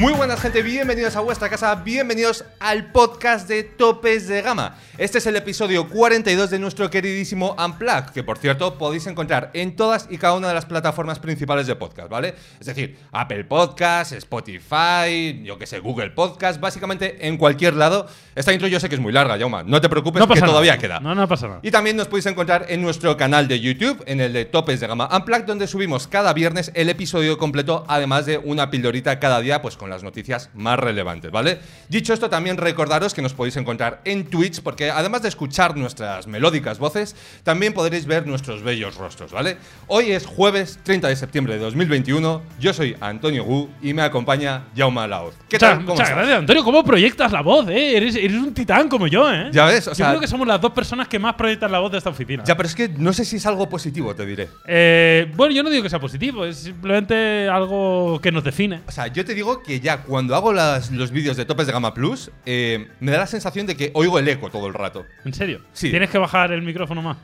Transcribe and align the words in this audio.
Muy 0.00 0.14
buenas 0.30 0.44
gente, 0.44 0.62
bienvenidos 0.62 1.16
a 1.16 1.20
vuestra 1.22 1.48
casa, 1.48 1.74
bienvenidos 1.74 2.44
al 2.60 2.92
podcast 2.92 3.48
de 3.48 3.64
Topes 3.64 4.28
de 4.28 4.42
Gama. 4.42 4.76
Este 4.96 5.18
es 5.18 5.26
el 5.26 5.34
episodio 5.34 5.88
42 5.88 6.50
de 6.50 6.60
nuestro 6.60 6.88
queridísimo 6.88 7.56
Unplug, 7.58 8.12
que 8.12 8.22
por 8.22 8.38
cierto 8.38 8.78
podéis 8.78 9.08
encontrar 9.08 9.50
en 9.54 9.74
todas 9.74 10.06
y 10.08 10.18
cada 10.18 10.34
una 10.34 10.46
de 10.46 10.54
las 10.54 10.66
plataformas 10.66 11.18
principales 11.18 11.66
de 11.66 11.74
podcast, 11.74 12.08
¿vale? 12.08 12.36
Es 12.60 12.66
decir, 12.66 12.96
Apple 13.10 13.42
Podcast, 13.42 14.12
Spotify, 14.12 15.42
yo 15.42 15.58
que 15.58 15.66
sé, 15.66 15.80
Google 15.80 16.10
Podcast, 16.10 16.60
básicamente 16.60 17.26
en 17.26 17.36
cualquier 17.36 17.74
lado. 17.74 18.06
Esta 18.36 18.52
intro 18.52 18.68
yo 18.68 18.78
sé 18.78 18.88
que 18.88 18.94
es 18.94 19.00
muy 19.00 19.12
larga, 19.12 19.36
Yauma, 19.36 19.64
no 19.64 19.80
te 19.80 19.88
preocupes 19.88 20.20
No 20.20 20.28
que 20.32 20.40
todavía 20.40 20.78
queda. 20.78 21.00
No, 21.00 21.12
no 21.12 21.26
pasa 21.26 21.48
nada. 21.48 21.60
Y 21.64 21.72
también 21.72 21.96
nos 21.96 22.06
podéis 22.06 22.26
encontrar 22.26 22.66
en 22.68 22.82
nuestro 22.82 23.16
canal 23.16 23.48
de 23.48 23.58
YouTube, 23.58 24.04
en 24.06 24.20
el 24.20 24.32
de 24.32 24.44
Topes 24.44 24.78
de 24.78 24.86
Gama 24.86 25.08
Unplugged, 25.12 25.46
donde 25.46 25.66
subimos 25.66 26.06
cada 26.06 26.32
viernes 26.34 26.70
el 26.74 26.88
episodio 26.88 27.36
completo, 27.36 27.84
además 27.88 28.26
de 28.26 28.38
una 28.38 28.70
pildorita 28.70 29.18
cada 29.18 29.40
día, 29.40 29.60
pues 29.60 29.76
con 29.76 29.90
las 29.90 30.04
noticias 30.04 30.19
más 30.54 30.78
relevantes, 30.78 31.30
¿vale? 31.30 31.58
Dicho 31.88 32.12
esto, 32.12 32.28
también 32.30 32.56
recordaros 32.56 33.14
que 33.14 33.22
nos 33.22 33.34
podéis 33.34 33.56
encontrar 33.56 34.00
en 34.04 34.24
Twitch, 34.26 34.60
porque 34.62 34.90
además 34.90 35.22
de 35.22 35.28
escuchar 35.28 35.76
nuestras 35.76 36.26
melódicas 36.26 36.78
voces, 36.78 37.16
también 37.42 37.72
podréis 37.72 38.06
ver 38.06 38.26
nuestros 38.26 38.62
bellos 38.62 38.96
rostros, 38.96 39.32
¿vale? 39.32 39.56
Hoy 39.86 40.12
es 40.12 40.26
jueves 40.26 40.78
30 40.82 41.08
de 41.08 41.16
septiembre 41.16 41.54
de 41.54 41.60
2021, 41.60 42.42
yo 42.58 42.72
soy 42.72 42.96
Antonio 43.00 43.44
Gu 43.44 43.68
y 43.82 43.94
me 43.94 44.02
acompaña 44.02 44.64
Jaume 44.76 45.06
Laoz. 45.08 45.34
¿Qué 45.48 45.58
tal? 45.58 45.76
¿Cómo 45.78 45.88
muchas 45.92 46.08
estás? 46.08 46.16
gracias, 46.16 46.38
Antonio. 46.38 46.64
¿Cómo 46.64 46.84
proyectas 46.84 47.32
la 47.32 47.42
voz, 47.42 47.68
eh? 47.68 47.96
Eres, 47.96 48.14
eres 48.16 48.36
un 48.36 48.54
titán 48.54 48.88
como 48.88 49.06
yo, 49.06 49.32
eh. 49.32 49.48
Ya 49.52 49.64
ves, 49.66 49.86
o 49.88 49.90
yo 49.90 49.94
sea- 49.94 50.08
creo 50.10 50.20
que 50.20 50.28
somos 50.28 50.46
las 50.46 50.60
dos 50.60 50.72
personas 50.72 51.08
que 51.08 51.18
más 51.18 51.34
proyectan 51.34 51.72
la 51.72 51.78
voz 51.78 51.92
de 51.92 51.98
esta 51.98 52.10
oficina. 52.10 52.44
Ya, 52.44 52.56
pero 52.56 52.68
es 52.68 52.74
que 52.74 52.88
no 52.88 53.12
sé 53.12 53.24
si 53.24 53.36
es 53.36 53.46
algo 53.46 53.68
positivo, 53.68 54.14
te 54.14 54.24
diré. 54.26 54.48
Eh, 54.66 55.30
bueno, 55.36 55.54
yo 55.54 55.62
no 55.62 55.70
digo 55.70 55.82
que 55.82 55.90
sea 55.90 55.98
positivo, 56.00 56.44
es 56.44 56.58
simplemente 56.58 57.48
algo 57.48 58.20
que 58.20 58.30
nos 58.32 58.44
define. 58.44 58.80
O 58.86 58.90
sea, 58.92 59.06
yo 59.08 59.24
te 59.24 59.34
digo 59.34 59.62
que 59.62 59.80
ya 59.80 60.02
cuando 60.10 60.36
hago 60.36 60.52
las- 60.52 60.90
los 60.90 61.10
vídeos 61.10 61.38
de 61.38 61.46
topes 61.46 61.66
de 61.66 61.72
gama 61.72 61.94
plus, 61.94 62.30
eh, 62.44 62.88
me 63.00 63.10
da 63.12 63.18
la 63.18 63.26
sensación 63.26 63.66
de 63.66 63.76
que 63.76 63.90
oigo 63.94 64.18
el 64.18 64.28
eco 64.28 64.50
todo 64.50 64.66
el 64.66 64.74
rato. 64.74 65.06
¿En 65.24 65.32
serio? 65.32 65.60
Sí. 65.72 65.88
Tienes 65.88 66.10
que 66.10 66.18
bajar 66.18 66.52
el 66.52 66.60
micrófono 66.60 67.00
más. 67.00 67.16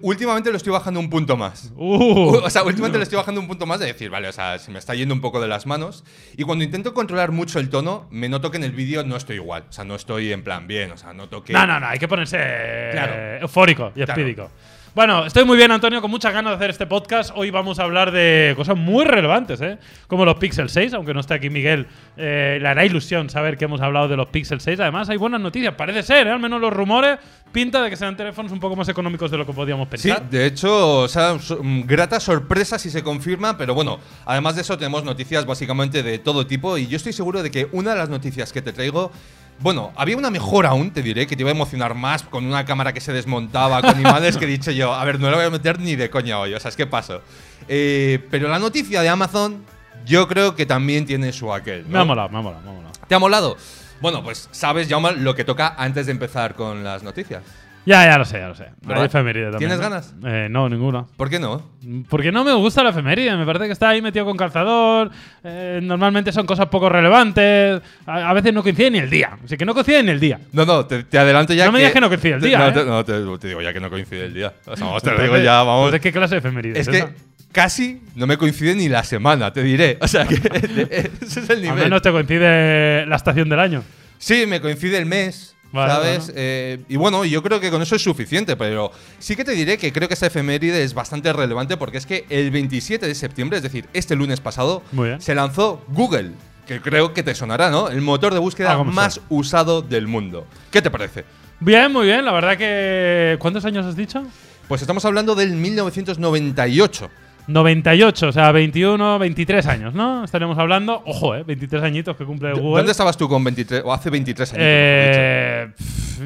Últimamente 0.00 0.50
lo 0.50 0.56
estoy 0.56 0.72
bajando 0.72 0.98
un 0.98 1.08
punto 1.10 1.36
más. 1.36 1.70
Uh. 1.76 2.36
O 2.46 2.50
sea, 2.50 2.64
últimamente 2.64 2.98
lo 2.98 3.04
estoy 3.04 3.18
bajando 3.18 3.40
un 3.40 3.46
punto 3.46 3.66
más 3.66 3.78
de 3.78 3.86
decir, 3.86 4.10
vale, 4.10 4.26
o 4.26 4.32
sea, 4.32 4.58
se 4.58 4.70
me 4.72 4.78
está 4.80 4.94
yendo 4.94 5.14
un 5.14 5.20
poco 5.20 5.40
de 5.40 5.46
las 5.46 5.66
manos. 5.66 6.02
Y 6.36 6.42
cuando 6.42 6.64
intento 6.64 6.92
controlar 6.94 7.30
mucho 7.30 7.60
el 7.60 7.68
tono, 7.68 8.08
me 8.10 8.28
noto 8.28 8.50
que 8.50 8.56
en 8.56 8.64
el 8.64 8.72
vídeo 8.72 9.04
no 9.04 9.16
estoy 9.16 9.36
igual. 9.36 9.64
O 9.68 9.72
sea, 9.72 9.84
no 9.84 9.94
estoy 9.94 10.32
en 10.32 10.42
plan 10.42 10.66
bien. 10.66 10.90
O 10.90 10.96
sea, 10.96 11.12
noto 11.12 11.44
que. 11.44 11.52
No, 11.52 11.66
no, 11.66 11.78
no, 11.78 11.86
hay 11.86 11.98
que 12.00 12.08
ponerse 12.08 12.36
eh, 12.40 12.88
Claro. 12.92 13.14
eufórico 13.42 13.90
y 13.94 14.02
Claro. 14.02 14.12
espídico. 14.12 14.50
Bueno, 14.96 15.26
estoy 15.26 15.44
muy 15.44 15.58
bien, 15.58 15.70
Antonio, 15.70 16.00
con 16.00 16.10
muchas 16.10 16.32
ganas 16.32 16.52
de 16.52 16.56
hacer 16.56 16.70
este 16.70 16.86
podcast. 16.86 17.30
Hoy 17.34 17.50
vamos 17.50 17.78
a 17.78 17.82
hablar 17.82 18.12
de 18.12 18.54
cosas 18.56 18.78
muy 18.78 19.04
relevantes, 19.04 19.60
¿eh? 19.60 19.76
Como 20.06 20.24
los 20.24 20.36
Pixel 20.36 20.70
6, 20.70 20.94
aunque 20.94 21.12
no 21.12 21.20
esté 21.20 21.34
aquí 21.34 21.50
Miguel, 21.50 21.86
eh, 22.16 22.56
le 22.58 22.66
hará 22.66 22.82
ilusión 22.82 23.28
saber 23.28 23.58
que 23.58 23.66
hemos 23.66 23.82
hablado 23.82 24.08
de 24.08 24.16
los 24.16 24.28
Pixel 24.28 24.58
6. 24.58 24.80
Además, 24.80 25.10
hay 25.10 25.18
buenas 25.18 25.42
noticias, 25.42 25.74
parece 25.74 26.02
ser, 26.02 26.28
¿eh? 26.28 26.30
Al 26.30 26.40
menos 26.40 26.62
los 26.62 26.72
rumores 26.72 27.18
pinta 27.52 27.82
de 27.82 27.90
que 27.90 27.96
sean 27.96 28.16
teléfonos 28.16 28.50
un 28.52 28.58
poco 28.58 28.74
más 28.74 28.88
económicos 28.88 29.30
de 29.30 29.36
lo 29.36 29.44
que 29.44 29.52
podíamos 29.52 29.86
Sí, 29.96 30.08
pensar. 30.08 30.30
de 30.30 30.46
hecho, 30.46 31.00
o 31.00 31.08
sea, 31.08 31.34
mm, 31.34 31.82
grata 31.82 32.18
sorpresa 32.18 32.78
si 32.78 32.88
se 32.88 33.02
confirma, 33.02 33.58
pero 33.58 33.74
bueno, 33.74 33.98
además 34.24 34.54
de 34.56 34.62
eso 34.62 34.78
tenemos 34.78 35.04
noticias 35.04 35.44
básicamente 35.44 36.02
de 36.02 36.18
todo 36.20 36.46
tipo 36.46 36.78
y 36.78 36.86
yo 36.86 36.96
estoy 36.96 37.12
seguro 37.12 37.42
de 37.42 37.50
que 37.50 37.68
una 37.72 37.90
de 37.90 37.98
las 37.98 38.08
noticias 38.08 38.50
que 38.50 38.62
te 38.62 38.72
traigo, 38.72 39.12
bueno, 39.58 39.92
había 39.96 40.16
una 40.16 40.30
mejor 40.30 40.66
aún, 40.66 40.90
te 40.90 41.02
diré, 41.02 41.26
que 41.26 41.36
te 41.36 41.42
iba 41.42 41.50
a 41.50 41.54
emocionar 41.54 41.94
más 41.94 42.22
con 42.22 42.44
una 42.44 42.64
cámara 42.64 42.92
que 42.92 43.00
se 43.00 43.12
desmontaba, 43.12 43.80
con 43.82 43.98
imanes 44.00 44.36
que 44.36 44.44
he 44.44 44.48
dicho 44.48 44.70
yo, 44.70 44.92
a 44.92 45.04
ver, 45.04 45.18
no 45.18 45.30
la 45.30 45.36
voy 45.36 45.46
a 45.46 45.50
meter 45.50 45.80
ni 45.80 45.96
de 45.96 46.10
coña 46.10 46.38
hoy, 46.38 46.54
o 46.54 46.60
sea, 46.60 46.68
es 46.68 46.76
que 46.76 46.86
paso. 46.86 47.22
Eh, 47.68 48.24
pero 48.30 48.48
la 48.48 48.58
noticia 48.58 49.02
de 49.02 49.08
Amazon, 49.08 49.64
yo 50.04 50.28
creo 50.28 50.54
que 50.54 50.66
también 50.66 51.06
tiene 51.06 51.32
su 51.32 51.52
aquel. 51.52 51.84
¿no? 51.84 51.88
Me 51.88 51.98
ha 52.00 52.04
molado, 52.04 52.28
me 52.28 52.38
ha 52.38 52.42
molado, 52.42 52.62
me 52.62 52.70
ha 52.70 52.72
molado. 52.74 52.92
¿Te 53.08 53.14
ha 53.14 53.18
molado? 53.18 53.56
Bueno, 54.00 54.22
pues 54.22 54.48
sabes, 54.52 54.88
Jaume, 54.88 55.12
lo 55.12 55.34
que 55.34 55.44
toca 55.44 55.74
antes 55.78 56.06
de 56.06 56.12
empezar 56.12 56.54
con 56.54 56.84
las 56.84 57.02
noticias. 57.02 57.42
Ya, 57.86 58.04
ya 58.04 58.18
lo 58.18 58.24
sé, 58.24 58.38
ya 58.40 58.48
lo 58.48 58.54
sé. 58.56 58.64
¿Verdad? 58.82 59.02
Hay 59.02 59.06
efeméride 59.06 59.44
también. 59.44 59.58
¿Tienes 59.60 59.78
ganas? 59.80 60.12
Eh, 60.24 60.48
no, 60.50 60.68
ninguna. 60.68 61.06
¿Por 61.16 61.30
qué 61.30 61.38
no? 61.38 61.62
Porque 62.08 62.32
no 62.32 62.42
me 62.42 62.52
gusta 62.52 62.82
la 62.82 62.90
efeméride, 62.90 63.36
me 63.36 63.46
parece 63.46 63.66
que 63.66 63.72
está 63.72 63.90
ahí 63.90 64.02
metido 64.02 64.24
con 64.24 64.36
calzador, 64.36 65.10
eh, 65.44 65.78
normalmente 65.82 66.32
son 66.32 66.46
cosas 66.46 66.66
poco 66.66 66.88
relevantes, 66.88 67.80
a, 68.04 68.28
a 68.28 68.32
veces 68.32 68.52
no 68.52 68.62
coincide 68.64 68.90
ni 68.90 68.98
el 68.98 69.08
día, 69.08 69.38
así 69.44 69.56
que 69.56 69.64
no 69.64 69.72
coincide 69.72 70.02
ni 70.02 70.10
el 70.10 70.18
día. 70.18 70.40
No, 70.52 70.64
no, 70.66 70.84
te, 70.84 71.04
te 71.04 71.16
adelanto 71.16 71.54
ya 71.54 71.66
No 71.66 71.72
me 71.72 71.78
digas 71.78 71.92
que 71.92 72.00
no 72.00 72.08
coincide 72.08 72.34
el 72.34 72.40
te- 72.40 72.46
día, 72.48 72.58
No, 72.58 72.68
¿eh? 72.68 72.72
te, 72.72 72.84
no, 72.84 73.04
te- 73.04 73.38
te 73.38 73.48
digo 73.48 73.62
ya 73.62 73.72
que 73.72 73.78
no 73.80 73.88
coincide 73.88 74.24
el 74.26 74.34
día. 74.34 74.52
Vamos, 74.66 75.02
te 75.02 75.12
lo 75.12 75.22
digo 75.22 75.36
ya, 75.38 75.62
vamos. 75.62 75.94
¿qué 76.00 76.10
clase 76.12 76.34
de 76.34 76.38
efeméride 76.40 76.72
Es 76.80 76.88
es 76.88 76.92
que 76.92 76.98
esa? 76.98 77.10
casi 77.52 78.00
no 78.16 78.26
me 78.26 78.36
coincide 78.36 78.74
ni 78.74 78.88
la 78.88 79.04
semana, 79.04 79.52
te 79.52 79.62
diré. 79.62 79.96
O 80.00 80.08
sea, 80.08 80.26
que 80.26 80.34
ese 81.22 81.40
es 81.40 81.50
el 81.50 81.56
Al 81.58 81.62
nivel. 81.62 81.84
menos 81.84 82.02
te 82.02 82.10
coincide 82.10 83.06
la 83.06 83.14
estación 83.16 83.48
del 83.48 83.60
año. 83.60 83.84
Sí, 84.18 84.44
me 84.46 84.60
coincide 84.60 84.98
el 84.98 85.06
mes. 85.06 85.55
Vale, 85.76 85.92
¿Sabes? 85.92 86.18
bueno. 86.26 86.32
Eh, 86.36 86.78
y 86.88 86.96
bueno, 86.96 87.24
yo 87.26 87.42
creo 87.42 87.60
que 87.60 87.70
con 87.70 87.82
eso 87.82 87.96
es 87.96 88.02
suficiente, 88.02 88.56
pero 88.56 88.90
sí 89.18 89.36
que 89.36 89.44
te 89.44 89.52
diré 89.52 89.76
que 89.76 89.92
creo 89.92 90.08
que 90.08 90.14
esta 90.14 90.26
efeméride 90.26 90.82
es 90.82 90.94
bastante 90.94 91.32
relevante 91.32 91.76
porque 91.76 91.98
es 91.98 92.06
que 92.06 92.24
el 92.30 92.50
27 92.50 93.06
de 93.06 93.14
septiembre, 93.14 93.58
es 93.58 93.62
decir, 93.62 93.86
este 93.92 94.16
lunes 94.16 94.40
pasado, 94.40 94.82
se 95.18 95.34
lanzó 95.34 95.84
Google, 95.88 96.32
que 96.66 96.80
creo 96.80 97.12
que 97.12 97.22
te 97.22 97.34
sonará, 97.34 97.70
¿no? 97.70 97.90
El 97.90 98.00
motor 98.00 98.32
de 98.32 98.40
búsqueda 98.40 98.82
más 98.82 99.20
usado 99.28 99.82
del 99.82 100.06
mundo. 100.06 100.46
¿Qué 100.70 100.80
te 100.80 100.90
parece? 100.90 101.24
Bien, 101.60 101.92
muy 101.92 102.06
bien, 102.06 102.24
la 102.24 102.32
verdad 102.32 102.56
que... 102.56 103.36
¿Cuántos 103.38 103.64
años 103.64 103.84
has 103.84 103.96
dicho? 103.96 104.24
Pues 104.68 104.80
estamos 104.80 105.04
hablando 105.04 105.34
del 105.34 105.52
1998. 105.52 107.10
98, 107.46 108.28
o 108.28 108.32
sea, 108.32 108.50
21, 108.52 109.18
23 109.18 109.66
años, 109.66 109.94
¿no? 109.94 110.24
Estaremos 110.24 110.58
hablando, 110.58 111.02
ojo, 111.06 111.36
¿eh? 111.36 111.44
23 111.44 111.82
añiñitos 111.82 112.16
que 112.16 112.24
cumple 112.24 112.52
Google. 112.52 112.78
¿Dónde 112.78 112.92
estabas 112.92 113.16
tú 113.16 113.28
con 113.28 113.44
23 113.44 113.82
o 113.84 113.92
hace 113.92 114.10
23 114.10 114.52
años? 114.52 114.64
Eh, 114.66 115.68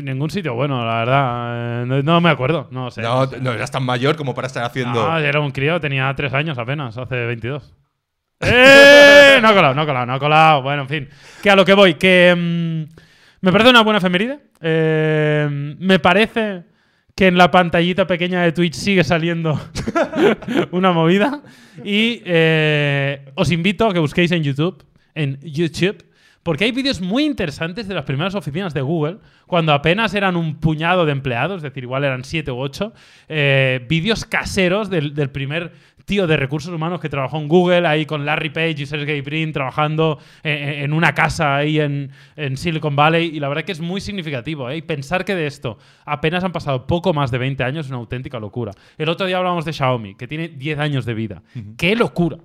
ningún 0.02 0.30
sitio 0.30 0.54
bueno, 0.54 0.84
la 0.84 0.98
verdad. 0.98 1.82
Eh, 1.82 1.86
no, 1.86 2.02
no 2.02 2.20
me 2.20 2.30
acuerdo, 2.30 2.68
no 2.70 2.90
sé. 2.90 3.02
no, 3.02 3.26
sé. 3.26 3.40
no 3.40 3.52
eras 3.52 3.70
tan 3.70 3.82
mayor 3.82 4.16
como 4.16 4.34
para 4.34 4.46
estar 4.46 4.64
haciendo. 4.64 5.06
No, 5.06 5.20
yo 5.20 5.26
era 5.26 5.40
un 5.40 5.50
crío, 5.50 5.80
tenía 5.80 6.12
3 6.14 6.32
años 6.32 6.58
apenas, 6.58 6.96
hace 6.96 7.14
22. 7.26 7.74
¡Eh! 8.40 9.38
No 9.42 9.48
ha 9.48 9.54
colado, 9.54 9.74
no 9.74 9.82
ha 9.82 9.86
colado, 9.86 10.06
no 10.06 10.14
ha 10.14 10.18
colado. 10.18 10.62
Bueno, 10.62 10.82
en 10.82 10.88
fin. 10.88 11.08
Que 11.42 11.50
a 11.50 11.56
lo 11.56 11.64
que 11.64 11.74
voy, 11.74 11.94
que 11.94 12.34
mm, 12.34 13.00
me 13.42 13.52
parece 13.52 13.70
una 13.70 13.82
buena 13.82 13.98
efeméride. 13.98 14.38
Eh, 14.60 15.76
me 15.78 15.98
parece 15.98 16.69
que 17.20 17.26
en 17.26 17.36
la 17.36 17.50
pantallita 17.50 18.06
pequeña 18.06 18.40
de 18.40 18.50
Twitch 18.50 18.72
sigue 18.72 19.04
saliendo 19.04 19.60
una 20.70 20.90
movida. 20.92 21.42
Y 21.84 22.22
eh, 22.24 23.26
os 23.34 23.50
invito 23.50 23.86
a 23.86 23.92
que 23.92 23.98
busquéis 23.98 24.32
en 24.32 24.42
YouTube, 24.42 24.82
en 25.14 25.38
YouTube, 25.42 26.02
porque 26.42 26.64
hay 26.64 26.72
vídeos 26.72 27.02
muy 27.02 27.26
interesantes 27.26 27.86
de 27.88 27.94
las 27.94 28.06
primeras 28.06 28.34
oficinas 28.34 28.72
de 28.72 28.80
Google, 28.80 29.18
cuando 29.46 29.74
apenas 29.74 30.14
eran 30.14 30.34
un 30.34 30.60
puñado 30.60 31.04
de 31.04 31.12
empleados, 31.12 31.58
es 31.58 31.62
decir, 31.62 31.82
igual 31.82 32.04
eran 32.04 32.24
siete 32.24 32.52
u 32.52 32.58
ocho, 32.58 32.94
eh, 33.28 33.84
vídeos 33.86 34.24
caseros 34.24 34.88
del, 34.88 35.12
del 35.12 35.28
primer 35.28 35.72
tío 36.04 36.26
de 36.26 36.36
recursos 36.36 36.72
humanos 36.72 37.00
que 37.00 37.08
trabajó 37.08 37.38
en 37.38 37.48
Google, 37.48 37.86
ahí 37.86 38.06
con 38.06 38.24
Larry 38.24 38.50
Page 38.50 38.82
y 38.82 38.86
Sergey 38.86 39.20
Brin 39.20 39.52
trabajando 39.52 40.18
eh, 40.42 40.80
en 40.82 40.92
una 40.92 41.14
casa 41.14 41.56
ahí 41.56 41.80
en, 41.80 42.10
en 42.36 42.56
Silicon 42.56 42.96
Valley, 42.96 43.26
y 43.34 43.40
la 43.40 43.48
verdad 43.48 43.64
que 43.64 43.72
es 43.72 43.80
muy 43.80 44.00
significativo, 44.00 44.70
¿eh? 44.70 44.78
Y 44.78 44.82
pensar 44.82 45.24
que 45.24 45.34
de 45.34 45.46
esto 45.46 45.78
apenas 46.04 46.44
han 46.44 46.52
pasado 46.52 46.86
poco 46.86 47.12
más 47.12 47.30
de 47.30 47.38
20 47.38 47.62
años 47.64 47.86
es 47.86 47.90
una 47.90 47.98
auténtica 47.98 48.38
locura. 48.38 48.72
El 48.98 49.08
otro 49.08 49.26
día 49.26 49.38
hablábamos 49.38 49.64
de 49.64 49.72
Xiaomi, 49.72 50.14
que 50.14 50.28
tiene 50.28 50.48
10 50.48 50.78
años 50.78 51.04
de 51.04 51.14
vida. 51.14 51.42
¡Qué 51.76 51.96
locura! 51.96 52.38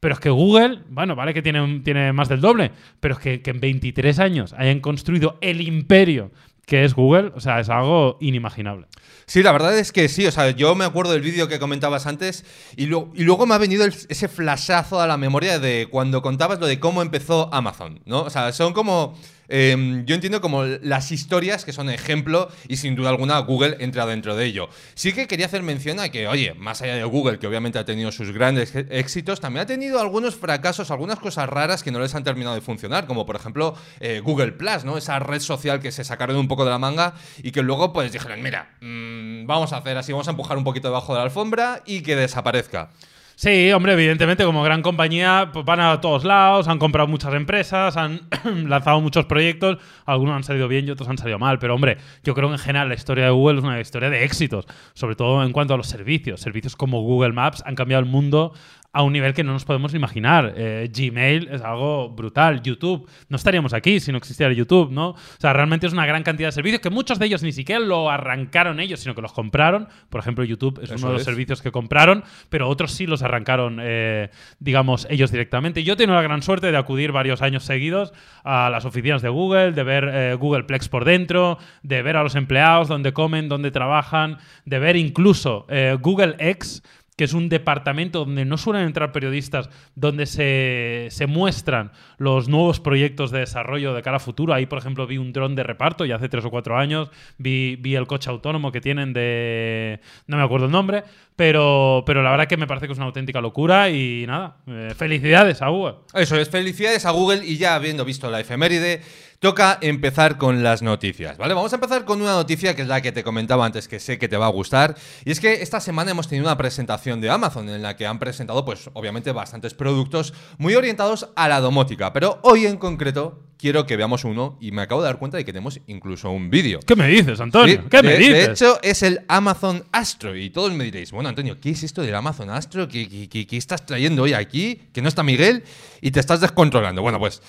Pero 0.00 0.14
es 0.14 0.20
que 0.20 0.30
Google, 0.30 0.80
bueno, 0.90 1.16
vale 1.16 1.32
que 1.32 1.42
tiene, 1.42 1.80
tiene 1.80 2.12
más 2.12 2.28
del 2.28 2.40
doble, 2.40 2.70
pero 3.00 3.14
es 3.14 3.20
que, 3.20 3.40
que 3.40 3.50
en 3.50 3.60
23 3.60 4.18
años 4.18 4.52
hayan 4.52 4.80
construido 4.80 5.38
el 5.40 5.62
imperio 5.62 6.30
que 6.66 6.84
es 6.84 6.94
Google, 6.94 7.32
o 7.34 7.40
sea, 7.40 7.60
es 7.60 7.68
algo 7.68 8.18
inimaginable. 8.20 8.88
Sí, 9.26 9.42
la 9.42 9.52
verdad 9.52 9.78
es 9.78 9.92
que 9.92 10.08
sí. 10.08 10.26
O 10.26 10.32
sea, 10.32 10.50
yo 10.50 10.74
me 10.74 10.84
acuerdo 10.84 11.12
del 11.12 11.22
vídeo 11.22 11.48
que 11.48 11.60
comentabas 11.60 12.06
antes 12.06 12.44
y, 12.76 12.86
luego 12.86 13.46
me 13.46 13.54
ha 13.54 13.58
venido 13.58 13.86
ese 13.86 14.28
flashazo 14.28 15.00
a 15.00 15.06
la 15.06 15.16
memoria 15.16 15.58
de 15.58 15.88
cuando 15.90 16.22
contabas 16.22 16.58
lo 16.58 16.66
de 16.66 16.80
cómo 16.80 17.02
empezó 17.02 17.52
Amazon, 17.54 18.00
¿no? 18.04 18.22
O 18.22 18.30
sea, 18.30 18.52
son 18.52 18.72
como. 18.72 19.16
Eh, 19.48 20.02
yo 20.04 20.14
entiendo 20.14 20.40
como 20.40 20.64
las 20.64 21.12
historias 21.12 21.64
que 21.64 21.72
son 21.72 21.90
ejemplo 21.90 22.48
y 22.68 22.76
sin 22.76 22.94
duda 22.96 23.10
alguna 23.10 23.38
Google 23.40 23.76
entra 23.80 24.06
dentro 24.06 24.36
de 24.36 24.44
ello. 24.46 24.68
Sí 24.94 25.12
que 25.12 25.26
quería 25.26 25.46
hacer 25.46 25.62
mención 25.62 26.00
a 26.00 26.08
que, 26.08 26.28
oye, 26.28 26.54
más 26.54 26.82
allá 26.82 26.96
de 26.96 27.04
Google, 27.04 27.38
que 27.38 27.46
obviamente 27.46 27.78
ha 27.78 27.84
tenido 27.84 28.12
sus 28.12 28.32
grandes 28.32 28.74
e- 28.74 28.86
éxitos, 28.90 29.40
también 29.40 29.62
ha 29.62 29.66
tenido 29.66 30.00
algunos 30.00 30.36
fracasos, 30.36 30.90
algunas 30.90 31.18
cosas 31.18 31.48
raras 31.48 31.82
que 31.82 31.90
no 31.90 32.00
les 32.00 32.14
han 32.14 32.24
terminado 32.24 32.54
de 32.54 32.60
funcionar, 32.60 33.06
como 33.06 33.26
por 33.26 33.36
ejemplo 33.36 33.74
eh, 34.00 34.20
Google 34.20 34.52
Plus, 34.52 34.84
¿no? 34.84 34.96
Esa 34.98 35.18
red 35.18 35.40
social 35.40 35.80
que 35.80 35.92
se 35.92 36.04
sacaron 36.04 36.36
un 36.36 36.48
poco 36.48 36.64
de 36.64 36.70
la 36.70 36.78
manga 36.78 37.14
y 37.42 37.52
que 37.52 37.62
luego 37.62 37.92
pues 37.92 38.12
dijeron, 38.12 38.42
mira, 38.42 38.76
mm, 38.80 39.46
vamos 39.46 39.72
a 39.72 39.78
hacer 39.78 39.96
así, 39.96 40.12
vamos 40.12 40.28
a 40.28 40.32
empujar 40.32 40.56
un 40.58 40.64
poquito 40.64 40.88
debajo 40.88 41.12
de 41.12 41.18
la 41.18 41.24
alfombra 41.24 41.82
y 41.86 42.02
que 42.02 42.16
desaparezca. 42.16 42.90
Sí, 43.38 43.70
hombre, 43.72 43.92
evidentemente 43.92 44.46
como 44.46 44.62
gran 44.62 44.80
compañía 44.80 45.50
pues 45.52 45.62
van 45.66 45.78
a 45.78 46.00
todos 46.00 46.24
lados, 46.24 46.68
han 46.68 46.78
comprado 46.78 47.06
muchas 47.06 47.34
empresas, 47.34 47.94
han 47.98 48.22
lanzado 48.66 49.02
muchos 49.02 49.26
proyectos, 49.26 49.76
algunos 50.06 50.36
han 50.36 50.42
salido 50.42 50.68
bien 50.68 50.88
y 50.88 50.90
otros 50.90 51.06
han 51.10 51.18
salido 51.18 51.38
mal, 51.38 51.58
pero 51.58 51.74
hombre, 51.74 51.98
yo 52.24 52.34
creo 52.34 52.48
que 52.48 52.54
en 52.54 52.58
general 52.58 52.88
la 52.88 52.94
historia 52.94 53.24
de 53.26 53.30
Google 53.32 53.58
es 53.58 53.64
una 53.64 53.78
historia 53.78 54.08
de 54.08 54.24
éxitos, 54.24 54.64
sobre 54.94 55.16
todo 55.16 55.44
en 55.44 55.52
cuanto 55.52 55.74
a 55.74 55.76
los 55.76 55.86
servicios. 55.86 56.40
Servicios 56.40 56.76
como 56.76 57.02
Google 57.02 57.34
Maps 57.34 57.62
han 57.66 57.74
cambiado 57.74 58.02
el 58.02 58.08
mundo 58.08 58.54
a 58.96 59.02
un 59.02 59.12
nivel 59.12 59.34
que 59.34 59.44
no 59.44 59.52
nos 59.52 59.66
podemos 59.66 59.92
imaginar. 59.92 60.54
Eh, 60.56 60.90
Gmail 60.90 61.48
es 61.52 61.60
algo 61.60 62.08
brutal. 62.08 62.62
YouTube, 62.62 63.06
no 63.28 63.36
estaríamos 63.36 63.74
aquí 63.74 64.00
si 64.00 64.10
no 64.10 64.16
existiera 64.16 64.50
YouTube, 64.54 64.90
¿no? 64.90 65.10
O 65.10 65.16
sea, 65.38 65.52
realmente 65.52 65.86
es 65.86 65.92
una 65.92 66.06
gran 66.06 66.22
cantidad 66.22 66.48
de 66.48 66.52
servicios 66.52 66.80
que 66.80 66.88
muchos 66.88 67.18
de 67.18 67.26
ellos 67.26 67.42
ni 67.42 67.52
siquiera 67.52 67.78
lo 67.78 68.10
arrancaron 68.10 68.80
ellos, 68.80 69.00
sino 69.00 69.14
que 69.14 69.20
los 69.20 69.34
compraron. 69.34 69.88
Por 70.08 70.20
ejemplo, 70.20 70.44
YouTube 70.44 70.78
es 70.82 70.84
Eso 70.90 70.94
uno 70.94 71.08
de 71.08 71.12
los 71.12 71.20
es. 71.20 71.26
servicios 71.26 71.60
que 71.60 71.70
compraron, 71.70 72.24
pero 72.48 72.70
otros 72.70 72.92
sí 72.92 73.06
los 73.06 73.20
arrancaron, 73.22 73.80
eh, 73.82 74.30
digamos, 74.60 75.06
ellos 75.10 75.30
directamente. 75.30 75.84
Yo 75.84 75.92
he 75.92 75.96
tenido 75.96 76.14
la 76.16 76.22
gran 76.22 76.40
suerte 76.40 76.72
de 76.72 76.78
acudir 76.78 77.12
varios 77.12 77.42
años 77.42 77.64
seguidos 77.64 78.14
a 78.44 78.70
las 78.70 78.86
oficinas 78.86 79.20
de 79.20 79.28
Google, 79.28 79.72
de 79.72 79.82
ver 79.82 80.10
eh, 80.10 80.34
Google 80.36 80.64
Plex 80.64 80.88
por 80.88 81.04
dentro, 81.04 81.58
de 81.82 82.00
ver 82.00 82.16
a 82.16 82.22
los 82.22 82.34
empleados, 82.34 82.88
dónde 82.88 83.12
comen, 83.12 83.50
dónde 83.50 83.70
trabajan, 83.70 84.38
de 84.64 84.78
ver 84.78 84.96
incluso 84.96 85.66
eh, 85.68 85.98
Google 86.00 86.36
X 86.38 86.82
que 87.16 87.24
es 87.24 87.32
un 87.32 87.48
departamento 87.48 88.20
donde 88.20 88.44
no 88.44 88.58
suelen 88.58 88.84
entrar 88.84 89.10
periodistas, 89.10 89.70
donde 89.94 90.26
se, 90.26 91.08
se 91.10 91.26
muestran 91.26 91.92
los 92.18 92.48
nuevos 92.48 92.78
proyectos 92.78 93.30
de 93.30 93.40
desarrollo 93.40 93.94
de 93.94 94.02
cara 94.02 94.18
a 94.18 94.20
futuro. 94.20 94.52
Ahí, 94.52 94.66
por 94.66 94.78
ejemplo, 94.78 95.06
vi 95.06 95.16
un 95.16 95.32
dron 95.32 95.54
de 95.54 95.62
reparto 95.62 96.04
ya 96.04 96.16
hace 96.16 96.28
tres 96.28 96.44
o 96.44 96.50
cuatro 96.50 96.76
años, 96.76 97.10
vi, 97.38 97.76
vi 97.76 97.94
el 97.94 98.06
coche 98.06 98.28
autónomo 98.28 98.70
que 98.70 98.82
tienen 98.82 99.14
de... 99.14 100.00
no 100.26 100.36
me 100.36 100.42
acuerdo 100.42 100.66
el 100.66 100.72
nombre, 100.72 101.04
pero, 101.36 102.02
pero 102.06 102.22
la 102.22 102.30
verdad 102.30 102.46
que 102.46 102.58
me 102.58 102.66
parece 102.66 102.86
que 102.86 102.92
es 102.92 102.98
una 102.98 103.06
auténtica 103.06 103.40
locura 103.40 103.88
y 103.88 104.26
nada, 104.26 104.58
eh, 104.66 104.92
felicidades 104.94 105.62
a 105.62 105.68
Google. 105.68 105.96
Eso 106.12 106.36
es, 106.36 106.50
felicidades 106.50 107.06
a 107.06 107.12
Google 107.12 107.46
y 107.46 107.56
ya 107.56 107.74
habiendo 107.74 108.04
visto 108.04 108.30
la 108.30 108.40
efeméride, 108.40 109.00
toca 109.46 109.78
empezar 109.80 110.38
con 110.38 110.64
las 110.64 110.82
noticias, 110.82 111.38
¿vale? 111.38 111.54
Vamos 111.54 111.72
a 111.72 111.76
empezar 111.76 112.04
con 112.04 112.20
una 112.20 112.32
noticia 112.32 112.74
que 112.74 112.82
es 112.82 112.88
la 112.88 113.00
que 113.00 113.12
te 113.12 113.22
comentaba 113.22 113.64
antes, 113.64 113.86
que 113.86 114.00
sé 114.00 114.18
que 114.18 114.26
te 114.26 114.36
va 114.36 114.46
a 114.46 114.48
gustar, 114.48 114.96
y 115.24 115.30
es 115.30 115.38
que 115.38 115.62
esta 115.62 115.78
semana 115.78 116.10
hemos 116.10 116.26
tenido 116.26 116.46
una 116.48 116.56
presentación 116.58 117.20
de 117.20 117.30
Amazon 117.30 117.68
en 117.68 117.80
la 117.80 117.94
que 117.94 118.06
han 118.08 118.18
presentado, 118.18 118.64
pues 118.64 118.90
obviamente, 118.94 119.30
bastantes 119.30 119.72
productos 119.72 120.34
muy 120.58 120.74
orientados 120.74 121.28
a 121.36 121.46
la 121.48 121.60
domótica, 121.60 122.12
pero 122.12 122.40
hoy 122.42 122.66
en 122.66 122.76
concreto 122.76 123.44
quiero 123.56 123.86
que 123.86 123.96
veamos 123.96 124.24
uno 124.24 124.58
y 124.60 124.72
me 124.72 124.82
acabo 124.82 125.00
de 125.00 125.06
dar 125.06 125.18
cuenta 125.20 125.36
de 125.36 125.44
que 125.44 125.52
tenemos 125.52 125.80
incluso 125.86 126.28
un 126.32 126.50
vídeo. 126.50 126.80
¿Qué 126.84 126.96
me 126.96 127.06
dices, 127.06 127.38
Antonio? 127.38 127.84
¿Qué 127.88 127.98
de, 127.98 128.02
me 128.02 128.12
de 128.14 128.18
dices? 128.18 128.48
hecho, 128.48 128.80
es 128.82 129.04
el 129.04 129.20
Amazon 129.28 129.84
Astro. 129.92 130.36
Y 130.36 130.50
todos 130.50 130.72
me 130.74 130.82
diréis, 130.82 131.12
bueno, 131.12 131.28
Antonio, 131.28 131.56
¿qué 131.60 131.70
es 131.70 131.84
esto 131.84 132.02
del 132.02 132.16
Amazon 132.16 132.50
Astro? 132.50 132.88
¿Qué, 132.88 133.08
qué- 133.08 133.28
qué- 133.28 133.46
qué 133.46 133.56
estás 133.56 133.86
trayendo 133.86 134.24
hoy 134.24 134.32
aquí? 134.34 134.88
Que 134.92 135.00
no 135.02 135.08
está 135.08 135.22
Miguel 135.22 135.62
y 136.02 136.10
te 136.10 136.18
estás 136.20 136.40
descontrolando. 136.40 137.00
Bueno, 137.00 137.18
pues 137.20 137.40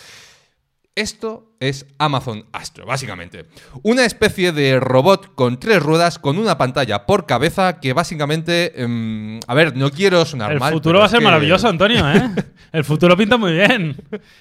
esto 1.01 1.53
es 1.59 1.85
Amazon 1.99 2.45
Astro, 2.51 2.85
básicamente. 2.85 3.45
Una 3.83 4.03
especie 4.05 4.51
de 4.51 4.79
robot 4.79 5.33
con 5.35 5.59
tres 5.59 5.81
ruedas 5.81 6.19
con 6.19 6.37
una 6.37 6.57
pantalla 6.57 7.05
por 7.05 7.25
cabeza 7.25 7.79
que 7.79 7.93
básicamente... 7.93 8.81
em, 8.81 9.39
a 9.47 9.53
ver, 9.53 9.75
no 9.77 9.89
quiero 9.91 10.25
sonar 10.25 10.51
El 10.51 10.59
mal. 10.59 10.73
futuro 10.73 10.93
pero 10.93 10.99
va 10.99 11.05
a 11.05 11.09
ser 11.09 11.19
que- 11.19 11.25
maravilloso, 11.25 11.67
Antonio, 11.67 12.09
¿eh? 12.11 12.29
El 12.73 12.83
futuro 12.83 13.15
pinta 13.15 13.37
muy 13.37 13.53
bien. 13.53 13.95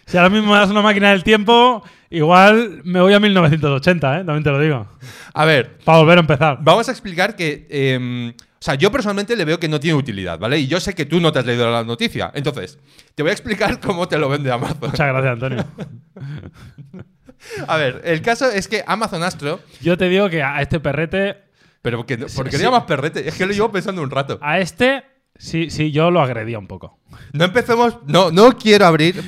Si 0.07 0.17
ahora 0.17 0.31
mismo 0.31 0.55
das 0.55 0.69
una 0.71 0.83
máquina 0.83 1.11
del 1.11 1.23
tiempo, 1.23 1.83
igual 2.11 2.81
me 2.85 3.01
voy 3.01 3.15
a 3.15 3.21
1980, 3.21 4.21
¿eh? 4.21 4.25
También 4.25 4.43
te 4.43 4.51
lo 4.51 4.59
digo. 4.61 4.87
A 5.35 5.45
ver, 5.45 5.79
Para 5.85 5.99
volver 5.99 6.19
a 6.19 6.21
empezar. 6.23 6.59
Vamos 6.61 6.89
a 6.89 6.93
explicar 6.93 7.37
que. 7.37 7.67
em, 7.71 8.33
sea, 8.67 8.75
yo 8.75 8.91
personalmente 8.91 9.37
le 9.37 9.45
veo 9.45 9.59
que 9.61 9.69
no 9.69 9.81
tiene 9.81 9.97
utilidad, 9.97 10.39
¿vale? 10.39 10.59
Y 10.59 10.67
yo 10.67 10.81
sé 10.81 10.95
que 10.95 11.07
tú 11.07 11.21
no 11.21 11.33
te 11.33 11.39
has 11.39 11.47
leído 11.47 11.71
la 11.71 11.85
noticia. 11.85 12.31
Entonces, 12.35 12.79
te 13.15 13.23
voy 13.23 13.31
a 13.31 13.33
explicar 13.33 13.81
cómo 13.85 14.09
te 14.09 14.19
lo 14.19 14.29
vende 14.29 14.51
Amazon. 14.51 14.79
Muchas 14.81 15.09
gracias, 15.09 15.33
Antonio. 15.33 15.65
A 17.69 17.77
ver, 17.77 18.03
el 18.05 18.23
caso 18.23 18.51
es 18.51 18.67
que 18.67 18.83
Amazon 18.87 19.23
Astro. 19.23 19.61
Yo 19.81 19.97
te 19.97 20.09
digo 20.09 20.29
que 20.29 20.43
a 20.43 20.61
este 20.63 20.81
perrete, 20.81 21.37
Pero 21.83 22.05
que 22.05 22.19
¿por 22.19 22.47
qué 22.47 22.53
sí. 22.53 22.57
le 22.59 22.65
llamas 22.65 22.85
perrete? 22.85 23.29
Es 23.29 23.37
que 23.37 23.47
lo 23.47 23.53
llevo 23.53 23.71
pensando 23.71 24.03
un 24.03 24.11
rato. 24.11 24.39
a 24.43 24.59
este, 24.59 25.05
sí, 25.37 25.71
sí, 25.71 25.93
yo 25.93 26.11
lo 26.11 26.21
agredía 26.21 26.59
un 26.59 26.67
poco. 26.67 26.99
No 27.33 27.45
empecemos. 27.45 27.99
No, 28.07 28.31
no 28.31 28.57
quiero 28.57 28.87
abrir. 28.87 29.23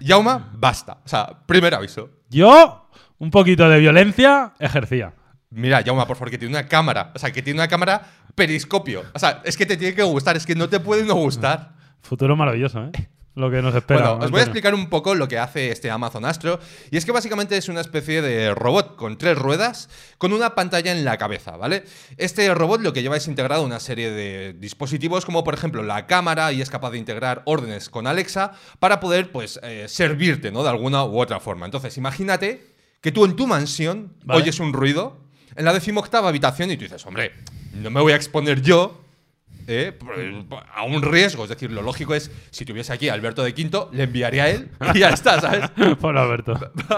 Yauma, 0.00 0.50
basta. 0.54 0.98
O 1.04 1.08
sea, 1.08 1.40
primer 1.46 1.74
aviso. 1.74 2.10
Yo, 2.30 2.88
un 3.18 3.30
poquito 3.30 3.68
de 3.68 3.78
violencia 3.80 4.54
ejercía. 4.58 5.12
Mira, 5.54 5.80
Yauma, 5.82 6.06
por 6.06 6.16
favor, 6.16 6.30
que 6.30 6.38
tiene 6.38 6.54
una 6.54 6.66
cámara. 6.66 7.12
O 7.14 7.18
sea, 7.18 7.30
que 7.30 7.42
tiene 7.42 7.60
una 7.60 7.68
cámara 7.68 8.02
periscopio. 8.34 9.04
O 9.14 9.18
sea, 9.18 9.42
es 9.44 9.56
que 9.56 9.66
te 9.66 9.76
tiene 9.76 9.94
que 9.94 10.02
gustar. 10.02 10.36
Es 10.36 10.46
que 10.46 10.54
no 10.54 10.68
te 10.68 10.80
puede 10.80 11.04
no 11.04 11.14
gustar. 11.14 11.74
Futuro 12.00 12.36
maravilloso, 12.36 12.84
¿eh? 12.84 13.08
Lo 13.34 13.50
que 13.50 13.62
nos 13.62 13.74
espera. 13.74 14.10
Bueno, 14.10 14.24
os 14.26 14.30
voy 14.30 14.40
a 14.40 14.42
explicar 14.42 14.74
un 14.74 14.90
poco 14.90 15.14
lo 15.14 15.26
que 15.26 15.38
hace 15.38 15.70
este 15.70 15.90
Amazon 15.90 16.26
Astro. 16.26 16.58
Y 16.90 16.98
es 16.98 17.06
que 17.06 17.12
básicamente 17.12 17.56
es 17.56 17.68
una 17.70 17.80
especie 17.80 18.20
de 18.20 18.54
robot 18.54 18.96
con 18.96 19.16
tres 19.16 19.38
ruedas 19.38 19.88
con 20.18 20.34
una 20.34 20.54
pantalla 20.54 20.92
en 20.92 21.04
la 21.04 21.16
cabeza, 21.16 21.56
¿vale? 21.56 21.84
Este 22.18 22.52
robot 22.52 22.82
lo 22.82 22.92
que 22.92 23.00
lleva 23.02 23.16
es 23.16 23.28
integrado 23.28 23.64
una 23.64 23.80
serie 23.80 24.10
de 24.10 24.52
dispositivos 24.52 25.24
como 25.24 25.44
por 25.44 25.54
ejemplo 25.54 25.82
la 25.82 26.06
cámara 26.06 26.52
y 26.52 26.60
es 26.60 26.68
capaz 26.68 26.90
de 26.90 26.98
integrar 26.98 27.40
órdenes 27.46 27.88
con 27.88 28.06
Alexa 28.06 28.52
para 28.78 29.00
poder 29.00 29.32
pues 29.32 29.58
eh, 29.62 29.86
servirte, 29.88 30.52
¿no? 30.52 30.62
De 30.62 30.68
alguna 30.68 31.04
u 31.04 31.18
otra 31.18 31.40
forma. 31.40 31.64
Entonces 31.64 31.96
imagínate 31.96 32.66
que 33.00 33.12
tú 33.12 33.24
en 33.24 33.34
tu 33.34 33.46
mansión 33.46 34.12
Vale. 34.24 34.42
oyes 34.42 34.60
un 34.60 34.74
ruido 34.74 35.22
en 35.56 35.64
la 35.64 35.72
decimoctava 35.72 36.28
habitación 36.28 36.70
y 36.70 36.76
tú 36.76 36.84
dices, 36.84 37.04
hombre, 37.06 37.32
no 37.74 37.90
me 37.90 38.00
voy 38.00 38.12
a 38.12 38.16
exponer 38.16 38.62
yo 38.62 39.02
eh, 39.66 39.98
a 40.74 40.82
un 40.84 41.02
riesgo. 41.02 41.44
Es 41.44 41.50
decir, 41.50 41.70
lo 41.70 41.82
lógico 41.82 42.14
es, 42.14 42.30
si 42.50 42.64
tuviese 42.64 42.92
aquí 42.92 43.08
a 43.08 43.14
Alberto 43.14 43.42
de 43.42 43.54
Quinto, 43.54 43.90
le 43.92 44.04
enviaría 44.04 44.44
a 44.44 44.50
él 44.50 44.70
y 44.94 44.98
ya 44.98 45.10
está, 45.10 45.40
¿sabes? 45.40 45.70
Por 46.00 46.16
Alberto. 46.16 46.54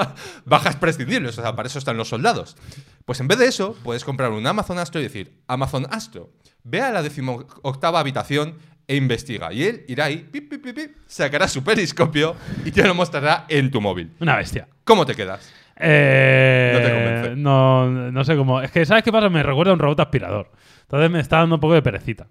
Bajas 0.44 0.76
prescindibles, 0.76 1.38
o 1.38 1.42
sea, 1.42 1.54
para 1.54 1.68
eso 1.68 1.78
están 1.78 1.96
los 1.96 2.08
soldados. 2.08 2.56
Pues 3.04 3.20
en 3.20 3.28
vez 3.28 3.38
de 3.38 3.46
eso, 3.46 3.76
puedes 3.82 4.04
comprar 4.04 4.30
un 4.30 4.46
Amazon 4.46 4.78
Astro 4.78 5.00
y 5.00 5.04
decir, 5.04 5.42
Amazon 5.46 5.86
Astro, 5.90 6.32
ve 6.62 6.80
a 6.80 6.90
la 6.90 7.02
decimoctava 7.02 8.00
habitación 8.00 8.56
e 8.86 8.96
investiga. 8.96 9.52
Y 9.52 9.64
él 9.64 9.84
irá 9.88 10.06
ahí, 10.06 10.28
pip, 10.30 10.50
pip, 10.50 10.62
pip, 10.62 10.76
pip, 10.76 10.96
sacará 11.06 11.48
su 11.48 11.62
periscopio 11.62 12.36
y 12.64 12.70
te 12.70 12.82
lo 12.82 12.94
mostrará 12.94 13.46
en 13.48 13.70
tu 13.70 13.80
móvil. 13.80 14.12
Una 14.20 14.36
bestia. 14.36 14.68
¿Cómo 14.84 15.06
te 15.06 15.14
quedas? 15.14 15.52
Eh, 15.76 16.72
No 16.74 16.80
te 16.80 16.92
convence. 16.92 17.36
No, 17.36 18.10
no 18.12 18.24
sé 18.24 18.36
cómo. 18.36 18.60
Es 18.60 18.70
que, 18.70 18.84
¿sabes 18.84 19.02
qué 19.02 19.12
pasa? 19.12 19.28
Me 19.28 19.42
recuerda 19.42 19.70
a 19.70 19.74
un 19.74 19.80
robot 19.80 20.00
aspirador. 20.00 20.50
Entonces 20.82 21.10
me 21.10 21.20
está 21.20 21.38
dando 21.38 21.56
un 21.56 21.60
poco 21.60 21.74
de 21.74 21.82
perecita. 21.82 22.26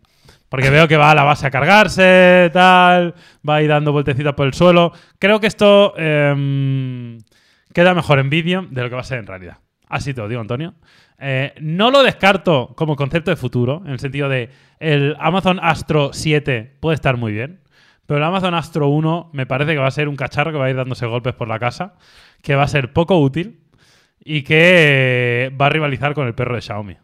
Porque 0.50 0.70
veo 0.70 0.88
que 0.88 0.98
va 0.98 1.12
a 1.12 1.16
la 1.16 1.24
base 1.24 1.48
a 1.48 1.52
cargarse, 1.52 2.52
tal, 2.54 3.16
va 3.48 3.56
ahí 3.56 3.66
dando 3.68 3.92
vueltecitas 3.92 4.34
por 4.34 4.46
el 4.46 4.54
suelo. 4.54 4.94
Creo 5.18 5.40
que 5.40 5.48
esto 5.48 5.96
em, 5.98 7.18
queda 7.74 7.96
mejor 7.96 8.20
en 8.20 8.30
vídeo 8.30 8.68
de 8.70 8.84
lo 8.84 8.90
que 8.90 8.96
va 8.96 9.02
a 9.02 9.06
ser 9.06 9.18
en 9.18 9.26
realidad. 9.26 9.58
Así 9.90 10.14
te 10.14 10.22
lo 10.22 10.28
digo, 10.28 10.42
Antonio. 10.42 10.76
Eh, 11.20 11.54
no 11.60 11.90
lo 11.90 12.04
descarto 12.04 12.74
como 12.76 12.96
concepto 12.96 13.32
de 13.32 13.38
futuro, 13.38 13.82
en 13.86 13.94
el 13.94 14.00
sentido 14.00 14.30
de 14.30 14.50
el 14.80 15.16
Amazon 15.20 15.60
Astro 15.62 16.12
7 16.14 16.78
puede 16.80 16.96
estar 16.96 17.18
muy 17.18 17.32
bien, 17.32 17.62
pero 18.06 18.18
el 18.18 18.24
Amazon 18.24 18.54
Astro 18.54 18.90
1 18.90 19.30
me 19.34 19.46
parece 19.46 19.72
que 19.72 19.80
va 19.80 19.88
a 19.88 19.92
ser 19.92 20.08
un 20.10 20.16
cacharro 20.16 20.52
que 20.52 20.58
va 20.58 20.66
a 20.66 20.70
ir 20.70 20.76
dándose 20.76 21.06
golpes 21.06 21.34
por 21.34 21.48
la 21.48 21.60
casa, 21.60 21.94
que 22.44 22.54
va 22.56 22.64
a 22.64 22.68
ser 22.68 22.94
poco 22.94 23.18
útil 23.20 23.62
y 24.24 24.44
que 24.44 25.52
va 25.60 25.66
a 25.66 25.70
rivalizar 25.70 26.14
con 26.14 26.28
el 26.28 26.36
perro 26.36 26.54
de 26.56 26.62
Xiaomi. 26.62 26.96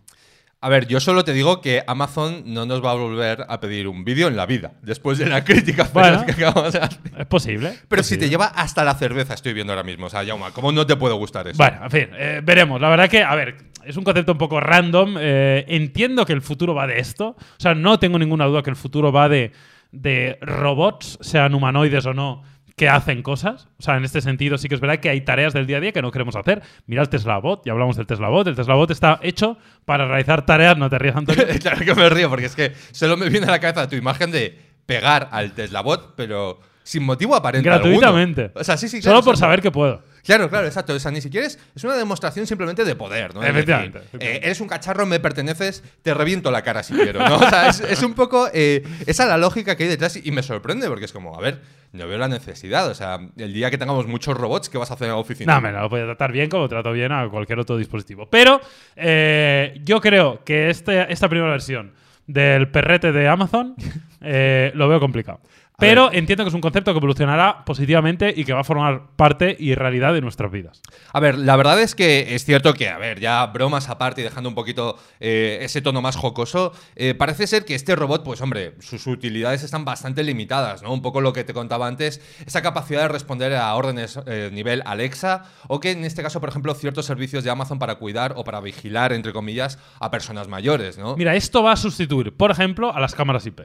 A 0.62 0.68
ver, 0.68 0.88
yo 0.88 1.00
solo 1.00 1.24
te 1.24 1.32
digo 1.32 1.62
que 1.62 1.84
Amazon 1.88 2.44
no 2.46 2.66
nos 2.66 2.84
va 2.84 2.92
a 2.92 2.96
volver 2.96 3.46
a 3.48 3.62
pedir 3.62 3.88
un 3.88 4.04
vídeo 4.04 4.28
en 4.28 4.36
la 4.36 4.46
vida, 4.46 4.74
después 4.82 5.18
de 5.18 5.26
la 5.26 5.44
crítica 5.46 5.90
Bueno. 5.94 6.26
que 6.26 6.34
acabamos 6.34 6.74
de 6.74 6.80
hacer. 6.80 7.00
Es 7.18 7.26
posible. 7.28 7.74
Pero 7.88 8.04
si 8.04 8.18
te 8.18 8.28
lleva 8.28 8.48
hasta 8.48 8.84
la 8.84 8.94
cerveza, 8.96 9.34
estoy 9.34 9.54
viendo 9.54 9.72
ahora 9.72 9.84
mismo. 9.84 10.08
O 10.08 10.10
sea, 10.10 10.26
Jauma, 10.26 10.52
¿cómo 10.52 10.74
no 10.74 10.86
te 10.86 10.98
puede 10.98 11.16
gustar 11.16 11.48
eso? 11.48 11.58
Bueno, 11.58 11.80
en 11.86 11.90
fin, 11.92 12.08
eh, 12.14 12.42
veremos. 12.44 12.82
La 12.82 12.90
verdad 12.90 13.08
que, 13.10 13.24
a 13.24 13.34
ver, 13.36 13.56
es 13.86 13.96
un 13.96 14.04
concepto 14.04 14.34
un 14.34 14.38
poco 14.38 14.60
random. 14.60 15.16
eh, 15.18 15.64
entiendo 15.70 16.26
que 16.26 16.34
el 16.34 16.42
futuro 16.42 16.76
va 16.76 16.88
de 16.88 17.00
esto. 17.00 17.38
O 17.38 17.38
sea, 17.58 17.74
no 17.74 17.98
tengo 17.98 18.20
ninguna 18.20 18.44
duda 18.46 18.62
que 18.62 18.70
el 18.70 18.76
futuro 18.76 19.14
va 19.14 19.30
de, 19.30 19.54
de 19.94 20.38
robots, 20.42 21.18
sean 21.22 21.56
humanoides 21.56 22.06
o 22.06 22.14
no, 22.14 22.44
que 22.80 22.88
hacen 22.88 23.22
cosas. 23.24 23.68
O 23.78 23.84
sea, 23.84 23.98
en 23.98 24.06
este 24.06 24.22
sentido 24.22 24.58
sí 24.58 24.70
que 24.70 24.76
es 24.76 24.80
verdad 24.80 25.02
que 25.02 25.10
hay 25.10 25.20
tareas 25.20 25.52
del 25.52 25.68
día 25.68 25.78
a 25.78 25.80
día 25.82 25.92
que 25.92 26.02
no 26.02 26.12
queremos 26.12 26.38
hacer. 26.38 26.62
Mira 26.88 27.02
el 27.02 27.10
Tesla 27.10 27.38
Bot, 27.38 27.66
ya 27.66 27.74
hablamos 27.74 27.98
del 27.98 28.08
Tesla 28.08 28.30
Bot. 28.30 28.48
El 28.48 28.56
Tesla 28.56 28.76
Bot 28.76 28.90
está 28.90 29.20
hecho 29.22 29.58
para 29.84 30.08
realizar 30.08 30.46
tareas, 30.46 30.78
no 30.78 30.90
te 30.90 30.98
rías, 30.98 31.18
Antonio. 31.18 31.44
claro 31.62 31.84
que 31.84 31.94
me 31.94 32.10
río, 32.10 32.30
porque 32.30 32.46
es 32.46 32.56
que 32.56 32.72
solo 32.94 33.18
me 33.18 33.28
viene 33.28 33.48
a 33.48 33.52
la 33.52 33.60
cabeza 33.60 33.90
tu 33.90 33.98
imagen 33.98 34.32
de 34.32 34.58
pegar 34.86 35.28
al 35.34 35.52
Tesla 35.52 35.82
Bot, 35.82 36.14
pero 36.16 36.62
sin 36.84 37.04
motivo 37.04 37.36
aparente. 37.36 37.68
Gratuitamente. 37.68 38.44
alguno. 38.44 38.62
O 38.62 38.64
sea, 38.64 38.78
sí, 38.78 38.88
sí, 38.88 39.02
Solo 39.02 39.16
claro, 39.16 39.26
por 39.26 39.34
o 39.34 39.38
sea, 39.38 39.48
saber 39.48 39.62
que 39.62 39.72
puedo. 39.72 40.02
Claro, 40.26 40.50
claro, 40.50 40.68
exacto. 40.68 40.94
O 40.94 41.00
sea, 41.00 41.12
ni 41.12 41.22
siquiera 41.22 41.48
es, 41.48 41.60
es 41.76 41.84
una 41.84 41.96
demostración 41.96 42.48
simplemente 42.48 42.86
de 42.86 42.96
poder, 42.96 43.34
¿no? 43.34 43.44
Es 43.44 43.50
Efectivamente, 43.50 44.00
eh, 44.20 44.40
eres 44.44 44.62
un 44.62 44.68
cacharro, 44.68 45.06
me 45.06 45.20
perteneces, 45.20 45.84
te 46.02 46.14
reviento 46.14 46.52
la 46.52 46.62
cara 46.62 46.84
si 46.84 46.94
quiero, 46.94 47.28
¿no? 47.28 47.38
O 47.38 47.50
sea, 47.50 47.70
es, 47.70 47.82
es 47.82 48.04
un 48.04 48.14
poco 48.14 48.50
eh, 48.54 48.84
esa 49.08 49.26
la 49.26 49.38
lógica 49.38 49.76
que 49.76 49.84
hay 49.84 49.90
detrás 49.90 50.16
y, 50.16 50.22
y 50.24 50.32
me 50.32 50.44
sorprende 50.44 50.88
porque 50.88 51.06
es 51.06 51.12
como, 51.12 51.36
a 51.36 51.42
ver, 51.42 51.62
no 51.92 52.08
veo 52.08 52.18
la 52.18 52.28
necesidad. 52.28 52.90
O 52.90 52.94
sea, 52.94 53.20
el 53.38 53.54
día 53.54 53.72
que 53.72 53.78
tengamos 53.78 54.08
muchos 54.08 54.38
robots, 54.38 54.70
¿qué 54.70 54.78
vas 54.78 54.92
a 54.92 54.94
hacer 54.94 55.08
en 55.08 55.14
la 55.14 55.20
oficina? 55.20 55.56
No, 55.56 55.62
me 55.62 55.72
lo 55.72 55.90
voy 55.90 56.02
a 56.02 56.06
tratar 56.06 56.32
bien 56.32 56.50
como 56.50 56.68
trato 56.68 56.92
bien 56.92 57.12
a 57.12 57.28
cualquier 57.30 57.60
otro 57.60 57.78
dispositivo. 57.78 58.28
Pero 58.30 58.62
eh, 58.96 59.80
yo 59.84 60.00
creo 60.02 60.44
que 60.44 60.70
este, 60.70 61.12
esta 61.12 61.30
primera 61.30 61.52
versión 61.52 61.94
del 62.28 62.70
perrete 62.70 63.12
de 63.12 63.28
Amazon 63.28 63.76
eh, 64.22 64.72
lo 64.76 64.88
veo 64.88 65.00
complicado. 65.00 65.40
Pero 65.80 66.12
entiendo 66.12 66.44
que 66.44 66.50
es 66.50 66.54
un 66.54 66.62
concepto 66.62 66.92
que 66.92 66.98
evolucionará 66.98 67.64
positivamente 67.66 68.34
y 68.36 68.44
que 68.44 68.54
va 68.54 68.62
a 68.62 68.64
formar 68.64 69.12
parte 69.16 69.56
y 69.60 69.76
realidad 69.76 70.14
de 70.14 70.22
nuestras 70.22 70.52
vidas. 70.52 70.82
A 71.14 71.20
ver, 71.20 71.38
la 71.38 71.56
verdad 71.56 71.82
es 71.82 71.96
que 71.96 72.36
es 72.36 72.46
cierto 72.46 72.74
que, 72.74 72.90
a 72.90 72.98
ver, 72.98 73.20
ya 73.20 73.46
bromas 73.48 73.90
aparte 73.90 74.22
y 74.22 74.24
dejando 74.24 74.50
un 74.50 74.56
poquito 74.56 74.98
eh, 75.20 75.60
ese 75.62 75.82
tono 75.82 76.02
más 76.02 76.16
jocoso, 76.16 76.74
eh, 76.96 77.14
parece 77.14 77.48
ser 77.48 77.66
que 77.66 77.76
este 77.76 77.96
robot, 77.96 78.24
pues 78.24 78.42
hombre, 78.42 78.76
sus 78.80 79.08
utilidades 79.08 79.64
están 79.64 79.86
bastante 79.86 80.24
limitadas, 80.24 80.84
¿no? 80.84 80.94
Un 80.94 81.02
poco 81.02 81.22
lo 81.22 81.34
que 81.34 81.44
te 81.44 81.54
contaba 81.54 81.88
antes, 81.88 82.22
esa 82.46 82.62
capacidad 82.62 83.04
de 83.04 83.08
responder 83.08 83.56
a 83.56 83.74
órdenes 83.76 84.20
eh, 84.26 84.50
nivel 84.52 84.84
Alexa, 84.86 85.46
o 85.68 85.80
que 85.80 85.92
en 85.92 86.04
este 86.04 86.22
caso, 86.22 86.40
por 86.40 86.50
ejemplo, 86.50 86.74
ciertos 86.74 87.06
servicios 87.06 87.44
de 87.44 87.50
Amazon 87.50 87.80
para 87.80 87.96
cuidar 87.96 88.34
o 88.36 88.44
para 88.44 88.60
vigilar, 88.60 89.14
entre 89.14 89.34
comillas, 89.34 89.80
a 90.00 90.12
personas 90.12 90.48
mayores, 90.48 90.98
¿no? 90.98 91.16
Mira, 91.16 91.36
esto 91.36 91.64
va 91.64 91.74
a 91.74 91.78
sustituir, 91.78 92.36
por 92.36 92.52
ejemplo, 92.52 92.94
a 92.94 93.00
las 93.00 93.16
cámaras 93.16 93.46
IP. 93.46 93.62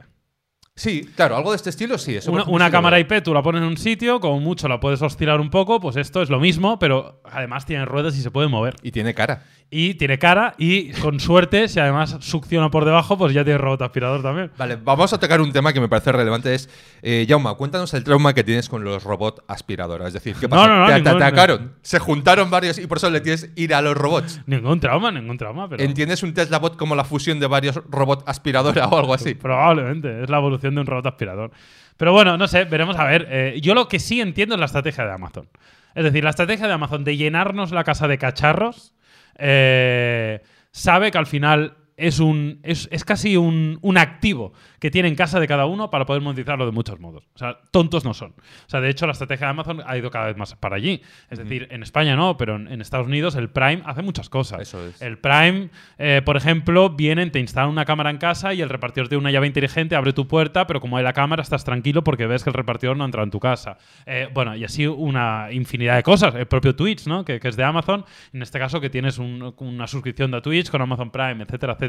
Sí, 0.77 1.09
claro, 1.15 1.37
algo 1.37 1.51
de 1.51 1.55
este 1.55 1.69
estilo 1.69 1.97
sí. 1.97 2.17
Eso 2.17 2.33
Una, 2.33 2.43
sí 2.43 2.71
cámara. 2.71 2.99
IP 2.99 3.23
tú 3.23 3.33
la 3.33 3.41
pones 3.41 3.61
en 3.61 3.67
un 3.67 3.77
sitio, 3.77 4.19
como 4.19 4.41
mucho 4.41 4.67
la 4.67 4.81
puedes 4.81 5.01
oscilar 5.01 5.39
un 5.39 5.49
poco, 5.49 5.79
pues 5.79 5.95
esto 5.95 6.21
es 6.21 6.29
lo 6.29 6.37
mismo, 6.39 6.79
pero 6.79 7.21
además 7.23 7.65
tiene 7.65 7.85
ruedas 7.85 8.17
y 8.17 8.21
se 8.21 8.29
puede 8.29 8.49
mover. 8.49 8.75
Y 8.83 8.91
tiene 8.91 9.13
cara. 9.13 9.45
Y 9.71 9.95
tiene 9.95 10.19
cara 10.19 10.53
y 10.57 10.91
con 10.91 11.19
suerte, 11.19 11.67
si 11.67 11.79
además 11.79 12.17
succiona 12.21 12.69
por 12.69 12.85
debajo, 12.85 13.17
pues 13.17 13.33
ya 13.33 13.43
tiene 13.43 13.57
robot 13.57 13.81
aspirador 13.81 14.21
también. 14.21 14.51
Vale, 14.57 14.77
vamos 14.77 15.11
a 15.11 15.19
tocar 15.19 15.41
un 15.41 15.51
tema 15.51 15.73
que 15.73 15.81
me 15.81 15.89
parece 15.89 16.11
relevante. 16.11 16.53
Es, 16.53 16.69
eh, 17.01 17.25
Jauma, 17.27 17.55
cuéntanos 17.55 17.93
el 17.95 18.03
trauma 18.03 18.33
que 18.33 18.43
tienes 18.43 18.69
con 18.69 18.83
los 18.83 19.03
robots 19.03 19.41
aspiradoras. 19.47 20.07
Es 20.09 20.13
decir, 20.13 20.35
¿qué 20.39 20.47
pasó? 20.47 20.67
no, 20.67 20.79
no, 20.81 20.85
¿Te, 20.87 20.93
te 20.93 20.99
ningún- 21.01 21.21
atacaron? 21.21 21.73
¿Se 21.81 21.99
juntaron 21.99 22.49
varios 22.49 22.77
y 22.77 22.87
por 22.87 22.97
eso 22.99 23.09
le 23.09 23.21
tienes 23.21 23.49
ir 23.55 23.73
a 23.73 23.81
los 23.81 23.97
robots? 23.97 24.39
Ningún 24.45 24.79
trauma, 24.79 25.11
ningún 25.11 25.37
trauma, 25.37 25.67
pero 25.67 25.83
¿Entiendes 25.83 26.23
un 26.23 26.33
Tesla 26.33 26.59
bot 26.59 26.77
como 26.77 26.95
la 26.95 27.03
fusión 27.03 27.39
de 27.39 27.47
varios 27.47 27.75
robots 27.89 28.23
aspiradora 28.27 28.87
o 28.89 28.97
algo 28.99 29.13
así? 29.13 29.33
probablemente 29.33 30.23
es 30.23 30.29
la 30.29 30.37
evolución 30.37 30.75
de 30.75 30.81
un 30.81 30.87
robot 30.87 31.07
aspirador. 31.07 31.51
Pero 31.97 32.13
bueno, 32.13 32.37
no 32.37 32.47
sé, 32.47 32.65
veremos 32.65 32.97
a 32.97 33.05
ver. 33.05 33.27
Eh, 33.29 33.59
yo 33.61 33.73
lo 33.73 33.87
que 33.87 33.99
sí 33.99 34.21
entiendo 34.21 34.55
es 34.55 34.59
la 34.59 34.67
estrategia 34.67 35.05
de 35.05 35.11
Amazon. 35.11 35.47
Es 35.95 36.03
decir, 36.03 36.23
la 36.23 36.29
estrategia 36.31 36.67
de 36.67 36.73
Amazon 36.73 37.03
de 37.05 37.15
llenarnos 37.17 37.71
la 37.71 37.83
casa 37.85 38.07
de 38.09 38.17
cacharros 38.17 38.93
eh, 39.37 40.41
sabe 40.71 41.11
que 41.11 41.17
al 41.17 41.25
final 41.25 41.77
es, 41.97 42.19
un, 42.19 42.59
es, 42.63 42.87
es 42.91 43.03
casi 43.05 43.37
un, 43.37 43.79
un 43.81 43.97
activo 43.97 44.53
que 44.79 44.91
tiene 44.91 45.07
en 45.07 45.15
casa 45.15 45.39
de 45.39 45.47
cada 45.47 45.65
uno 45.65 45.89
para 45.89 46.05
poder 46.05 46.21
monetizarlo 46.21 46.65
de 46.65 46.71
muchos 46.71 46.99
modos. 46.99 47.27
O 47.33 47.37
sea, 47.39 47.57
tontos 47.71 48.03
no 48.05 48.13
son. 48.13 48.31
O 48.31 48.69
sea, 48.69 48.81
de 48.81 48.89
hecho, 48.89 49.05
la 49.05 49.13
estrategia 49.13 49.47
de 49.47 49.51
Amazon 49.51 49.81
ha 49.85 49.97
ido 49.97 50.11
cada 50.11 50.27
vez 50.27 50.37
más 50.37 50.53
para 50.55 50.75
allí. 50.75 51.01
Es 51.29 51.39
decir, 51.39 51.67
en 51.71 51.81
España 51.83 52.15
no, 52.15 52.37
pero 52.37 52.55
en, 52.57 52.67
en 52.67 52.81
Estados 52.81 53.07
Unidos 53.07 53.35
el 53.35 53.49
Prime 53.49 53.81
hace 53.85 54.01
muchas 54.01 54.29
cosas. 54.29 54.61
Eso 54.61 54.85
es. 54.87 55.01
El 55.01 55.17
Prime, 55.17 55.69
eh, 55.97 56.21
por 56.23 56.37
ejemplo, 56.37 56.89
vienen, 56.89 57.31
te 57.31 57.39
instalan 57.39 57.69
una 57.69 57.85
cámara 57.85 58.09
en 58.09 58.17
casa 58.17 58.53
y 58.53 58.61
el 58.61 58.69
repartidor 58.69 59.07
tiene 59.07 59.21
una 59.21 59.31
llave 59.31 59.47
inteligente, 59.47 59.95
abre 59.95 60.13
tu 60.13 60.27
puerta, 60.27 60.67
pero 60.67 60.81
como 60.81 60.97
hay 60.97 61.03
la 61.03 61.13
cámara 61.13 61.41
estás 61.41 61.63
tranquilo 61.63 62.03
porque 62.03 62.27
ves 62.27 62.43
que 62.43 62.49
el 62.49 62.53
repartidor 62.55 62.97
no 62.97 63.03
ha 63.03 63.07
entrado 63.07 63.23
en 63.23 63.31
tu 63.31 63.39
casa. 63.39 63.77
Eh, 64.05 64.27
bueno, 64.33 64.55
y 64.55 64.63
así 64.65 64.85
una 64.85 65.47
infinidad 65.51 65.95
de 65.95 66.03
cosas. 66.03 66.35
El 66.35 66.45
propio 66.47 66.75
Twitch, 66.75 67.07
¿no? 67.07 67.23
Que, 67.25 67.39
que 67.39 67.47
es 67.47 67.55
de 67.55 67.63
Amazon. 67.63 68.05
En 68.33 68.41
este 68.41 68.59
caso 68.59 68.79
que 68.81 68.89
tienes 68.89 69.17
un- 69.17 69.53
una 69.57 69.87
suscripción 69.87 70.31
de 70.31 70.41
Twitch 70.41 70.69
con 70.69 70.81
Amazon 70.81 71.09
Prime, 71.09 71.43
etcétera, 71.43 71.73
etcétera. 71.73 71.84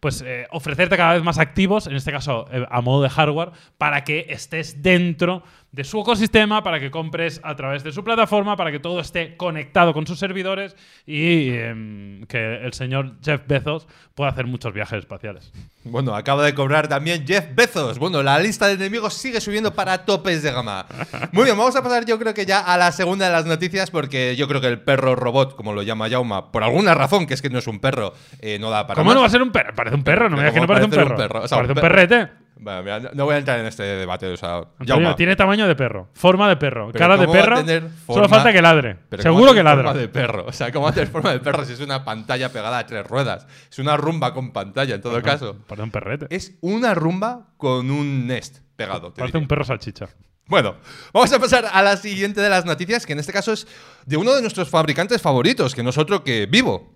Pues 0.00 0.22
eh, 0.22 0.46
ofrecerte 0.50 0.96
cada 0.96 1.14
vez 1.14 1.22
más 1.22 1.38
activos, 1.38 1.86
en 1.86 1.96
este 1.96 2.12
caso 2.12 2.46
eh, 2.52 2.66
a 2.70 2.80
modo 2.80 3.02
de 3.02 3.10
hardware, 3.10 3.50
para 3.78 4.04
que 4.04 4.26
estés 4.28 4.82
dentro 4.82 5.42
de 5.72 5.84
su 5.84 6.00
ecosistema, 6.00 6.62
para 6.62 6.78
que 6.78 6.90
compres 6.90 7.40
a 7.42 7.56
través 7.56 7.82
de 7.82 7.92
su 7.92 8.04
plataforma, 8.04 8.56
para 8.56 8.70
que 8.70 8.78
todo 8.78 9.00
esté 9.00 9.38
conectado 9.38 9.94
con 9.94 10.06
sus 10.06 10.18
servidores 10.18 10.76
y 11.06 11.48
em, 11.48 12.24
que 12.26 12.56
el 12.56 12.74
señor 12.74 13.14
Jeff 13.24 13.40
Bezos 13.46 13.88
pueda 14.14 14.30
hacer 14.30 14.46
muchos 14.46 14.74
viajes 14.74 14.98
espaciales. 14.98 15.50
Bueno, 15.84 16.14
acaba 16.14 16.44
de 16.44 16.54
cobrar 16.54 16.88
también 16.88 17.26
Jeff 17.26 17.46
Bezos. 17.54 17.98
Bueno, 17.98 18.22
la 18.22 18.38
lista 18.38 18.66
de 18.66 18.74
enemigos 18.74 19.14
sigue 19.14 19.40
subiendo 19.40 19.72
para 19.74 20.04
topes 20.04 20.42
de 20.42 20.52
gama. 20.52 20.84
Muy 21.32 21.44
bien, 21.44 21.56
vamos 21.56 21.74
a 21.74 21.82
pasar 21.82 22.04
yo 22.04 22.18
creo 22.18 22.34
que 22.34 22.44
ya 22.44 22.60
a 22.60 22.76
la 22.76 22.92
segunda 22.92 23.24
de 23.26 23.32
las 23.32 23.46
noticias 23.46 23.90
porque 23.90 24.36
yo 24.36 24.46
creo 24.48 24.60
que 24.60 24.66
el 24.68 24.80
perro 24.80 25.16
robot, 25.16 25.56
como 25.56 25.72
lo 25.72 25.82
llama 25.82 26.10
Jauma, 26.10 26.52
por 26.52 26.64
alguna 26.64 26.92
razón, 26.94 27.26
que 27.26 27.32
es 27.32 27.40
que 27.40 27.48
no 27.48 27.58
es 27.58 27.66
un 27.66 27.80
perro, 27.80 28.12
eh, 28.40 28.58
no 28.58 28.68
da 28.68 28.86
para 28.86 28.98
¿Cómo 28.98 29.08
más. 29.08 29.14
no 29.14 29.20
va 29.22 29.26
a 29.26 29.30
ser 29.30 29.40
un 29.40 29.50
perro? 29.50 29.74
Parece 29.74 29.96
un 29.96 30.04
perro, 30.04 30.28
no 30.28 30.36
me 30.36 30.42
digas 30.42 30.52
que 30.52 30.60
no 30.60 30.66
¿Cómo 30.66 30.74
parece 30.74 30.84
un 30.84 30.90
perro. 30.90 31.10
un 31.12 31.16
perro? 31.16 31.42
O 31.44 31.48
sea, 31.48 31.56
parece 31.56 31.72
un 31.72 31.80
perrete. 31.80 32.41
Bueno, 32.62 32.82
mira, 32.82 33.00
no- 33.12 33.24
voy 33.24 33.34
a 33.34 33.38
entrar 33.38 33.58
en 33.58 33.66
este 33.66 33.82
debate, 33.82 34.26
o 34.28 34.36
sea, 34.36 34.62
Antonio, 34.78 35.14
tiene 35.16 35.34
tamaño 35.36 35.66
de 35.66 35.74
perro, 35.74 36.08
forma 36.14 36.48
de 36.48 36.56
perro, 36.56 36.90
Pero 36.92 36.98
cara 36.98 37.16
de 37.16 37.26
¿cómo 37.26 37.32
va 37.36 37.40
a 37.40 37.44
perro. 37.44 37.56
tener 37.64 37.82
Solo 37.82 37.96
forma- 38.06 38.28
falta 38.28 38.52
que 38.52 38.62
ladre. 38.62 38.96
pero 39.08 39.22
¿cómo 39.24 39.34
Seguro 39.36 39.54
que 39.54 39.62
ladra. 39.62 39.82
forma 39.88 40.00
de 40.00 40.08
perro, 40.08 40.44
o 40.46 40.52
sea, 40.52 40.70
¿cómo 40.72 40.92
tener 40.92 41.08
forma 41.08 41.32
de 41.32 41.40
perro 41.40 41.64
si 41.64 41.72
es 41.72 41.80
una 41.80 42.04
pantalla 42.04 42.50
pegada 42.52 42.78
a 42.78 42.86
tres 42.86 43.06
ruedas? 43.06 43.46
Es 43.70 43.78
una 43.78 43.96
rumba 43.96 44.32
con 44.32 44.52
pantalla, 44.52 44.94
en 44.94 45.00
todo 45.02 45.20
caso. 45.22 45.56
Parece 45.66 45.82
un 45.82 45.90
perrete. 45.90 46.26
Es 46.30 46.56
una 46.60 46.94
rumba 46.94 47.48
con 47.56 47.90
un 47.90 48.26
Nest 48.26 48.58
pegado. 48.76 49.12
Parece 49.12 49.38
un 49.38 49.48
perro 49.48 49.64
salchicha. 49.64 50.06
Bueno, 50.46 50.74
vamos 51.12 51.32
a 51.32 51.38
pasar 51.38 51.66
a 51.72 51.82
la 51.82 51.96
siguiente 51.96 52.40
de 52.40 52.48
las 52.50 52.64
noticias, 52.64 53.06
que 53.06 53.12
en 53.14 53.20
este 53.20 53.32
caso 53.32 53.52
es 53.52 53.66
de 54.06 54.16
uno 54.16 54.34
de 54.34 54.42
nuestros 54.42 54.68
fabricantes 54.68 55.22
favoritos, 55.22 55.74
que 55.74 55.82
no 55.82 55.90
es 55.90 55.98
otro 55.98 56.22
que 56.24 56.46
Vivo. 56.46 56.92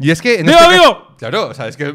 Y 0.00 0.10
es 0.10 0.22
que. 0.22 0.40
En 0.40 0.46
¡Viva, 0.46 0.58
este! 0.74 0.96
Claro, 1.18 1.48
o 1.48 1.54
sea, 1.54 1.68
es 1.68 1.76
que 1.76 1.94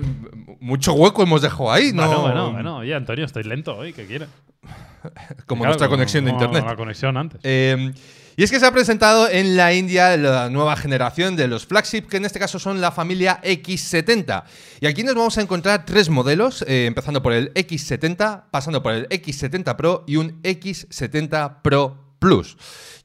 mucho 0.60 0.94
hueco 0.94 1.24
hemos 1.24 1.42
dejado 1.42 1.72
ahí, 1.72 1.92
¿no? 1.92 2.06
Bueno, 2.06 2.22
bueno, 2.22 2.52
bueno. 2.52 2.78
Oye, 2.78 2.94
Antonio, 2.94 3.26
estoy 3.26 3.44
lento 3.44 3.76
hoy. 3.76 3.92
¿Qué 3.92 4.06
quieres? 4.06 4.30
Como 5.48 5.62
Claro, 5.62 5.72
nuestra 5.72 5.90
conexión 5.90 6.26
de 6.26 6.32
como 6.32 6.44
internet. 6.44 6.66
La 6.70 6.76
conexión 6.76 7.18
antes. 7.18 7.42
Eh, 7.44 7.94
y 8.38 8.44
es 8.44 8.52
que 8.52 8.60
se 8.60 8.66
ha 8.66 8.72
presentado 8.72 9.30
en 9.30 9.56
la 9.56 9.74
India 9.74 10.18
la 10.18 10.50
nueva 10.50 10.76
generación 10.76 11.38
de 11.38 11.48
los 11.48 11.66
flagship, 11.66 12.04
que 12.04 12.18
en 12.18 12.26
este 12.26 12.38
caso 12.38 12.60
son 12.60 12.82
la 12.82 12.92
familia 12.92 13.40
X70. 13.42 14.44
Y 14.82 14.88
aquí 14.88 15.04
nos 15.04 15.16
vamos 15.16 15.38
a 15.38 15.42
encontrar 15.42 15.86
tres 15.86 16.10
modelos, 16.10 16.64
eh, 16.68 16.86
empezando 16.86 17.22
por 17.22 17.32
el 17.32 17.54
X70, 17.54 18.46
pasando 18.52 18.84
por 18.84 18.94
el 18.94 19.08
X70 19.08 19.76
Pro 19.78 20.04
y 20.06 20.18
un 20.18 20.42
X70 20.44 21.62
Pro 21.62 21.98
Plus. 22.20 22.58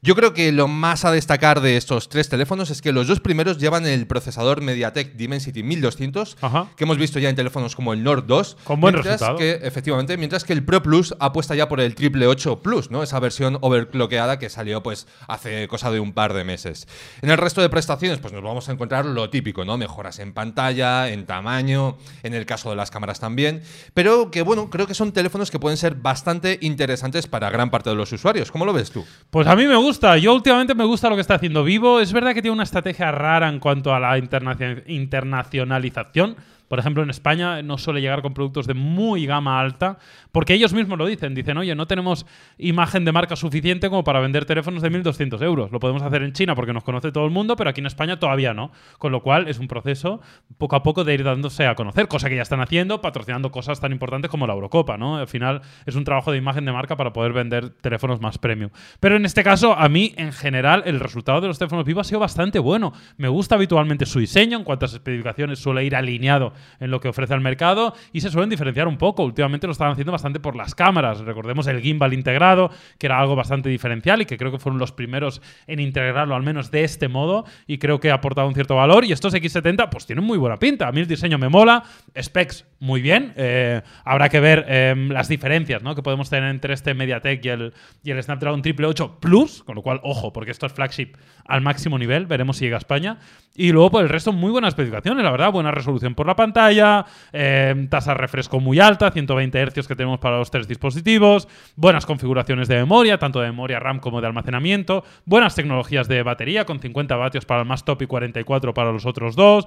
Yo 0.03 0.15
creo 0.15 0.33
que 0.33 0.51
lo 0.51 0.67
más 0.67 1.05
a 1.05 1.11
destacar 1.11 1.61
de 1.61 1.77
estos 1.77 2.09
tres 2.09 2.27
teléfonos 2.27 2.71
es 2.71 2.81
que 2.81 2.91
los 2.91 3.07
dos 3.07 3.19
primeros 3.19 3.59
llevan 3.59 3.85
el 3.85 4.07
procesador 4.07 4.59
MediaTek 4.59 5.13
Dimensity 5.13 5.61
1200, 5.61 6.37
Ajá. 6.41 6.69
que 6.75 6.85
hemos 6.85 6.97
visto 6.97 7.19
ya 7.19 7.29
en 7.29 7.35
teléfonos 7.35 7.75
como 7.75 7.93
el 7.93 8.03
Nord 8.03 8.25
2. 8.25 8.57
Con 8.63 8.81
buen 8.81 8.95
mientras 8.95 9.19
resultado. 9.21 9.37
que, 9.37 9.59
efectivamente, 9.61 10.17
mientras 10.17 10.43
que 10.43 10.53
el 10.53 10.65
Pro 10.65 10.81
Plus 10.81 11.13
apuesta 11.19 11.53
ya 11.53 11.69
por 11.69 11.79
el 11.81 11.93
triple 11.93 12.25
8 12.25 12.63
Plus, 12.63 12.89
¿no? 12.89 13.03
Esa 13.03 13.19
versión 13.19 13.59
overclockeada 13.61 14.39
que 14.39 14.49
salió 14.49 14.81
pues 14.81 15.05
hace 15.27 15.67
cosa 15.67 15.91
de 15.91 15.99
un 15.99 16.13
par 16.13 16.33
de 16.33 16.45
meses. 16.45 16.87
En 17.21 17.29
el 17.29 17.37
resto 17.37 17.61
de 17.61 17.69
prestaciones, 17.69 18.17
pues 18.17 18.33
nos 18.33 18.41
vamos 18.41 18.69
a 18.69 18.71
encontrar 18.71 19.05
lo 19.05 19.29
típico, 19.29 19.65
¿no? 19.65 19.77
Mejoras 19.77 20.17
en 20.17 20.33
pantalla, 20.33 21.09
en 21.09 21.27
tamaño, 21.27 21.99
en 22.23 22.33
el 22.33 22.47
caso 22.47 22.71
de 22.71 22.75
las 22.75 22.89
cámaras 22.89 23.19
también. 23.19 23.61
Pero 23.93 24.31
que 24.31 24.41
bueno, 24.41 24.71
creo 24.71 24.87
que 24.87 24.95
son 24.95 25.11
teléfonos 25.11 25.51
que 25.51 25.59
pueden 25.59 25.77
ser 25.77 25.93
bastante 25.93 26.57
interesantes 26.61 27.27
para 27.27 27.51
gran 27.51 27.69
parte 27.69 27.91
de 27.91 27.95
los 27.95 28.11
usuarios. 28.11 28.51
¿Cómo 28.51 28.65
lo 28.65 28.73
ves 28.73 28.89
tú? 28.89 29.05
Pues 29.29 29.45
a 29.45 29.55
mí 29.55 29.67
me 29.67 29.75
gusta. 29.75 29.90
Yo 30.17 30.33
últimamente 30.33 30.73
me 30.75 30.85
gusta 30.85 31.09
lo 31.09 31.15
que 31.15 31.21
está 31.21 31.35
haciendo 31.35 31.63
Vivo. 31.63 31.99
Es 31.99 32.13
verdad 32.13 32.33
que 32.33 32.41
tiene 32.41 32.53
una 32.53 32.63
estrategia 32.63 33.11
rara 33.11 33.49
en 33.49 33.59
cuanto 33.59 33.93
a 33.93 33.99
la 33.99 34.17
internacio- 34.17 34.83
internacionalización. 34.87 36.35
Por 36.71 36.79
ejemplo, 36.79 37.03
en 37.03 37.09
España 37.09 37.61
no 37.63 37.77
suele 37.77 37.99
llegar 37.99 38.21
con 38.21 38.33
productos 38.33 38.65
de 38.65 38.73
muy 38.73 39.25
gama 39.25 39.59
alta, 39.59 39.97
porque 40.31 40.53
ellos 40.53 40.71
mismos 40.71 40.97
lo 40.97 41.05
dicen. 41.05 41.35
Dicen, 41.35 41.57
oye, 41.57 41.75
no 41.75 41.85
tenemos 41.85 42.25
imagen 42.57 43.03
de 43.03 43.11
marca 43.11 43.35
suficiente 43.35 43.89
como 43.89 44.05
para 44.05 44.21
vender 44.21 44.45
teléfonos 44.45 44.81
de 44.81 44.89
1.200 44.89 45.43
euros. 45.43 45.73
Lo 45.73 45.81
podemos 45.81 46.01
hacer 46.01 46.23
en 46.23 46.31
China 46.31 46.55
porque 46.55 46.71
nos 46.71 46.85
conoce 46.85 47.11
todo 47.11 47.25
el 47.25 47.31
mundo, 47.31 47.57
pero 47.57 47.71
aquí 47.71 47.81
en 47.81 47.87
España 47.87 48.19
todavía 48.19 48.53
no. 48.53 48.71
Con 48.99 49.11
lo 49.11 49.21
cual 49.21 49.49
es 49.49 49.59
un 49.59 49.67
proceso 49.67 50.21
poco 50.57 50.77
a 50.77 50.81
poco 50.81 51.03
de 51.03 51.13
ir 51.13 51.25
dándose 51.25 51.67
a 51.67 51.75
conocer, 51.75 52.07
cosa 52.07 52.29
que 52.29 52.37
ya 52.37 52.41
están 52.41 52.61
haciendo, 52.61 53.01
patrocinando 53.01 53.51
cosas 53.51 53.81
tan 53.81 53.91
importantes 53.91 54.31
como 54.31 54.47
la 54.47 54.53
Eurocopa, 54.53 54.95
¿no? 54.95 55.17
Al 55.17 55.27
final 55.27 55.63
es 55.85 55.95
un 55.95 56.05
trabajo 56.05 56.31
de 56.31 56.37
imagen 56.37 56.63
de 56.63 56.71
marca 56.71 56.95
para 56.95 57.11
poder 57.11 57.33
vender 57.33 57.71
teléfonos 57.81 58.21
más 58.21 58.37
premium. 58.37 58.71
Pero 59.01 59.17
en 59.17 59.25
este 59.25 59.43
caso, 59.43 59.73
a 59.73 59.89
mí, 59.89 60.13
en 60.15 60.31
general, 60.31 60.83
el 60.85 61.01
resultado 61.01 61.41
de 61.41 61.49
los 61.49 61.59
teléfonos 61.59 61.83
Vivo 61.83 61.99
ha 61.99 62.05
sido 62.05 62.21
bastante 62.21 62.59
bueno. 62.59 62.93
Me 63.17 63.27
gusta 63.27 63.55
habitualmente 63.55 64.05
su 64.05 64.19
diseño, 64.19 64.57
en 64.57 64.63
cuantas 64.63 64.93
especificaciones 64.93 65.59
suele 65.59 65.83
ir 65.83 65.97
alineado 65.97 66.53
en 66.79 66.91
lo 66.91 66.99
que 66.99 67.07
ofrece 67.07 67.33
al 67.33 67.41
mercado 67.41 67.93
y 68.13 68.21
se 68.21 68.29
suelen 68.29 68.49
diferenciar 68.49 68.87
un 68.87 68.97
poco. 68.97 69.23
Últimamente 69.23 69.67
lo 69.67 69.71
estaban 69.71 69.93
haciendo 69.93 70.11
bastante 70.11 70.39
por 70.39 70.55
las 70.55 70.75
cámaras. 70.75 71.19
Recordemos 71.19 71.67
el 71.67 71.81
gimbal 71.81 72.13
integrado, 72.13 72.71
que 72.97 73.07
era 73.07 73.19
algo 73.19 73.35
bastante 73.35 73.69
diferencial 73.69 74.21
y 74.21 74.25
que 74.25 74.37
creo 74.37 74.51
que 74.51 74.59
fueron 74.59 74.79
los 74.79 74.91
primeros 74.91 75.41
en 75.67 75.79
integrarlo, 75.79 76.35
al 76.35 76.43
menos 76.43 76.71
de 76.71 76.83
este 76.83 77.07
modo, 77.07 77.45
y 77.67 77.77
creo 77.77 77.99
que 77.99 78.11
ha 78.11 78.15
aportado 78.15 78.47
un 78.47 78.53
cierto 78.53 78.75
valor. 78.75 79.05
Y 79.05 79.11
estos 79.11 79.33
X70, 79.33 79.89
pues 79.89 80.05
tienen 80.05 80.25
muy 80.25 80.37
buena 80.37 80.57
pinta. 80.57 80.87
A 80.87 80.91
mí 80.91 81.01
el 81.01 81.07
diseño 81.07 81.37
me 81.37 81.49
mola, 81.49 81.83
specs 82.19 82.65
muy 82.79 83.01
bien. 83.01 83.33
Eh, 83.35 83.81
habrá 84.03 84.29
que 84.29 84.39
ver 84.39 84.65
eh, 84.67 84.95
las 85.09 85.27
diferencias 85.27 85.83
¿no? 85.83 85.95
que 85.95 86.01
podemos 86.01 86.29
tener 86.29 86.49
entre 86.49 86.73
este 86.73 86.93
MediaTek 86.93 87.45
y 87.45 87.49
el, 87.49 87.73
y 88.03 88.11
el 88.11 88.21
Snapdragon 88.21 88.59
888 88.59 89.19
Plus, 89.19 89.63
con 89.63 89.75
lo 89.75 89.81
cual, 89.81 89.99
ojo, 90.03 90.33
porque 90.33 90.51
esto 90.51 90.65
es 90.65 90.73
flagship 90.73 91.13
al 91.45 91.61
máximo 91.61 91.97
nivel, 91.97 92.25
veremos 92.25 92.57
si 92.57 92.65
llega 92.65 92.77
a 92.77 92.79
España. 92.79 93.19
Y 93.55 93.71
luego, 93.71 93.91
por 93.91 94.03
el 94.03 94.09
resto, 94.09 94.31
muy 94.31 94.49
buenas 94.49 94.69
especificaciones, 94.69 95.23
la 95.23 95.31
verdad, 95.31 95.51
buena 95.51 95.71
resolución 95.71 96.15
por 96.15 96.25
la 96.25 96.35
pantalla, 96.37 97.05
eh, 97.33 97.87
tasa 97.89 98.11
de 98.11 98.17
refresco 98.17 98.61
muy 98.61 98.79
alta, 98.79 99.11
120 99.11 99.65
Hz 99.65 99.87
que 99.87 99.95
tenemos 99.95 100.19
para 100.19 100.37
los 100.37 100.49
tres 100.49 100.69
dispositivos, 100.69 101.49
buenas 101.75 102.05
configuraciones 102.05 102.69
de 102.69 102.75
memoria, 102.75 103.17
tanto 103.17 103.41
de 103.41 103.47
memoria 103.47 103.79
RAM 103.79 103.99
como 103.99 104.21
de 104.21 104.27
almacenamiento, 104.27 105.03
buenas 105.25 105.53
tecnologías 105.53 106.07
de 106.07 106.23
batería, 106.23 106.65
con 106.65 106.79
50 106.79 107.15
vatios 107.17 107.45
para 107.45 107.61
el 107.61 107.67
más 107.67 107.83
top 107.83 108.03
y 108.03 108.07
44 108.07 108.73
para 108.73 108.91
los 108.93 109.05
otros 109.05 109.35
dos. 109.35 109.65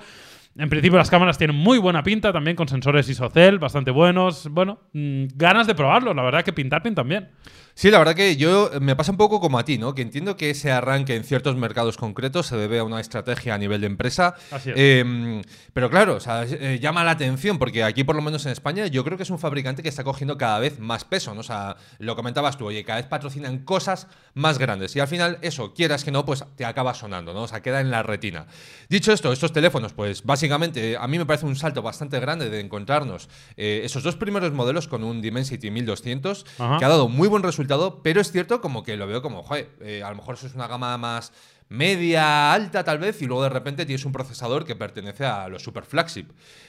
En 0.56 0.68
principio 0.68 0.98
las 0.98 1.10
cámaras 1.10 1.36
tienen 1.36 1.56
muy 1.56 1.78
buena 1.78 2.02
pinta 2.04 2.32
también 2.32 2.56
con 2.56 2.68
sensores 2.68 3.08
ISOCELL 3.08 3.58
bastante 3.58 3.90
buenos. 3.90 4.48
Bueno, 4.48 4.78
mm, 4.92 5.24
ganas 5.34 5.66
de 5.66 5.74
probarlo. 5.74 6.14
La 6.14 6.22
verdad 6.22 6.44
que 6.44 6.52
pintar 6.52 6.80
pintan 6.80 7.08
bien. 7.08 7.28
Sí, 7.74 7.90
la 7.90 7.98
verdad 7.98 8.14
que 8.14 8.36
yo 8.36 8.70
me 8.80 8.94
pasa 8.94 9.10
un 9.10 9.18
poco 9.18 9.40
como 9.40 9.58
a 9.58 9.64
ti, 9.64 9.78
¿no? 9.78 9.94
Que 9.94 10.02
entiendo 10.02 10.36
que 10.36 10.50
ese 10.50 10.70
arranque 10.70 11.16
en 11.16 11.24
ciertos 11.24 11.56
mercados 11.56 11.96
concretos 11.96 12.46
se 12.46 12.56
debe 12.56 12.78
a 12.78 12.84
una 12.84 13.00
estrategia 13.00 13.54
a 13.54 13.58
nivel 13.58 13.80
de 13.80 13.88
empresa. 13.88 14.36
Así 14.52 14.70
es. 14.70 14.76
Eh, 14.78 15.42
pero 15.72 15.90
claro, 15.90 16.14
o 16.14 16.20
sea, 16.20 16.44
eh, 16.44 16.78
llama 16.80 17.02
la 17.02 17.10
atención 17.10 17.58
porque 17.58 17.82
aquí, 17.82 18.04
por 18.04 18.14
lo 18.14 18.22
menos 18.22 18.46
en 18.46 18.52
España, 18.52 18.86
yo 18.86 19.02
creo 19.02 19.16
que 19.16 19.24
es 19.24 19.30
un 19.30 19.40
fabricante 19.40 19.82
que 19.82 19.88
está 19.88 20.04
cogiendo 20.04 20.38
cada 20.38 20.60
vez 20.60 20.78
más 20.78 21.04
peso, 21.04 21.34
¿no? 21.34 21.40
O 21.40 21.44
sea, 21.44 21.76
lo 21.98 22.14
comentabas 22.14 22.56
tú, 22.56 22.66
oye, 22.66 22.84
cada 22.84 23.00
vez 23.00 23.06
patrocinan 23.06 23.58
cosas 23.64 24.06
más 24.34 24.58
grandes 24.58 24.94
y 24.94 25.00
al 25.00 25.08
final 25.08 25.38
eso, 25.42 25.74
quieras 25.74 26.04
que 26.04 26.12
no, 26.12 26.24
pues 26.24 26.44
te 26.54 26.64
acaba 26.64 26.94
sonando, 26.94 27.34
¿no? 27.34 27.42
O 27.42 27.48
sea, 27.48 27.60
queda 27.60 27.80
en 27.80 27.90
la 27.90 28.04
retina. 28.04 28.46
Dicho 28.88 29.12
esto, 29.12 29.32
estos 29.32 29.52
teléfonos, 29.52 29.92
pues 29.92 30.22
básicamente 30.22 30.96
a 30.96 31.08
mí 31.08 31.18
me 31.18 31.26
parece 31.26 31.46
un 31.46 31.56
salto 31.56 31.82
bastante 31.82 32.20
grande 32.20 32.50
de 32.50 32.60
encontrarnos 32.60 33.28
eh, 33.56 33.80
esos 33.84 34.04
dos 34.04 34.14
primeros 34.14 34.52
modelos 34.52 34.86
con 34.86 35.02
un 35.02 35.20
Dimensity 35.20 35.72
1200 35.72 36.46
Ajá. 36.58 36.78
que 36.78 36.84
ha 36.84 36.88
dado 36.88 37.08
muy 37.08 37.26
buen 37.26 37.42
resultado, 37.42 37.63
pero 38.02 38.20
es 38.20 38.30
cierto 38.30 38.60
como 38.60 38.82
que 38.82 38.96
lo 38.96 39.06
veo 39.06 39.22
como, 39.22 39.42
joder, 39.42 39.70
eh, 39.80 40.02
a 40.02 40.10
lo 40.10 40.16
mejor 40.16 40.34
eso 40.36 40.46
es 40.46 40.54
una 40.54 40.66
gama 40.66 40.96
más 40.98 41.32
media, 41.68 42.52
alta 42.52 42.84
tal 42.84 42.98
vez, 42.98 43.20
y 43.22 43.26
luego 43.26 43.42
de 43.42 43.48
repente 43.48 43.86
tienes 43.86 44.04
un 44.04 44.12
procesador 44.12 44.64
que 44.64 44.76
pertenece 44.76 45.24
a 45.24 45.48
los 45.48 45.62
super 45.62 45.84
flagship. 45.84 46.26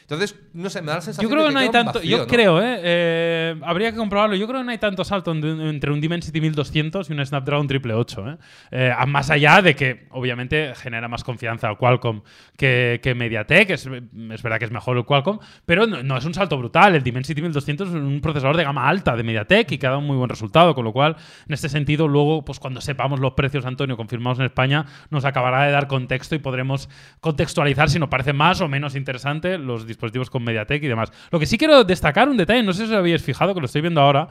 Entonces, 0.07 0.39
no 0.53 0.69
sé, 0.69 0.81
me 0.81 0.89
da 0.89 0.95
la 0.95 1.01
sensación 1.01 1.23
Yo 1.27 1.33
creo 1.33 1.43
de 1.45 1.49
que 1.49 1.53
no 1.55 1.59
hay 1.61 1.69
tanto. 1.71 1.93
vacío, 1.93 2.11
yo 2.11 2.17
¿no? 2.19 2.27
creo, 2.27 2.61
¿eh? 2.61 2.79
Eh, 2.83 3.55
Habría 3.63 3.91
que 3.91 3.97
comprobarlo. 3.97 4.35
Yo 4.35 4.45
creo 4.47 4.59
que 4.59 4.65
no 4.65 4.71
hay 4.71 4.77
tanto 4.77 5.03
salto 5.03 5.31
en- 5.31 5.43
entre 5.61 5.91
un 5.91 5.99
Dimensity 5.99 6.39
1200 6.41 7.09
y 7.09 7.13
un 7.13 7.25
Snapdragon 7.25 7.65
888. 7.65 8.29
¿eh? 8.29 8.37
Eh, 8.69 8.93
más 9.07 9.31
allá 9.31 9.63
de 9.63 9.75
que, 9.75 10.05
obviamente, 10.11 10.73
genera 10.75 11.07
más 11.07 11.23
confianza 11.23 11.67
al 11.69 11.77
Qualcomm 11.79 12.21
que, 12.55 12.99
que 13.01 13.15
MediaTek. 13.15 13.71
Es, 13.71 13.87
es 13.87 14.43
verdad 14.43 14.59
que 14.59 14.65
es 14.65 14.71
mejor 14.71 14.95
el 14.97 15.05
Qualcomm, 15.05 15.39
pero 15.65 15.87
no, 15.87 16.03
no 16.03 16.17
es 16.17 16.25
un 16.25 16.35
salto 16.35 16.55
brutal. 16.59 16.93
El 16.93 17.01
Dimensity 17.01 17.41
1200 17.41 17.89
es 17.89 17.95
un 17.95 18.21
procesador 18.21 18.57
de 18.57 18.63
gama 18.63 18.87
alta 18.87 19.15
de 19.15 19.23
MediaTek 19.23 19.71
y 19.71 19.77
que 19.79 19.87
ha 19.87 19.89
dado 19.89 20.01
un 20.01 20.07
muy 20.07 20.17
buen 20.17 20.29
resultado. 20.29 20.75
Con 20.75 20.85
lo 20.85 20.93
cual, 20.93 21.15
en 21.47 21.53
este 21.55 21.67
sentido, 21.67 22.07
luego, 22.07 22.45
pues 22.45 22.59
cuando 22.59 22.79
sepamos 22.79 23.19
los 23.19 23.33
precios, 23.33 23.65
Antonio, 23.65 23.97
confirmados 23.97 24.37
en 24.37 24.45
España, 24.45 24.85
nos 25.09 25.25
acabará 25.25 25.63
de 25.63 25.71
dar 25.71 25.87
contexto 25.87 26.35
y 26.35 26.37
podremos 26.39 26.89
contextualizar 27.21 27.89
si 27.89 27.97
nos 27.97 28.09
parece 28.09 28.33
más 28.33 28.61
o 28.61 28.67
menos 28.67 28.95
interesante 28.95 29.57
los 29.57 29.79
dispositivos 29.79 29.94
con 30.29 30.43
MediaTek 30.43 30.83
y 30.83 30.87
demás. 30.87 31.11
Lo 31.31 31.39
que 31.39 31.45
sí 31.45 31.57
quiero 31.57 31.83
destacar 31.83 32.29
un 32.29 32.37
detalle, 32.37 32.63
no 32.63 32.73
sé 32.73 32.85
si 32.85 32.91
os 32.91 32.97
habéis 32.97 33.21
fijado, 33.21 33.53
que 33.53 33.59
lo 33.59 33.65
estoy 33.65 33.81
viendo 33.81 34.01
ahora, 34.01 34.27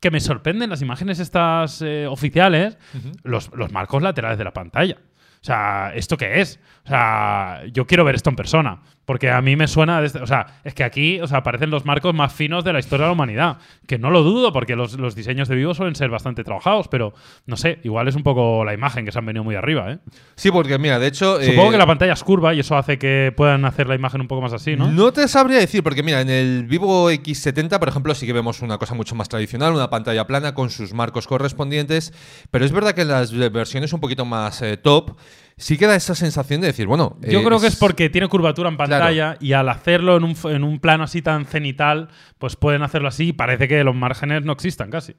que 0.00 0.10
me 0.10 0.20
sorprenden 0.20 0.70
las 0.70 0.82
imágenes 0.82 1.18
estas 1.20 1.80
eh, 1.82 2.06
oficiales, 2.06 2.76
los, 3.22 3.50
los 3.54 3.70
marcos 3.72 4.02
laterales 4.02 4.38
de 4.38 4.44
la 4.44 4.52
pantalla. 4.52 4.98
O 5.42 5.44
sea, 5.44 5.92
¿esto 5.94 6.16
qué 6.16 6.40
es? 6.40 6.60
O 6.84 6.88
sea, 6.88 7.62
yo 7.72 7.84
quiero 7.86 8.04
ver 8.04 8.14
esto 8.14 8.30
en 8.30 8.36
persona. 8.36 8.80
Porque 9.04 9.30
a 9.30 9.40
mí 9.42 9.56
me 9.56 9.68
suena. 9.68 10.00
desde- 10.00 10.20
o 10.20 10.26
sea, 10.26 10.60
es 10.64 10.74
que 10.74 10.84
aquí 10.84 11.20
o 11.20 11.26
sea, 11.26 11.38
aparecen 11.38 11.70
los 11.70 11.84
marcos 11.84 12.14
más 12.14 12.32
finos 12.32 12.64
de 12.64 12.72
la 12.72 12.78
historia 12.78 13.04
de 13.04 13.08
la 13.08 13.12
humanidad. 13.12 13.58
Que 13.86 13.98
no 13.98 14.10
lo 14.10 14.22
dudo, 14.22 14.52
porque 14.52 14.76
los, 14.76 14.98
los 14.98 15.14
diseños 15.14 15.48
de 15.48 15.56
vivo 15.56 15.74
suelen 15.74 15.94
ser 15.94 16.10
bastante 16.10 16.44
trabajados. 16.44 16.88
Pero 16.88 17.14
no 17.46 17.56
sé, 17.56 17.78
igual 17.84 18.08
es 18.08 18.14
un 18.14 18.22
poco 18.22 18.64
la 18.64 18.74
imagen 18.74 19.04
que 19.04 19.12
se 19.12 19.18
han 19.18 19.26
venido 19.26 19.44
muy 19.44 19.54
arriba. 19.54 19.92
¿eh? 19.92 19.98
Sí, 20.34 20.50
porque 20.50 20.78
mira, 20.78 20.98
de 20.98 21.06
hecho... 21.08 21.40
Supongo 21.40 21.68
eh, 21.68 21.72
que 21.72 21.78
la 21.78 21.86
pantalla 21.86 22.12
es 22.12 22.24
curva 22.24 22.54
y 22.54 22.60
eso 22.60 22.76
hace 22.76 22.98
que 22.98 23.32
puedan 23.36 23.64
hacer 23.64 23.86
la 23.86 23.94
imagen 23.94 24.20
un 24.20 24.28
poco 24.28 24.42
más 24.42 24.52
así, 24.52 24.76
¿no? 24.76 25.12
te 25.12 25.28
sabría 25.28 25.58
decir, 25.58 25.82
porque 25.82 26.02
mira, 26.02 26.20
en 26.20 26.30
el 26.30 26.64
Vivo 26.64 27.10
X70, 27.10 27.78
por 27.78 27.88
ejemplo, 27.88 28.14
sí 28.14 28.26
que 28.26 28.32
vemos 28.32 28.62
una 28.62 28.78
cosa 28.78 28.94
mucho 28.94 29.14
más 29.14 29.28
tradicional, 29.28 29.72
una 29.72 29.90
pantalla 29.90 30.26
plana 30.26 30.54
con 30.54 30.70
sus 30.70 30.92
marcos 30.94 31.26
correspondientes, 31.26 32.12
pero 32.50 32.64
es 32.64 32.72
verdad 32.72 32.92
que 32.92 33.02
en 33.02 33.08
las 33.08 33.32
versiones 33.52 33.92
un 33.92 34.00
poquito 34.00 34.24
más 34.24 34.62
eh, 34.62 34.76
top, 34.76 35.16
sí 35.56 35.78
queda 35.78 35.94
esa 35.94 36.14
sensación 36.14 36.60
de 36.60 36.68
decir, 36.68 36.86
bueno... 36.86 37.16
Yo 37.20 37.40
eh, 37.40 37.44
creo 37.44 37.60
que 37.60 37.66
es 37.66 37.76
porque 37.76 38.10
tiene 38.10 38.28
curvatura 38.28 38.68
en 38.68 38.76
pantalla 38.76 39.36
y 39.40 39.52
al 39.52 39.68
hacerlo 39.68 40.16
en 40.16 40.24
un, 40.24 40.36
en 40.44 40.64
un 40.64 40.78
plano 40.78 41.04
así 41.04 41.22
tan 41.22 41.44
cenital, 41.44 42.08
pues 42.38 42.56
pueden 42.56 42.82
hacerlo 42.82 43.08
así 43.08 43.28
y 43.28 43.32
parece 43.32 43.68
que 43.68 43.82
los 43.84 43.94
márgenes 43.94 44.44
no 44.44 44.52
existan 44.52 44.90
casi. 44.90 45.14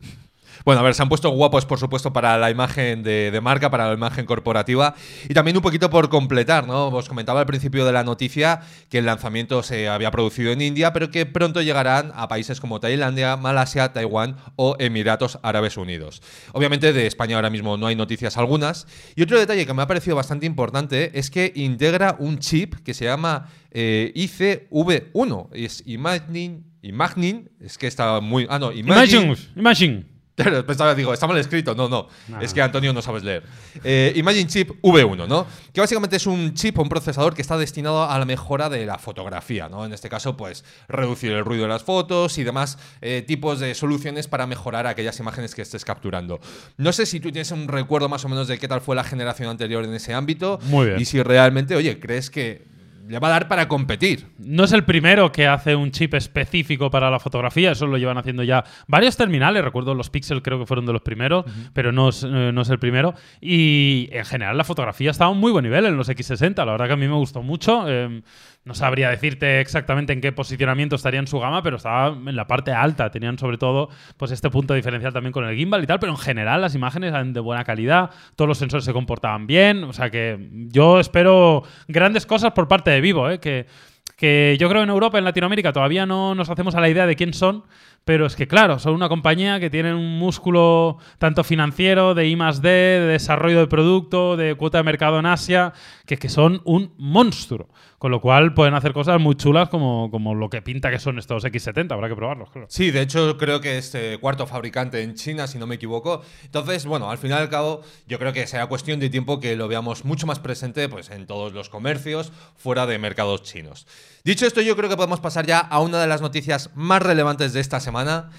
Bueno, 0.66 0.80
a 0.80 0.84
ver, 0.84 0.94
se 0.94 1.02
han 1.02 1.10
puesto 1.10 1.30
guapos, 1.30 1.66
por 1.66 1.78
supuesto, 1.78 2.14
para 2.14 2.38
la 2.38 2.50
imagen 2.50 3.04
de, 3.04 3.38
marca, 3.44 3.70
para 3.70 3.88
la 3.88 3.94
imagen 3.94 4.26
corporativa. 4.26 4.96
Y 5.28 5.34
también 5.34 5.58
un 5.58 5.64
poquito 5.64 5.90
por 5.90 6.08
completar, 6.08 6.68
¿no? 6.68 6.88
Os 6.88 7.10
comentaba 7.10 7.42
al 7.42 7.46
principio 7.46 7.86
de 7.86 7.92
la 7.92 8.04
noticia 8.04 8.62
que 8.90 9.00
el 9.00 9.06
lanzamiento 9.06 9.62
se 9.62 9.90
había 9.90 10.10
producido 10.10 10.54
en 10.54 10.62
India, 10.62 10.94
pero 10.94 11.12
que 11.12 11.26
pronto 11.26 11.62
llegarán 11.62 12.14
a 12.16 12.30
países 12.30 12.62
como 12.62 12.80
Tailandia, 12.80 13.36
Malasia, 13.36 13.92
Taiwán 13.92 14.38
o 14.56 14.78
Emiratos 14.80 15.38
Árabes 15.44 15.76
Unidos. 15.76 16.22
Obviamente 16.54 16.94
de 16.94 17.08
España 17.08 17.36
ahora 17.36 17.50
mismo 17.50 17.76
no 17.76 17.88
hay 17.88 17.98
noticias 17.98 18.38
algunas. 18.38 18.88
Y 19.18 19.24
otro 19.24 19.38
detalle 19.38 19.66
que 19.66 19.74
me 19.74 19.82
ha 19.82 19.88
parecido 19.88 20.16
bastante 20.16 20.46
importante 20.46 21.12
es 21.20 21.30
que 21.30 21.52
integra 21.56 22.16
un 22.20 22.40
chip 22.40 22.76
que 22.86 22.94
se 22.94 23.04
llama 23.04 23.50
eh, 23.72 24.14
ICV1. 24.16 25.50
Es 25.52 25.84
Imagine, 25.86 26.62
Imagine, 26.82 27.50
es 27.60 27.78
que 27.78 27.88
está 27.88 28.22
muy... 28.22 28.48
Ah, 28.50 28.60
no, 28.60 28.72
Imagine, 28.72 29.36
imagine. 29.56 30.06
Claro, 30.06 30.13
pensaba, 30.36 30.96
digo, 30.96 31.14
está 31.14 31.28
mal 31.28 31.38
escrito. 31.38 31.76
No, 31.76 31.88
no. 31.88 32.08
No. 32.28 32.42
Es 32.42 32.54
que 32.54 32.62
Antonio 32.62 32.92
no 32.94 33.02
sabes 33.02 33.24
leer. 33.24 33.44
Eh, 33.84 34.14
Imagine 34.16 34.48
Chip 34.48 34.72
V1, 34.82 35.28
¿no? 35.28 35.46
Que 35.72 35.82
básicamente 35.82 36.16
es 36.16 36.26
un 36.26 36.54
chip 36.54 36.78
o 36.80 36.82
un 36.82 36.90
procesador 36.90 37.34
que 37.34 37.42
está 37.42 37.58
destinado 37.58 38.10
a 38.10 38.18
la 38.18 38.26
mejora 38.26 38.70
de 38.70 38.86
la 38.86 38.98
fotografía, 38.98 39.70
¿no? 39.70 39.86
En 39.86 39.94
este 39.94 40.10
caso, 40.10 40.36
pues, 40.36 40.64
reducir 40.88 41.32
el 41.32 41.46
ruido 41.46 41.64
de 41.64 41.70
las 41.70 41.84
fotos 41.84 42.38
y 42.38 42.44
demás 42.44 42.78
eh, 43.02 43.24
tipos 43.26 43.60
de 43.60 43.76
soluciones 43.76 44.28
para 44.28 44.48
mejorar 44.48 44.88
aquellas 44.88 45.20
imágenes 45.20 45.54
que 45.56 45.62
estés 45.62 45.86
capturando. 45.86 46.40
No 46.78 46.92
sé 46.94 47.06
si 47.06 47.20
tú 47.20 47.32
tienes 47.32 47.52
un 47.52 47.68
recuerdo 47.68 48.10
más 48.10 48.26
o 48.26 48.30
menos 48.30 48.48
de 48.48 48.58
qué 48.58 48.68
tal 48.68 48.82
fue 48.82 48.96
la 48.96 49.04
generación 49.04 49.50
anterior 49.50 49.84
en 49.84 49.94
ese 49.94 50.14
ámbito. 50.14 50.60
Muy 50.64 50.88
bien. 50.88 51.00
Y 51.00 51.06
si 51.06 51.22
realmente, 51.22 51.76
oye, 51.76 52.00
crees 52.00 52.30
que 52.30 52.73
le 53.08 53.20
va 53.20 53.28
a 53.28 53.32
dar 53.32 53.48
para 53.48 53.68
competir. 53.68 54.28
No 54.38 54.64
es 54.64 54.72
el 54.72 54.84
primero 54.84 55.32
que 55.32 55.48
hace 55.48 55.76
un 55.76 55.92
chip 55.92 56.14
específico 56.14 56.90
para 56.90 57.10
la 57.10 57.20
fotografía, 57.20 57.72
eso 57.72 57.88
lo 57.88 57.98
llevan 57.98 58.18
haciendo 58.18 58.44
ya 58.44 58.64
varios 58.88 59.18
terminales, 59.18 59.64
recuerdo 59.64 59.94
los 59.94 60.10
Pixel 60.10 60.42
creo 60.42 60.60
que 60.60 60.66
fueron 60.66 60.86
de 60.86 60.94
los 60.94 61.02
primeros, 61.02 61.46
pero 61.74 61.92
no 61.92 62.10
es, 62.10 62.24
eh, 62.24 62.52
no 62.54 62.62
es 62.62 62.70
el 62.70 62.80
primero. 62.80 63.14
Y 63.42 64.10
en 64.12 64.26
general 64.26 64.58
la 64.58 64.64
fotografía 64.64 65.12
estaba 65.12 65.30
a 65.30 65.32
un 65.32 65.40
muy 65.40 65.52
buen 65.52 65.64
nivel 65.64 65.86
en 65.86 65.98
los 65.98 66.10
X60, 66.10 66.66
la 66.66 66.72
verdad 66.72 66.88
que 66.88 66.94
a 66.94 66.98
mí 66.98 67.08
me 67.08 67.16
gustó 67.16 67.42
mucho. 67.42 67.86
eh, 67.88 68.22
no 68.66 68.74
sabría 68.74 69.10
decirte 69.10 69.60
exactamente 69.60 70.14
en 70.14 70.22
qué 70.22 70.32
posicionamiento 70.32 70.96
estaría 70.96 71.20
en 71.20 71.28
su 71.28 71.40
gama, 71.40 71.62
pero 71.62 71.78
estaba 71.78 72.08
en 72.08 72.36
la 72.36 72.48
parte 72.48 72.72
alta. 72.72 73.12
Tenían 73.12 73.38
sobre 73.38 73.58
todo 73.58 73.90
pues 74.18 74.32
este 74.32 74.50
punto 74.50 74.74
diferencial 74.74 75.12
también 75.12 75.34
con 75.34 75.46
el 75.46 75.56
gimbal 75.56 75.84
y 75.84 75.88
tal, 75.88 76.00
pero 76.00 76.14
en 76.14 76.18
general 76.18 76.62
las 76.62 76.74
imágenes 76.74 77.10
eran 77.10 77.34
de 77.34 77.42
buena 77.42 77.66
calidad, 77.66 78.12
todos 78.36 78.48
los 78.48 78.58
sensores 78.58 78.86
se 78.86 78.94
comportaban 78.94 79.48
bien, 79.48 79.84
o 79.84 79.94
sea 79.94 80.10
que 80.10 80.50
yo 80.70 81.00
espero 81.00 81.64
grandes 81.88 82.26
cosas 82.26 82.54
por 82.54 82.68
parte 82.68 82.92
de 82.92 83.02
Vivo, 83.02 83.30
¿eh? 83.30 83.40
que, 83.40 83.68
que 84.16 84.56
yo 84.60 84.70
creo 84.70 84.84
en 84.84 84.90
Europa, 84.90 85.18
en 85.18 85.26
Latinoamérica, 85.26 85.74
todavía 85.74 86.06
no 86.06 86.34
nos 86.34 86.50
hacemos 86.50 86.76
a 86.76 86.82
la 86.82 86.90
idea 86.90 87.06
de 87.06 87.16
quién 87.18 87.34
son, 87.34 87.64
pero 88.06 88.26
es 88.26 88.36
que 88.36 88.48
claro, 88.48 88.80
son 88.80 88.94
una 88.94 89.08
compañía 89.08 89.60
que 89.60 89.70
tiene 89.70 89.94
un 89.94 90.20
músculo 90.20 90.98
tanto 91.20 91.44
financiero, 91.44 92.14
de 92.14 92.28
I 92.28 92.36
D, 92.36 92.70
de 92.70 93.00
desarrollo 93.00 93.60
de 93.60 93.68
producto, 93.68 94.36
de 94.36 94.56
cuota 94.56 94.80
de 94.80 94.84
mercado 94.84 95.20
en 95.20 95.26
Asia, 95.26 95.74
que, 96.06 96.18
son 96.30 96.62
un 96.66 96.94
monstruo. 96.98 97.70
Con 97.98 98.12
lo 98.12 98.20
cual 98.20 98.54
pueden 98.54 98.74
hacer 98.74 98.92
cosas 98.92 99.22
muy 99.22 99.36
chulas 99.36 99.70
como, 99.70 100.12
como 100.12 100.36
lo 100.36 100.50
que 100.50 100.62
pinta 100.62 100.92
que 100.92 101.00
son 101.00 101.18
estos 101.20 101.46
X70. 101.46 101.94
Habrá 101.94 102.10
que 102.10 102.16
probarlos, 102.16 102.50
claro. 102.50 102.68
Sí, 102.70 102.92
de 102.92 103.02
hecho 103.02 103.38
creo 103.38 103.62
que 103.62 103.78
es 103.78 103.96
eh, 103.96 104.18
cuarto 104.20 104.46
fabricante 104.46 105.02
en 105.02 105.16
China, 105.16 105.48
si 105.48 105.58
no 105.58 105.68
me 105.68 105.76
equivoco. 105.76 106.22
Entonces, 106.44 106.86
bueno, 106.86 107.10
al 107.10 107.18
final 107.18 107.40
y 107.40 107.44
al 107.44 107.50
cabo, 107.50 107.82
yo 108.06 108.20
creo 108.20 108.34
que 108.34 108.46
será 108.46 108.68
cuestión 108.68 109.00
de 109.00 109.10
tiempo 109.10 109.40
que 109.40 109.56
lo 109.56 109.70
veamos 109.70 110.04
mucho 110.04 110.28
más 110.28 110.40
presente 110.40 110.90
pues, 110.90 111.10
en 111.12 111.26
todos 111.26 111.54
los 111.54 111.70
comercios 111.70 112.34
fuera 112.58 112.86
de 112.86 113.00
mercados 113.00 113.44
chinos. 113.44 113.88
Dicho 114.26 114.46
esto, 114.46 114.62
yo 114.62 114.78
creo 114.78 114.90
que 114.90 114.96
podemos 114.96 115.20
pasar 115.20 115.46
ya 115.46 115.60
a 115.60 115.82
una 115.82 116.00
de 116.00 116.08
las 116.08 116.22
noticias 116.22 116.70
más 116.76 117.02
relevantes 117.02 117.52
de 117.52 117.60
esta 117.60 117.82
semana, 117.82 118.30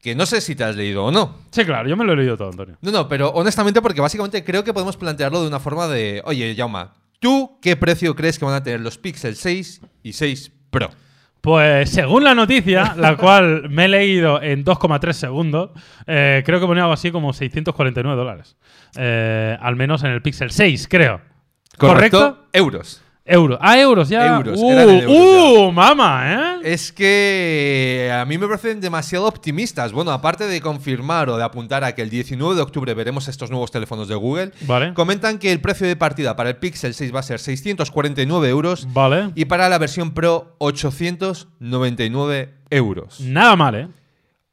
que 0.00 0.14
no 0.14 0.24
sé 0.24 0.40
si 0.40 0.54
te 0.54 0.64
has 0.64 0.74
leído 0.74 1.04
o 1.04 1.10
no. 1.10 1.36
Sí, 1.50 1.66
claro, 1.66 1.86
yo 1.86 1.98
me 1.98 2.04
lo 2.06 2.14
he 2.14 2.16
leído 2.16 2.38
todo, 2.38 2.48
Antonio. 2.48 2.78
No, 2.80 2.90
no, 2.90 3.08
pero 3.08 3.28
honestamente 3.28 3.82
porque 3.82 4.00
básicamente 4.00 4.42
creo 4.42 4.64
que 4.64 4.72
podemos 4.72 4.96
plantearlo 4.96 5.42
de 5.42 5.48
una 5.48 5.60
forma 5.60 5.86
de, 5.86 6.22
oye, 6.24 6.54
Jauma, 6.56 6.94
¿tú 7.20 7.58
qué 7.60 7.76
precio 7.76 8.14
crees 8.14 8.38
que 8.38 8.46
van 8.46 8.54
a 8.54 8.62
tener 8.62 8.80
los 8.80 8.96
Pixel 8.96 9.36
6 9.36 9.82
y 10.02 10.14
6 10.14 10.50
Pro? 10.70 10.88
Pues 11.42 11.90
según 11.90 12.24
la 12.24 12.34
noticia, 12.34 12.94
la 12.96 13.16
cual 13.18 13.68
me 13.68 13.84
he 13.84 13.88
leído 13.88 14.40
en 14.40 14.64
2,3 14.64 15.12
segundos, 15.12 15.72
eh, 16.06 16.42
creo 16.46 16.58
que 16.58 16.66
ponía 16.66 16.84
algo 16.84 16.94
así 16.94 17.10
como 17.10 17.34
649 17.34 18.16
dólares. 18.16 18.56
Eh, 18.96 19.58
al 19.60 19.76
menos 19.76 20.04
en 20.04 20.12
el 20.12 20.22
Pixel 20.22 20.50
6, 20.50 20.88
creo. 20.88 21.20
¿Correcto? 21.76 22.46
Euros. 22.50 23.02
Euros. 23.26 23.58
Ah, 23.62 23.78
euros, 23.80 24.10
ya. 24.10 24.36
Euros, 24.36 24.60
Uh, 24.60 24.70
eran 24.70 24.90
en 24.90 25.00
euros 25.04 25.68
uh, 25.68 25.72
mama, 25.72 26.58
¿eh? 26.62 26.72
Es 26.74 26.92
que 26.92 28.10
a 28.12 28.26
mí 28.26 28.36
me 28.36 28.46
parecen 28.46 28.82
demasiado 28.82 29.24
optimistas. 29.26 29.92
Bueno, 29.92 30.10
aparte 30.10 30.46
de 30.46 30.60
confirmar 30.60 31.30
o 31.30 31.38
de 31.38 31.42
apuntar 31.44 31.84
a 31.84 31.94
que 31.94 32.02
el 32.02 32.10
19 32.10 32.54
de 32.54 32.60
octubre 32.60 32.92
veremos 32.92 33.26
estos 33.28 33.50
nuevos 33.50 33.70
teléfonos 33.70 34.08
de 34.08 34.14
Google, 34.14 34.52
Vale. 34.66 34.92
comentan 34.92 35.38
que 35.38 35.52
el 35.52 35.60
precio 35.62 35.86
de 35.86 35.96
partida 35.96 36.36
para 36.36 36.50
el 36.50 36.56
Pixel 36.56 36.92
6 36.92 37.14
va 37.14 37.20
a 37.20 37.22
ser 37.22 37.40
649 37.40 38.48
euros 38.50 38.86
Vale. 38.92 39.30
y 39.34 39.46
para 39.46 39.70
la 39.70 39.78
versión 39.78 40.12
Pro 40.12 40.54
899 40.58 42.52
euros. 42.68 43.20
Nada 43.20 43.56
mal, 43.56 43.74
¿eh? 43.74 43.88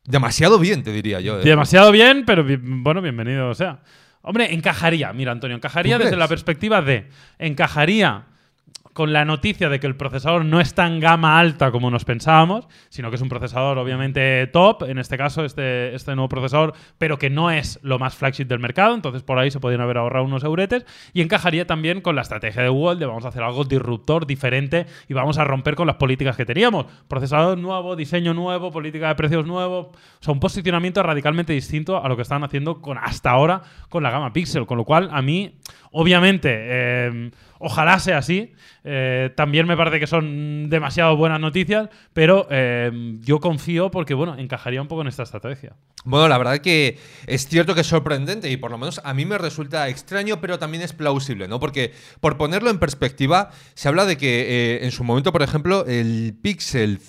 Demasiado 0.06 0.60
bien, 0.60 0.82
te 0.84 0.94
diría 0.94 1.20
yo. 1.20 1.40
¿eh? 1.42 1.44
Demasiado 1.44 1.92
bien, 1.92 2.24
pero 2.26 2.46
bueno, 2.62 3.02
bienvenido 3.02 3.50
o 3.50 3.54
sea. 3.54 3.82
Hombre, 4.22 4.54
encajaría, 4.54 5.12
mira 5.14 5.32
Antonio, 5.32 5.58
encajaría 5.58 5.98
¿Tú 5.98 6.04
desde 6.04 6.16
la 6.16 6.28
perspectiva 6.28 6.82
de, 6.82 7.10
encajaría 7.40 8.28
con 8.94 9.14
la 9.14 9.26
noticia 9.26 9.70
de 9.70 9.80
que 9.80 9.88
el 9.88 9.96
procesador 9.96 10.46
no 10.46 10.60
es 10.60 10.74
tan 10.74 11.00
gama 11.00 11.40
alta 11.40 11.72
como 11.72 11.90
nos 11.90 12.06
pensábamos, 12.06 12.68
sino 12.90 13.10
que 13.10 13.16
es 13.16 13.22
un 13.22 13.30
procesador 13.30 13.78
obviamente 13.78 14.48
top, 14.48 14.84
en 14.84 14.98
este 14.98 15.18
caso 15.18 15.46
este, 15.46 15.96
este 15.96 16.16
nuevo 16.16 16.30
procesador, 16.30 16.74
pero 16.98 17.18
que 17.18 17.30
no 17.30 17.52
es 17.52 17.80
lo 17.84 18.00
más 18.00 18.16
flagship 18.16 18.46
del 18.46 18.60
mercado, 18.60 18.96
entonces 18.96 19.24
por 19.24 19.40
ahí 19.40 19.52
se 19.52 19.60
podrían 19.60 19.82
haber 19.82 19.98
ahorrado 19.98 20.26
unos 20.26 20.44
euretes 20.44 20.86
y 21.14 21.22
encajaría 21.22 21.66
también 21.66 22.02
con 22.02 22.16
la 22.16 22.22
estrategia 22.22 22.64
de 22.64 22.70
Google 22.70 23.00
de 23.00 23.06
vamos 23.06 23.26
a 23.26 23.30
hacer 23.30 23.44
algo 23.44 23.64
disruptor, 23.64 24.26
diferente 24.26 24.86
y 25.08 25.14
vamos 25.14 25.38
a 25.38 25.44
romper 25.44 25.76
con 25.76 25.88
las 25.88 25.96
políticas 25.96 26.36
que 26.36 26.46
teníamos. 26.46 26.86
Procesador 27.08 27.58
nuevo, 27.58 27.96
diseño 27.96 28.34
nuevo, 28.34 28.72
política 28.72 29.08
de 29.08 29.16
precios 29.16 29.46
nuevo, 29.46 29.80
o 29.80 29.94
sea, 30.20 30.34
un 30.34 30.40
posicionamiento 30.40 31.02
radicalmente 31.04 31.54
distinto 31.54 32.04
a 32.04 32.08
lo 32.10 32.16
que 32.16 32.22
estaban 32.24 32.44
haciendo 32.44 32.82
con 32.82 32.98
hasta 32.98 33.32
ahora 33.32 33.62
con 33.90 34.04
la 34.04 34.12
gama 34.12 34.34
Pixel, 34.34 34.66
con 34.66 34.78
lo 34.78 34.86
cual 34.86 35.10
a 35.12 35.22
mí, 35.22 35.56
obviamente, 35.92 36.50
eh, 36.54 37.32
Ojalá 37.64 38.00
sea 38.00 38.18
así. 38.18 38.54
Eh, 38.84 39.30
también 39.36 39.68
me 39.68 39.78
parece 39.78 40.00
que 40.00 40.08
son 40.08 40.68
demasiado 40.70 41.16
buenas 41.16 41.40
noticias, 41.40 41.90
pero 42.12 42.48
eh, 42.50 42.92
yo 43.22 43.40
confío 43.40 43.92
porque, 43.92 44.16
bueno, 44.16 44.36
encajaría 44.38 44.82
un 44.82 44.88
poco 44.88 45.02
en 45.02 45.08
esta 45.08 45.22
estrategia. 45.22 45.76
Bueno, 46.04 46.28
la 46.28 46.40
verdad 46.40 46.58
que 46.58 46.98
es 47.28 47.48
cierto 47.48 47.76
que 47.76 47.82
es 47.82 47.88
sorprendente 47.88 48.50
y 48.50 48.58
por 48.58 48.72
lo 48.72 48.80
menos 48.80 49.00
a 49.04 49.14
mí 49.14 49.26
me 49.26 49.38
resulta 49.38 49.88
extraño, 49.90 50.42
pero 50.42 50.58
también 50.58 50.82
es 50.82 50.94
plausible, 50.94 51.48
¿no? 51.48 51.60
Porque, 51.60 51.94
por 52.20 52.38
ponerlo 52.38 52.72
en 52.72 52.80
perspectiva, 52.80 53.52
se 53.76 53.88
habla 53.88 54.06
de 54.06 54.18
que 54.18 54.80
en 54.82 54.92
su 54.92 55.04
momento, 55.04 55.32
por 55.32 55.44
ejemplo, 55.44 55.86
el 55.86 56.34
Pixel 56.42 57.00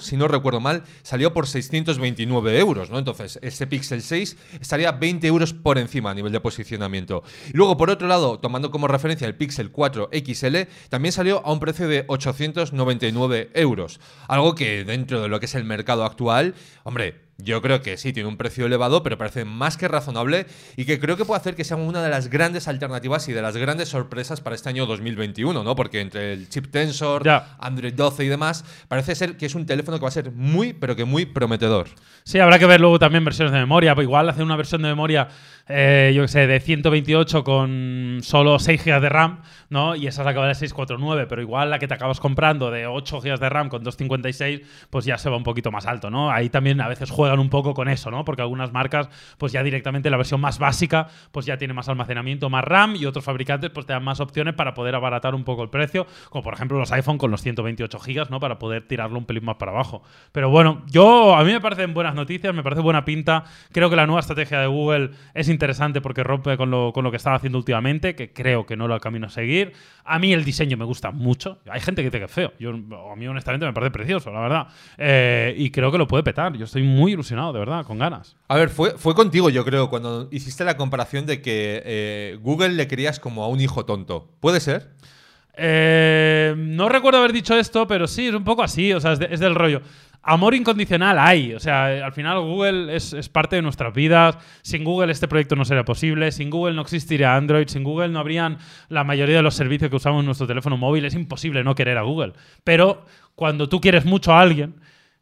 si 0.00 0.16
no 0.16 0.28
recuerdo 0.28 0.60
mal, 0.60 0.84
salió 1.02 1.32
por 1.32 1.46
629 1.46 2.58
euros, 2.58 2.90
¿no? 2.90 2.98
Entonces, 2.98 3.38
ese 3.42 3.66
Pixel 3.66 4.02
6 4.02 4.36
estaría 4.60 4.92
20 4.92 5.26
euros 5.26 5.54
por 5.54 5.78
encima 5.78 6.10
a 6.10 6.14
nivel 6.14 6.32
de 6.32 6.40
posicionamiento. 6.40 7.22
Y 7.48 7.56
luego, 7.56 7.76
por 7.76 7.88
otro 7.88 8.08
lado, 8.08 8.38
tomando 8.38 8.70
como 8.70 8.88
referencia 8.88 9.26
el 9.26 9.36
Pixel 9.36 9.70
4 9.70 10.10
XL, 10.12 10.56
también 10.90 11.12
salió 11.12 11.44
a 11.46 11.52
un 11.52 11.60
precio 11.60 11.88
de 11.88 12.04
899 12.08 13.50
euros. 13.54 14.00
Algo 14.28 14.54
que 14.54 14.84
dentro 14.84 15.22
de 15.22 15.28
lo 15.28 15.40
que 15.40 15.46
es 15.46 15.54
el 15.54 15.64
mercado 15.64 16.04
actual, 16.04 16.54
hombre, 16.84 17.27
yo 17.40 17.62
creo 17.62 17.82
que 17.82 17.96
sí, 17.96 18.12
tiene 18.12 18.28
un 18.28 18.36
precio 18.36 18.66
elevado, 18.66 19.04
pero 19.04 19.16
parece 19.16 19.44
más 19.44 19.76
que 19.76 19.86
razonable 19.86 20.46
y 20.76 20.84
que 20.86 20.98
creo 20.98 21.16
que 21.16 21.24
puede 21.24 21.40
hacer 21.40 21.54
que 21.54 21.62
sea 21.62 21.76
una 21.76 22.02
de 22.02 22.08
las 22.08 22.30
grandes 22.30 22.66
alternativas 22.66 23.28
y 23.28 23.32
de 23.32 23.40
las 23.40 23.56
grandes 23.56 23.90
sorpresas 23.90 24.40
para 24.40 24.56
este 24.56 24.68
año 24.68 24.86
2021, 24.86 25.62
¿no? 25.62 25.76
Porque 25.76 26.00
entre 26.00 26.32
el 26.32 26.48
chip 26.48 26.66
Tensor, 26.72 27.22
Android 27.60 27.94
12 27.94 28.24
y 28.24 28.28
demás, 28.28 28.64
parece 28.88 29.14
ser 29.14 29.36
que 29.36 29.46
es 29.46 29.54
un 29.54 29.66
teléfono 29.66 29.98
que 29.98 30.02
va 30.02 30.08
a 30.08 30.12
ser 30.12 30.32
muy, 30.32 30.72
pero 30.72 30.96
que 30.96 31.04
muy 31.04 31.26
prometedor. 31.26 31.88
Sí, 32.24 32.40
habrá 32.40 32.58
que 32.58 32.66
ver 32.66 32.80
luego 32.80 32.98
también 32.98 33.24
versiones 33.24 33.52
de 33.52 33.60
memoria. 33.60 33.94
Igual 33.96 34.28
hacer 34.28 34.42
una 34.42 34.56
versión 34.56 34.82
de 34.82 34.88
memoria 34.88 35.28
eh, 35.68 36.12
yo 36.14 36.22
qué 36.22 36.28
sé, 36.28 36.46
de 36.46 36.60
128 36.60 37.44
con 37.44 38.18
solo 38.22 38.58
6 38.58 38.84
GB 38.84 39.00
de 39.00 39.08
RAM, 39.08 39.42
¿no? 39.68 39.94
Y 39.94 40.06
esa 40.06 40.22
es 40.22 40.26
la 40.26 40.32
que 40.32 40.38
vale 40.38 40.54
649, 40.54 41.26
pero 41.28 41.42
igual 41.42 41.70
la 41.70 41.78
que 41.78 41.86
te 41.86 41.94
acabas 41.94 42.20
comprando 42.20 42.70
de 42.70 42.86
8 42.86 43.20
GB 43.20 43.38
de 43.38 43.48
RAM 43.48 43.68
con 43.68 43.84
256, 43.84 44.62
pues 44.90 45.04
ya 45.04 45.18
se 45.18 45.28
va 45.28 45.36
un 45.36 45.42
poquito 45.42 45.70
más 45.70 45.86
alto, 45.86 46.10
¿no? 46.10 46.30
Ahí 46.30 46.48
también 46.48 46.80
a 46.80 46.88
veces 46.88 47.10
juegan 47.10 47.38
un 47.38 47.50
poco 47.50 47.74
con 47.74 47.88
eso, 47.88 48.10
¿no? 48.10 48.24
Porque 48.24 48.42
algunas 48.42 48.72
marcas, 48.72 49.08
pues 49.36 49.52
ya 49.52 49.62
directamente 49.62 50.10
la 50.10 50.16
versión 50.16 50.40
más 50.40 50.58
básica, 50.58 51.08
pues 51.32 51.44
ya 51.44 51.58
tiene 51.58 51.74
más 51.74 51.88
almacenamiento, 51.88 52.48
más 52.48 52.64
RAM, 52.64 52.96
y 52.96 53.04
otros 53.04 53.24
fabricantes, 53.24 53.70
pues 53.70 53.86
te 53.86 53.92
dan 53.92 54.04
más 54.04 54.20
opciones 54.20 54.54
para 54.54 54.74
poder 54.74 54.94
abaratar 54.94 55.34
un 55.34 55.44
poco 55.44 55.62
el 55.62 55.70
precio, 55.70 56.06
como 56.30 56.42
por 56.42 56.54
ejemplo 56.54 56.78
los 56.78 56.90
iPhone 56.92 57.18
con 57.18 57.30
los 57.30 57.42
128 57.42 57.98
GB, 57.98 58.30
¿no? 58.30 58.40
Para 58.40 58.58
poder 58.58 58.86
tirarlo 58.88 59.18
un 59.18 59.26
pelín 59.26 59.44
más 59.44 59.56
para 59.56 59.72
abajo. 59.72 60.02
Pero 60.32 60.48
bueno, 60.48 60.82
yo, 60.86 61.36
a 61.36 61.44
mí 61.44 61.52
me 61.52 61.60
parecen 61.60 61.92
buenas 61.92 62.14
noticias, 62.14 62.54
me 62.54 62.62
parece 62.62 62.80
buena 62.80 63.04
pinta, 63.04 63.44
creo 63.72 63.90
que 63.90 63.96
la 63.96 64.06
nueva 64.06 64.20
estrategia 64.20 64.60
de 64.60 64.66
Google 64.66 65.10
es 65.34 65.48
interesante 65.58 66.00
porque 66.00 66.22
rompe 66.22 66.56
con 66.56 66.70
lo, 66.70 66.92
con 66.92 67.02
lo 67.02 67.10
que 67.10 67.16
estaba 67.16 67.36
haciendo 67.36 67.58
últimamente, 67.58 68.14
que 68.14 68.32
creo 68.32 68.64
que 68.64 68.76
no 68.76 68.86
lo 68.86 68.98
camino 69.00 69.26
a 69.26 69.30
seguir. 69.30 69.72
A 70.04 70.18
mí 70.20 70.32
el 70.32 70.44
diseño 70.44 70.76
me 70.76 70.84
gusta 70.84 71.10
mucho. 71.10 71.58
Hay 71.68 71.80
gente 71.80 72.02
que 72.02 72.08
dice 72.08 72.20
que 72.20 72.26
es 72.26 72.30
feo. 72.30 72.52
Yo, 72.60 72.70
a 72.70 73.16
mí, 73.16 73.26
honestamente, 73.26 73.66
me 73.66 73.72
parece 73.72 73.90
precioso, 73.90 74.30
la 74.30 74.40
verdad. 74.40 74.68
Eh, 74.96 75.54
y 75.58 75.70
creo 75.70 75.90
que 75.90 75.98
lo 75.98 76.06
puede 76.06 76.22
petar. 76.22 76.56
Yo 76.56 76.64
estoy 76.64 76.84
muy 76.84 77.12
ilusionado, 77.12 77.52
de 77.52 77.58
verdad, 77.58 77.84
con 77.84 77.98
ganas. 77.98 78.36
A 78.46 78.56
ver, 78.56 78.68
fue, 78.68 78.92
fue 78.96 79.14
contigo, 79.14 79.50
yo 79.50 79.64
creo, 79.64 79.90
cuando 79.90 80.28
hiciste 80.30 80.64
la 80.64 80.76
comparación 80.76 81.26
de 81.26 81.42
que 81.42 81.82
eh, 81.84 82.38
Google 82.40 82.70
le 82.70 82.86
querías 82.86 83.18
como 83.18 83.42
a 83.42 83.48
un 83.48 83.60
hijo 83.60 83.84
tonto. 83.84 84.30
¿Puede 84.40 84.60
ser? 84.60 84.92
Eh, 85.60 86.54
no 86.56 86.88
recuerdo 86.88 87.18
haber 87.18 87.32
dicho 87.32 87.56
esto, 87.56 87.88
pero 87.88 88.06
sí, 88.06 88.28
es 88.28 88.34
un 88.34 88.44
poco 88.44 88.62
así. 88.62 88.92
O 88.92 89.00
sea, 89.00 89.14
es 89.14 89.40
del 89.40 89.56
rollo 89.56 89.82
amor 90.28 90.54
incondicional 90.54 91.18
hay. 91.18 91.54
O 91.54 91.60
sea, 91.60 92.04
al 92.04 92.12
final 92.12 92.40
Google 92.40 92.94
es, 92.94 93.28
parte 93.28 93.56
de 93.56 93.62
nuestras 93.62 93.94
vidas. 93.94 94.36
Sin 94.62 94.84
Google 94.84 95.10
este 95.10 95.26
proyecto 95.26 95.56
no 95.56 95.64
sería 95.64 95.84
posible. 95.84 96.30
Sin 96.30 96.50
Google 96.50 96.74
no 96.74 96.82
existiría 96.82 97.34
Android. 97.34 97.66
Sin 97.68 97.82
Google 97.82 98.08
no 98.08 98.20
habrían 98.20 98.58
la 98.88 99.04
mayoría 99.04 99.36
de 99.36 99.42
los 99.42 99.54
servicios 99.54 99.90
que 99.90 99.96
usamos 99.96 100.20
en 100.20 100.26
nuestro 100.26 100.46
teléfono 100.46 100.76
móvil. 100.76 101.04
Es 101.04 101.14
imposible 101.14 101.64
no 101.64 101.74
querer 101.74 101.98
a 101.98 102.02
Google. 102.02 102.34
Pero 102.62 103.04
cuando 103.34 103.68
tú 103.68 103.80
quieres 103.80 104.04
mucho 104.04 104.32
a 104.32 104.40
alguien 104.40 104.76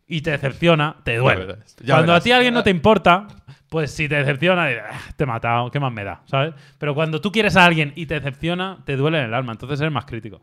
y 0.07 0.21
te 0.21 0.33
decepciona, 0.33 0.97
te 1.05 1.17
duele. 1.17 1.57
cuando 1.87 2.15
a 2.15 2.21
ti 2.21 2.33
alguien 2.33 2.55
no 2.55 2.63
te 2.63 2.71
importa, 2.71 3.29
pues 3.69 3.91
si 3.91 4.09
te 4.09 4.17
decepciona, 4.17 4.67
ah, 4.67 5.01
te 5.17 5.25
he 5.25 5.27
matado, 5.27 5.71
¿qué 5.71 5.81
más 5.81 5.93
me 5.93 6.05
da? 6.05 6.23
¿Sabes? 6.27 6.55
Pero 6.79 6.95
cuando 6.95 7.21
tú 7.21 7.33
quieres 7.33 7.57
a 7.57 7.65
alguien 7.65 7.93
y 7.97 8.07
te 8.07 8.15
decepciona, 8.15 8.79
te 8.85 8.97
duele 8.97 9.19
en 9.19 9.27
el 9.27 9.35
alma. 9.35 9.53
Entonces 9.53 9.81
eres 9.81 9.93
más 9.93 10.05
crítico. 10.05 10.41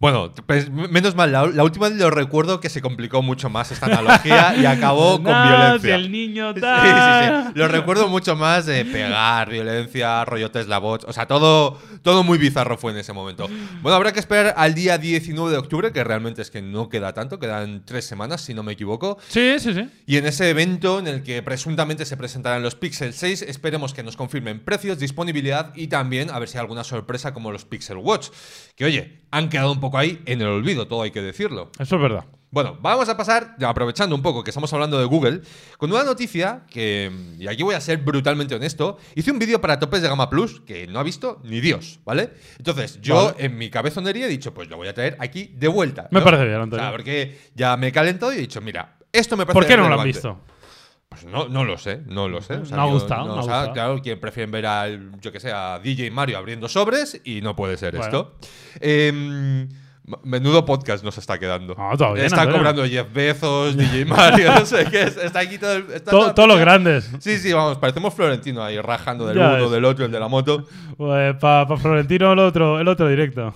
Bueno, 0.00 0.32
pues 0.46 0.70
menos 0.70 1.16
mal, 1.16 1.32
la, 1.32 1.64
última 1.64 1.88
vez 1.88 1.98
lo 1.98 2.10
recuerdo 2.10 2.60
que 2.60 2.68
se 2.68 2.80
complicó 2.80 3.20
mucho 3.20 3.50
más 3.50 3.72
esta 3.72 3.86
analogía 3.86 4.54
y 4.56 4.64
acabó 4.64 5.14
con 5.22 5.24
violencia. 5.24 5.96
el 5.96 6.12
niño 6.12 6.54
Sí, 6.54 6.60
sí, 6.60 6.68
sí. 6.68 7.52
Lo 7.54 7.66
recuerdo 7.66 8.06
mucho 8.06 8.36
más 8.36 8.66
de 8.66 8.84
pegar, 8.84 9.50
violencia, 9.50 10.24
rollo 10.24 10.52
Tesla 10.52 10.78
bots. 10.78 11.04
O 11.08 11.12
sea, 11.12 11.26
todo, 11.26 11.78
todo 12.02 12.22
muy 12.22 12.38
bizarro 12.38 12.78
fue 12.78 12.92
en 12.92 12.98
ese 12.98 13.12
momento. 13.12 13.48
Bueno, 13.82 13.96
habrá 13.96 14.12
que 14.12 14.20
esperar 14.20 14.54
al 14.56 14.74
día 14.74 14.98
19 14.98 15.50
de 15.50 15.58
octubre, 15.58 15.92
que 15.92 16.04
realmente 16.04 16.42
es 16.42 16.50
que 16.52 16.62
no 16.62 16.88
queda 16.88 17.12
tanto, 17.12 17.40
quedan 17.40 17.82
tres 17.84 18.04
semanas, 18.04 18.40
si 18.40 18.54
no 18.54 18.62
me 18.62 18.74
equivoco. 18.74 19.18
Sí, 19.26 19.58
sí, 19.58 19.74
sí. 19.74 19.90
Y 20.06 20.16
en 20.16 20.26
ese 20.26 20.48
evento 20.48 21.00
en 21.00 21.08
el 21.08 21.22
que 21.24 21.42
presuntamente 21.42 22.06
se 22.06 22.16
presentarán 22.16 22.62
los 22.62 22.76
Pixel 22.76 23.12
6, 23.12 23.42
esperemos 23.42 23.94
que 23.94 24.04
nos 24.04 24.16
confirmen 24.16 24.60
precios, 24.60 25.00
disponibilidad 25.00 25.72
y 25.74 25.88
también 25.88 26.30
a 26.30 26.38
ver 26.38 26.48
si 26.48 26.56
hay 26.56 26.60
alguna 26.60 26.84
sorpresa 26.84 27.34
como 27.34 27.50
los 27.50 27.64
Pixel 27.64 27.96
Watch. 27.96 28.28
Que 28.76 28.84
oye, 28.84 29.18
han 29.32 29.48
quedado 29.48 29.72
un 29.72 29.80
poco 29.80 29.87
ahí 29.96 30.20
en 30.26 30.42
el 30.42 30.48
olvido, 30.48 30.86
todo 30.86 31.02
hay 31.02 31.10
que 31.10 31.22
decirlo. 31.22 31.70
Eso 31.78 31.96
es 31.96 32.02
verdad. 32.02 32.24
Bueno, 32.50 32.78
vamos 32.80 33.08
a 33.10 33.16
pasar, 33.16 33.56
aprovechando 33.62 34.14
un 34.16 34.22
poco 34.22 34.42
que 34.42 34.50
estamos 34.50 34.72
hablando 34.72 34.98
de 34.98 35.04
Google, 35.04 35.42
con 35.76 35.92
una 35.92 36.02
noticia 36.02 36.62
que, 36.70 37.10
y 37.38 37.46
aquí 37.46 37.62
voy 37.62 37.74
a 37.74 37.80
ser 37.80 37.98
brutalmente 37.98 38.54
honesto, 38.54 38.96
hice 39.14 39.30
un 39.30 39.38
vídeo 39.38 39.60
para 39.60 39.78
topes 39.78 40.00
de 40.00 40.08
gama 40.08 40.30
plus 40.30 40.60
que 40.62 40.86
no 40.86 40.98
ha 40.98 41.02
visto 41.02 41.40
ni 41.44 41.60
Dios, 41.60 42.00
¿vale? 42.06 42.30
Entonces, 42.56 43.00
yo 43.02 43.34
en 43.38 43.58
mi 43.58 43.68
cabezonería 43.68 44.26
he 44.26 44.28
dicho, 44.30 44.54
pues 44.54 44.68
lo 44.68 44.78
voy 44.78 44.88
a 44.88 44.94
traer 44.94 45.16
aquí 45.20 45.52
de 45.56 45.68
vuelta. 45.68 46.08
Me 46.10 46.22
parece 46.22 46.46
bien, 46.46 46.60
Antonio. 46.60 46.82
O 46.82 46.88
sea, 46.88 46.90
porque 46.90 47.38
ya 47.54 47.76
me 47.76 47.88
he 47.88 47.92
calentado 47.92 48.32
y 48.32 48.38
he 48.38 48.40
dicho, 48.40 48.62
mira, 48.62 48.96
esto 49.12 49.36
me 49.36 49.44
parece 49.44 49.54
¿Por 49.54 49.66
qué 49.66 49.76
no 49.76 49.86
lo 49.86 50.00
han 50.00 50.06
visto? 50.06 50.40
Pues 51.08 51.24
no, 51.24 51.48
no 51.48 51.64
lo 51.64 51.78
sé, 51.78 52.02
no 52.06 52.28
lo 52.28 52.42
sé. 52.42 52.54
O 52.54 52.80
ha 52.80 52.84
gustado. 52.84 53.26
No, 53.26 53.40
o 53.40 53.42
sea, 53.42 53.72
claro, 53.72 54.00
que 54.02 54.16
prefieren 54.16 54.50
ver 54.50 54.66
al, 54.66 55.20
yo 55.20 55.32
que 55.32 55.40
sé, 55.40 55.50
a 55.52 55.78
DJ 55.78 56.10
Mario 56.10 56.38
abriendo 56.38 56.68
sobres 56.68 57.20
y 57.24 57.40
no 57.40 57.56
puede 57.56 57.76
ser 57.76 57.96
esto. 57.96 58.36
Eh, 58.80 59.66
Menudo 60.22 60.64
podcast 60.64 61.04
nos 61.04 61.18
está 61.18 61.38
quedando. 61.38 61.76
está 62.16 62.50
cobrando 62.50 62.86
Jeff 62.86 63.12
Bezos, 63.12 63.76
DJ 63.76 64.06
Mario, 64.06 64.54
no 64.54 64.64
sé 64.64 64.86
qué. 64.90 65.02
Está 65.02 65.40
aquí 65.40 65.58
todo. 65.58 66.34
todos 66.34 66.48
los 66.48 66.58
grandes. 66.58 67.10
Sí, 67.20 67.38
sí, 67.38 67.52
vamos, 67.52 67.78
parecemos 67.78 68.14
Florentino 68.14 68.62
ahí 68.62 68.80
rajando 68.80 69.26
del 69.26 69.38
uno, 69.38 69.68
del 69.68 69.84
otro, 69.84 70.06
el 70.06 70.12
de 70.12 70.20
la 70.20 70.28
moto. 70.28 70.66
Pues 70.96 71.36
para 71.36 71.76
Florentino 71.76 72.32
el 72.32 72.38
otro, 72.38 72.80
el 72.80 72.88
otro 72.88 73.08
directo. 73.08 73.52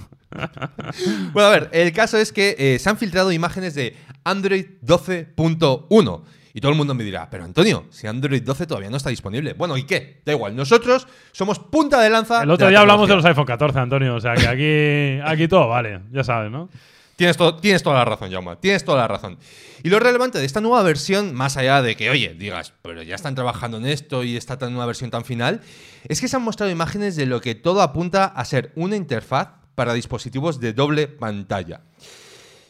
bueno, 1.32 1.48
a 1.48 1.50
ver, 1.50 1.70
el 1.72 1.92
caso 1.92 2.18
es 2.18 2.32
que 2.32 2.54
eh, 2.58 2.78
se 2.78 2.90
han 2.90 2.98
filtrado 2.98 3.32
imágenes 3.32 3.74
de 3.74 3.96
Android 4.24 4.66
12.1 4.84 6.22
y 6.54 6.60
todo 6.60 6.72
el 6.72 6.78
mundo 6.78 6.94
me 6.94 7.04
dirá, 7.04 7.28
pero 7.30 7.44
Antonio, 7.44 7.86
si 7.90 8.06
Android 8.06 8.42
12 8.42 8.66
todavía 8.66 8.90
no 8.90 8.96
está 8.96 9.10
disponible. 9.10 9.54
Bueno, 9.54 9.76
¿y 9.76 9.84
qué? 9.84 10.20
Da 10.24 10.32
igual, 10.32 10.54
nosotros 10.54 11.06
somos 11.32 11.58
punta 11.58 12.00
de 12.00 12.10
lanza. 12.10 12.42
El 12.42 12.50
otro 12.50 12.68
día 12.68 12.80
hablamos 12.80 13.08
de 13.08 13.16
los 13.16 13.24
iPhone 13.24 13.46
14, 13.46 13.78
Antonio, 13.78 14.14
o 14.16 14.20
sea 14.20 14.34
que 14.34 14.46
aquí, 14.46 15.20
aquí 15.24 15.48
todo 15.48 15.68
vale, 15.68 16.00
ya 16.10 16.24
sabes, 16.24 16.50
¿no? 16.50 16.68
Tienes, 17.16 17.36
tienes 17.60 17.82
toda 17.82 17.96
la 17.96 18.04
razón, 18.04 18.30
Jaume, 18.32 18.56
tienes 18.56 18.84
toda 18.84 18.98
la 18.98 19.08
razón. 19.08 19.38
Y 19.82 19.90
lo 19.90 20.00
relevante 20.00 20.38
de 20.38 20.44
esta 20.44 20.60
nueva 20.60 20.82
versión, 20.82 21.34
más 21.34 21.56
allá 21.56 21.82
de 21.82 21.94
que, 21.94 22.10
oye, 22.10 22.34
digas, 22.38 22.72
pero 22.82 23.02
ya 23.02 23.14
están 23.14 23.34
trabajando 23.34 23.76
en 23.76 23.86
esto 23.86 24.24
y 24.24 24.36
está 24.36 24.58
tan 24.58 24.72
nueva 24.72 24.86
versión 24.86 25.10
tan 25.10 25.24
final, 25.24 25.60
es 26.08 26.20
que 26.20 26.28
se 26.28 26.36
han 26.36 26.42
mostrado 26.42 26.72
imágenes 26.72 27.14
de 27.16 27.26
lo 27.26 27.40
que 27.40 27.54
todo 27.54 27.82
apunta 27.82 28.24
a 28.24 28.44
ser 28.44 28.72
una 28.76 28.96
interfaz 28.96 29.48
para 29.74 29.94
dispositivos 29.94 30.58
de 30.58 30.72
doble 30.72 31.06
pantalla. 31.06 31.82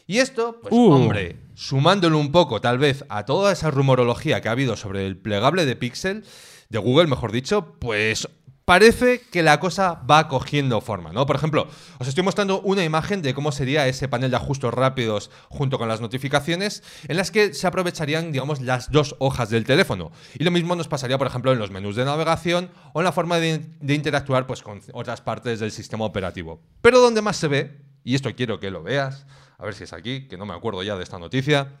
Y 0.05 0.19
esto, 0.19 0.59
pues 0.61 0.73
uh. 0.73 0.91
hombre, 0.91 1.37
sumándolo 1.55 2.17
un 2.17 2.31
poco 2.31 2.61
tal 2.61 2.77
vez 2.77 3.05
a 3.09 3.25
toda 3.25 3.51
esa 3.51 3.71
rumorología 3.71 4.41
que 4.41 4.49
ha 4.49 4.53
habido 4.53 4.75
sobre 4.75 5.05
el 5.05 5.17
plegable 5.17 5.65
de 5.65 5.75
Pixel, 5.75 6.23
de 6.69 6.79
Google 6.79 7.07
mejor 7.07 7.31
dicho, 7.31 7.75
pues 7.79 8.27
parece 8.65 9.21
que 9.31 9.43
la 9.43 9.59
cosa 9.59 10.01
va 10.09 10.27
cogiendo 10.27 10.79
forma, 10.81 11.11
¿no? 11.11 11.25
Por 11.25 11.35
ejemplo, 11.35 11.67
os 11.99 12.07
estoy 12.07 12.23
mostrando 12.23 12.61
una 12.61 12.83
imagen 12.83 13.21
de 13.21 13.33
cómo 13.33 13.51
sería 13.51 13.87
ese 13.87 14.07
panel 14.07 14.31
de 14.31 14.37
ajustes 14.37 14.73
rápidos 14.73 15.31
junto 15.49 15.77
con 15.77 15.87
las 15.87 16.01
notificaciones, 16.01 16.83
en 17.07 17.17
las 17.17 17.31
que 17.31 17.53
se 17.53 17.67
aprovecharían, 17.67 18.31
digamos, 18.31 18.61
las 18.61 18.91
dos 18.91 19.15
hojas 19.19 19.49
del 19.49 19.65
teléfono. 19.65 20.11
Y 20.37 20.43
lo 20.43 20.51
mismo 20.51 20.75
nos 20.75 20.87
pasaría, 20.87 21.17
por 21.17 21.27
ejemplo, 21.27 21.51
en 21.51 21.59
los 21.59 21.71
menús 21.71 21.95
de 21.95 22.05
navegación 22.05 22.71
o 22.93 23.01
en 23.01 23.05
la 23.05 23.11
forma 23.11 23.39
de, 23.39 23.61
interactuar 23.87 24.47
pues, 24.47 24.61
con 24.61 24.81
otras 24.93 25.21
partes 25.21 25.59
del 25.59 25.71
sistema 25.71 26.05
operativo. 26.05 26.61
Pero 26.81 26.99
donde 26.99 27.21
más 27.21 27.37
se 27.37 27.47
ve 27.47 27.81
y 28.03 28.15
esto 28.15 28.33
quiero 28.35 28.59
que 28.59 28.71
lo 28.71 28.83
veas, 28.83 29.25
a 29.57 29.65
ver 29.65 29.73
si 29.73 29.83
es 29.83 29.93
aquí, 29.93 30.27
que 30.27 30.37
no 30.37 30.45
me 30.45 30.53
acuerdo 30.53 30.83
ya 30.83 30.95
de 30.95 31.03
esta 31.03 31.19
noticia. 31.19 31.79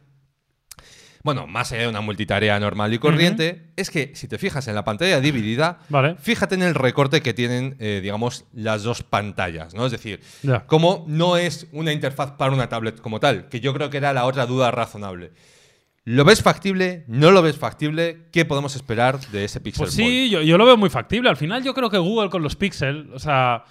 Bueno, 1.23 1.47
más 1.47 1.71
allá 1.71 1.83
de 1.83 1.87
una 1.87 2.01
multitarea 2.01 2.59
normal 2.59 2.93
y 2.93 2.99
corriente, 2.99 3.71
es 3.77 3.89
que 3.89 4.11
si 4.13 4.27
te 4.27 4.37
fijas 4.37 4.67
en 4.67 4.75
la 4.75 4.83
pantalla 4.83 5.21
dividida, 5.21 5.79
Vale. 5.87 6.15
fíjate 6.15 6.55
en 6.55 6.63
el 6.63 6.75
recorte 6.75 7.21
que 7.21 7.33
tienen, 7.33 7.77
eh, 7.79 8.01
digamos, 8.03 8.43
las 8.51 8.83
dos 8.83 9.03
pantallas, 9.03 9.73
¿no? 9.73 9.85
Es 9.85 9.93
decir, 9.93 10.19
como 10.65 11.05
no 11.07 11.37
es 11.37 11.67
una 11.71 11.93
interfaz 11.93 12.31
para 12.31 12.51
una 12.51 12.67
tablet 12.67 12.99
como 12.99 13.21
tal, 13.21 13.47
que 13.47 13.61
yo 13.61 13.73
creo 13.73 13.89
que 13.89 13.97
era 13.97 14.11
la 14.11 14.25
otra 14.25 14.45
duda 14.45 14.69
razonable. 14.71 15.31
¿Lo 16.03 16.25
ves 16.25 16.41
factible? 16.41 17.05
¿No 17.07 17.31
lo 17.31 17.41
ves 17.41 17.57
factible? 17.57 18.25
¿Qué 18.33 18.43
podemos 18.43 18.75
esperar 18.75 19.21
de 19.27 19.45
ese 19.45 19.61
Pixel 19.61 19.85
Pues 19.85 19.93
sí, 19.93 20.29
yo, 20.29 20.41
yo 20.41 20.57
lo 20.57 20.65
veo 20.65 20.75
muy 20.75 20.89
factible. 20.89 21.29
Al 21.29 21.37
final 21.37 21.63
yo 21.63 21.73
creo 21.73 21.89
que 21.89 21.97
Google 21.97 22.29
con 22.29 22.43
los 22.43 22.57
Pixel, 22.57 23.09
o 23.13 23.19
sea, 23.19 23.63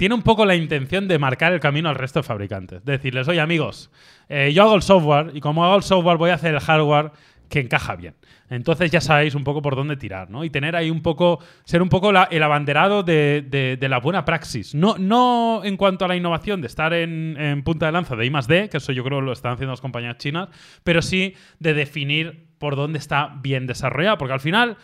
tiene 0.00 0.14
un 0.14 0.22
poco 0.22 0.46
la 0.46 0.54
intención 0.54 1.08
de 1.08 1.18
marcar 1.18 1.52
el 1.52 1.60
camino 1.60 1.90
al 1.90 1.94
resto 1.94 2.20
de 2.20 2.22
fabricantes. 2.22 2.82
De 2.86 2.92
decirles, 2.92 3.28
oye 3.28 3.38
amigos, 3.38 3.90
eh, 4.30 4.50
yo 4.54 4.62
hago 4.62 4.74
el 4.74 4.80
software 4.80 5.32
y 5.34 5.42
como 5.42 5.62
hago 5.62 5.76
el 5.76 5.82
software 5.82 6.16
voy 6.16 6.30
a 6.30 6.36
hacer 6.36 6.54
el 6.54 6.60
hardware 6.60 7.12
que 7.50 7.60
encaja 7.60 7.96
bien. 7.96 8.14
Entonces 8.48 8.90
ya 8.90 9.02
sabéis 9.02 9.34
un 9.34 9.44
poco 9.44 9.60
por 9.60 9.76
dónde 9.76 9.98
tirar, 9.98 10.30
¿no? 10.30 10.42
Y 10.42 10.48
tener 10.48 10.74
ahí 10.74 10.88
un 10.90 11.02
poco, 11.02 11.40
ser 11.64 11.82
un 11.82 11.90
poco 11.90 12.12
el 12.30 12.42
abanderado 12.42 13.02
de, 13.02 13.76
la 13.78 14.00
buena 14.00 14.24
praxis. 14.24 14.74
No, 14.74 14.96
no 14.96 15.60
en 15.64 15.76
cuanto 15.76 16.06
a 16.06 16.08
la 16.08 16.16
innovación 16.16 16.62
de 16.62 16.68
estar 16.68 16.94
en, 16.94 17.62
punta 17.62 17.84
de 17.84 17.92
lanza 17.92 18.16
de 18.16 18.24
I 18.24 18.32
que 18.70 18.78
eso 18.78 18.92
yo 18.92 19.04
creo 19.04 19.20
lo 19.20 19.32
están 19.32 19.52
haciendo 19.52 19.72
las 19.72 19.82
compañías 19.82 20.16
chinas, 20.16 20.48
pero 20.82 21.02
sí 21.02 21.34
de 21.58 21.74
definir 21.74 22.46
por 22.56 22.74
dónde 22.74 22.98
está 22.98 23.36
bien 23.42 23.66
desarrollado. 23.66 24.16
Porque 24.16 24.32
al 24.32 24.40
final, 24.40 24.78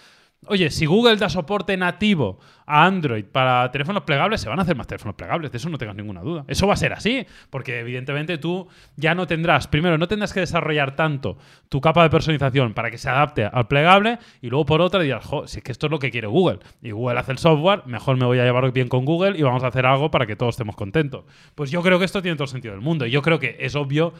Oye, 0.48 0.70
si 0.70 0.86
Google 0.86 1.16
da 1.16 1.28
soporte 1.28 1.76
nativo 1.76 2.38
a 2.66 2.84
Android 2.84 3.24
para 3.24 3.68
teléfonos 3.72 4.04
plegables, 4.04 4.40
se 4.40 4.48
van 4.48 4.58
a 4.58 4.62
hacer 4.62 4.76
más 4.76 4.86
teléfonos 4.86 5.16
plegables, 5.16 5.50
de 5.50 5.58
eso 5.58 5.68
no 5.68 5.78
tengas 5.78 5.96
ninguna 5.96 6.20
duda. 6.20 6.44
Eso 6.46 6.68
va 6.68 6.74
a 6.74 6.76
ser 6.76 6.92
así, 6.92 7.26
porque 7.50 7.80
evidentemente 7.80 8.38
tú 8.38 8.68
ya 8.96 9.14
no 9.16 9.26
tendrás, 9.26 9.66
primero, 9.66 9.98
no 9.98 10.06
tendrás 10.06 10.32
que 10.32 10.40
desarrollar 10.40 10.94
tanto 10.94 11.36
tu 11.68 11.80
capa 11.80 12.04
de 12.04 12.10
personalización 12.10 12.74
para 12.74 12.92
que 12.92 12.98
se 12.98 13.08
adapte 13.08 13.44
al 13.44 13.66
plegable, 13.66 14.18
y 14.40 14.48
luego 14.48 14.66
por 14.66 14.80
otra 14.82 15.00
dirás, 15.00 15.28
si 15.46 15.58
es 15.58 15.64
que 15.64 15.72
esto 15.72 15.86
es 15.86 15.90
lo 15.90 15.98
que 15.98 16.12
quiere 16.12 16.28
Google, 16.28 16.60
y 16.80 16.92
Google 16.92 17.18
hace 17.18 17.32
el 17.32 17.38
software, 17.38 17.82
mejor 17.86 18.16
me 18.16 18.26
voy 18.26 18.38
a 18.38 18.44
llevar 18.44 18.70
bien 18.72 18.88
con 18.88 19.04
Google 19.04 19.36
y 19.36 19.42
vamos 19.42 19.64
a 19.64 19.68
hacer 19.68 19.84
algo 19.84 20.12
para 20.12 20.26
que 20.26 20.36
todos 20.36 20.54
estemos 20.54 20.76
contentos. 20.76 21.24
Pues 21.56 21.72
yo 21.72 21.82
creo 21.82 21.98
que 21.98 22.04
esto 22.04 22.22
tiene 22.22 22.36
todo 22.36 22.44
el 22.44 22.50
sentido 22.50 22.72
del 22.74 22.82
mundo, 22.82 23.04
y 23.06 23.10
yo 23.10 23.20
creo 23.20 23.40
que 23.40 23.56
es 23.58 23.74
obvio 23.74 24.12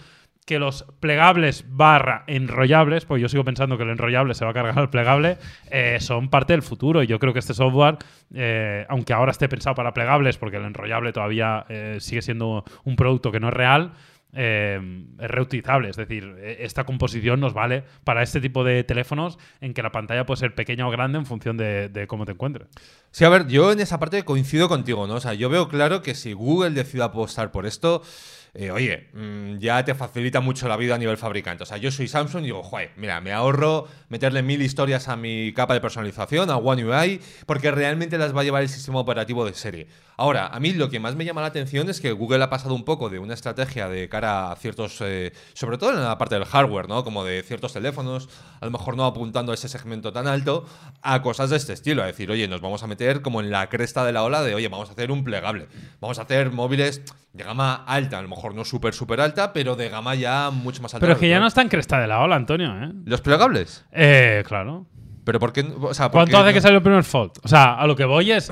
que 0.47 0.61
los 0.61 0.87
plegables 1.01 1.65
barra 1.69 2.25
enrollables, 2.29 3.05
pues 3.05 3.21
yo 3.21 3.29
sigo 3.29 3.45
pensando 3.45 3.77
que 3.77 3.83
el 3.83 3.91
enrollable 3.91 4.33
se 4.33 4.45
va 4.45 4.53
a 4.53 4.55
cargar 4.55 4.79
al 4.79 4.91
plegable, 4.91 5.39
eh, 5.71 5.99
son 6.01 6.31
parte 6.31 6.53
del 6.53 6.63
futuro. 6.63 7.03
Y 7.03 7.09
yo 7.09 7.19
creo 7.19 7.33
que 7.33 7.41
este 7.41 7.53
software, 7.53 7.99
eh, 8.33 8.87
aunque 8.89 9.13
ahora 9.13 9.33
esté 9.33 9.49
pensado 9.49 9.75
para 9.75 9.93
plegables, 9.93 10.39
porque 10.39 10.57
el 10.57 10.65
enrollable 10.65 11.13
todavía 11.13 11.67
eh, 11.69 11.97
sigue 11.99 12.23
siendo 12.23 12.65
un 12.85 12.97
producto 12.97 13.33
que 13.33 13.41
no 13.41 13.49
es 13.49 13.55
real, 13.55 13.93
eh, 14.33 14.79
es 15.19 15.31
reutilizable. 15.31 15.89
Es 15.89 15.97
decir, 15.97 16.37
eh, 16.39 16.59
esta 16.61 16.85
composición 16.85 17.41
nos 17.41 17.53
vale 17.53 17.85
para 18.05 18.23
este 18.23 18.41
tipo 18.41 18.63
de 18.63 18.85
teléfonos 18.85 19.39
en 19.61 19.75
que 19.75 19.83
la 19.83 19.91
pantalla 19.91 20.27
puede 20.27 20.39
ser 20.39 20.55
pequeña 20.55 20.87
o 20.87 20.91
grande 20.91 21.19
en 21.19 21.27
función 21.27 21.57
de, 21.57 21.89
de 21.89 22.07
cómo 22.07 22.25
te 22.25 22.33
encuentres. 22.33 22.69
Sí, 23.11 23.25
a 23.25 23.31
ver, 23.31 23.49
yo 23.49 23.73
en 23.73 23.81
esa 23.81 23.99
parte 23.99 24.25
coincido 24.25 24.69
contigo, 24.69 25.07
¿no? 25.07 25.15
O 25.15 25.21
sea, 25.21 25.35
yo 25.35 25.49
veo 25.49 25.69
claro 25.69 26.03
que 26.03 26.15
si 26.15 26.35
Google 26.35 26.71
decide 26.71 27.03
apostar 27.03 27.51
por 27.51 27.67
esto, 27.67 28.03
eh, 28.59 28.71
oye, 28.71 29.09
mm, 29.13 29.59
ya 29.59 29.85
te 29.85 29.95
facilita 29.95 30.41
mucho 30.41 30.67
la 30.67 30.77
vida 30.77 30.95
a 30.95 30.99
nivel 30.99 31.19
fabricante. 31.19 31.65
O 31.65 31.67
sea, 31.67 31.77
yo 31.77 31.91
soy 31.91 32.09
Samsung 32.09 32.43
y 32.43 32.47
digo, 32.47 32.63
joder, 32.63 32.91
mira, 32.97 33.21
me 33.21 33.33
ahorro 33.33 33.87
meterle 34.09 34.43
mil 34.43 34.63
historias 34.63 35.09
a 35.09 35.17
mi 35.17 35.53
capa 35.53 35.75
de 35.75 35.81
personalización, 35.81 36.49
a 36.49 36.57
One 36.57 36.85
UI, 36.85 37.21
porque 37.45 37.71
realmente 37.71 38.17
las 38.17 38.35
va 38.35 38.41
a 38.41 38.45
llevar 38.45 38.63
el 38.63 38.71
sistema 38.71 38.99
operativo 38.99 39.45
de 39.45 39.53
serie. 39.53 39.89
Ahora, 40.17 40.47
a 40.47 40.61
mí 40.61 40.73
lo 40.73 40.89
que 40.89 40.99
más 40.99 41.15
me 41.15 41.25
llama 41.25 41.43
la 41.43 41.49
atención 41.49 41.89
es 41.91 42.01
que 42.01 42.13
Google 42.13 42.43
ha 42.43 42.51
pasado 42.51 42.75
un 42.75 42.85
poco 42.85 43.11
de 43.11 43.19
una 43.19 43.35
estrategia 43.35 43.89
de 43.89 44.09
cara 44.09 44.51
a 44.51 44.57
ciertos, 44.57 44.99
eh, 45.03 45.33
sobre 45.53 45.77
todo 45.77 45.93
en 45.93 46.03
la 46.03 46.17
parte 46.17 46.37
del 46.37 46.47
hardware, 46.47 46.89
¿no? 46.89 47.05
Como 47.05 47.25
de 47.25 47.43
ciertos 47.43 47.73
teléfonos, 47.75 48.29
a 48.61 48.65
lo 48.65 48.71
mejor 48.71 48.97
no 48.97 49.05
apuntando 49.05 49.53
a 49.53 49.55
ese 49.55 49.69
segmento 49.69 50.13
tan 50.13 50.27
alto, 50.27 50.65
a 51.03 51.21
cosas 51.21 51.51
de 51.51 51.57
este 51.57 51.75
estilo, 51.75 52.03
a 52.03 52.07
decir, 52.07 52.31
oye, 52.31 52.49
nos 52.49 52.61
vamos 52.61 52.83
a 52.83 52.87
meter 52.87 53.21
como 53.21 53.41
en 53.41 53.51
la 53.51 53.69
cresta 53.69 54.05
de 54.05 54.13
la 54.13 54.23
ola 54.23 54.43
de, 54.43 54.55
oye, 54.55 54.69
vamos 54.69 54.89
a 54.89 54.93
hacer 54.93 55.11
un 55.11 55.23
plegable, 55.23 55.69
vamos 56.01 56.19
a 56.19 56.23
hacer 56.23 56.51
móviles 56.51 57.03
de 57.35 57.45
gama 57.45 57.85
alta, 57.87 58.19
a 58.19 58.23
lo 58.23 58.29
mejor 58.29 58.55
no 58.55 58.65
súper, 58.65 58.95
súper 58.95 59.21
alta, 59.21 59.53
pero 59.53 59.77
de 59.77 59.91
gama 59.91 60.15
ya 60.15 60.51
mucho 60.51 60.83
más 60.83 60.95
alta. 60.95 61.05
Pero 61.05 61.13
es 61.13 61.19
que 61.19 61.29
ya 61.29 61.39
no 61.39 61.47
está 61.47 61.61
en 61.61 61.69
cresta 61.69 62.01
de 62.01 62.07
la 62.07 62.21
ola, 62.21 62.37
Antonio. 62.37 62.73
¿eh? 62.83 62.91
¿Los 63.05 63.21
plegables? 63.21 63.85
Eh, 63.93 64.43
claro. 64.47 64.87
¿Pero 65.27 65.41
por 65.41 65.53
qué? 65.53 65.67
O 65.81 65.93
sea, 65.93 66.09
¿por 66.09 66.21
¿Cuánto 66.21 66.31
qué 66.31 66.37
hace 66.37 66.47
no? 66.51 66.55
que 66.55 66.61
salió 66.61 66.77
el 66.79 66.85
primer 66.85 67.03
Fold? 67.03 67.33
O 67.43 67.49
sea, 67.49 67.75
a 67.75 67.87
lo 67.89 67.97
que 67.97 68.05
voy 68.05 68.31
es. 68.31 68.49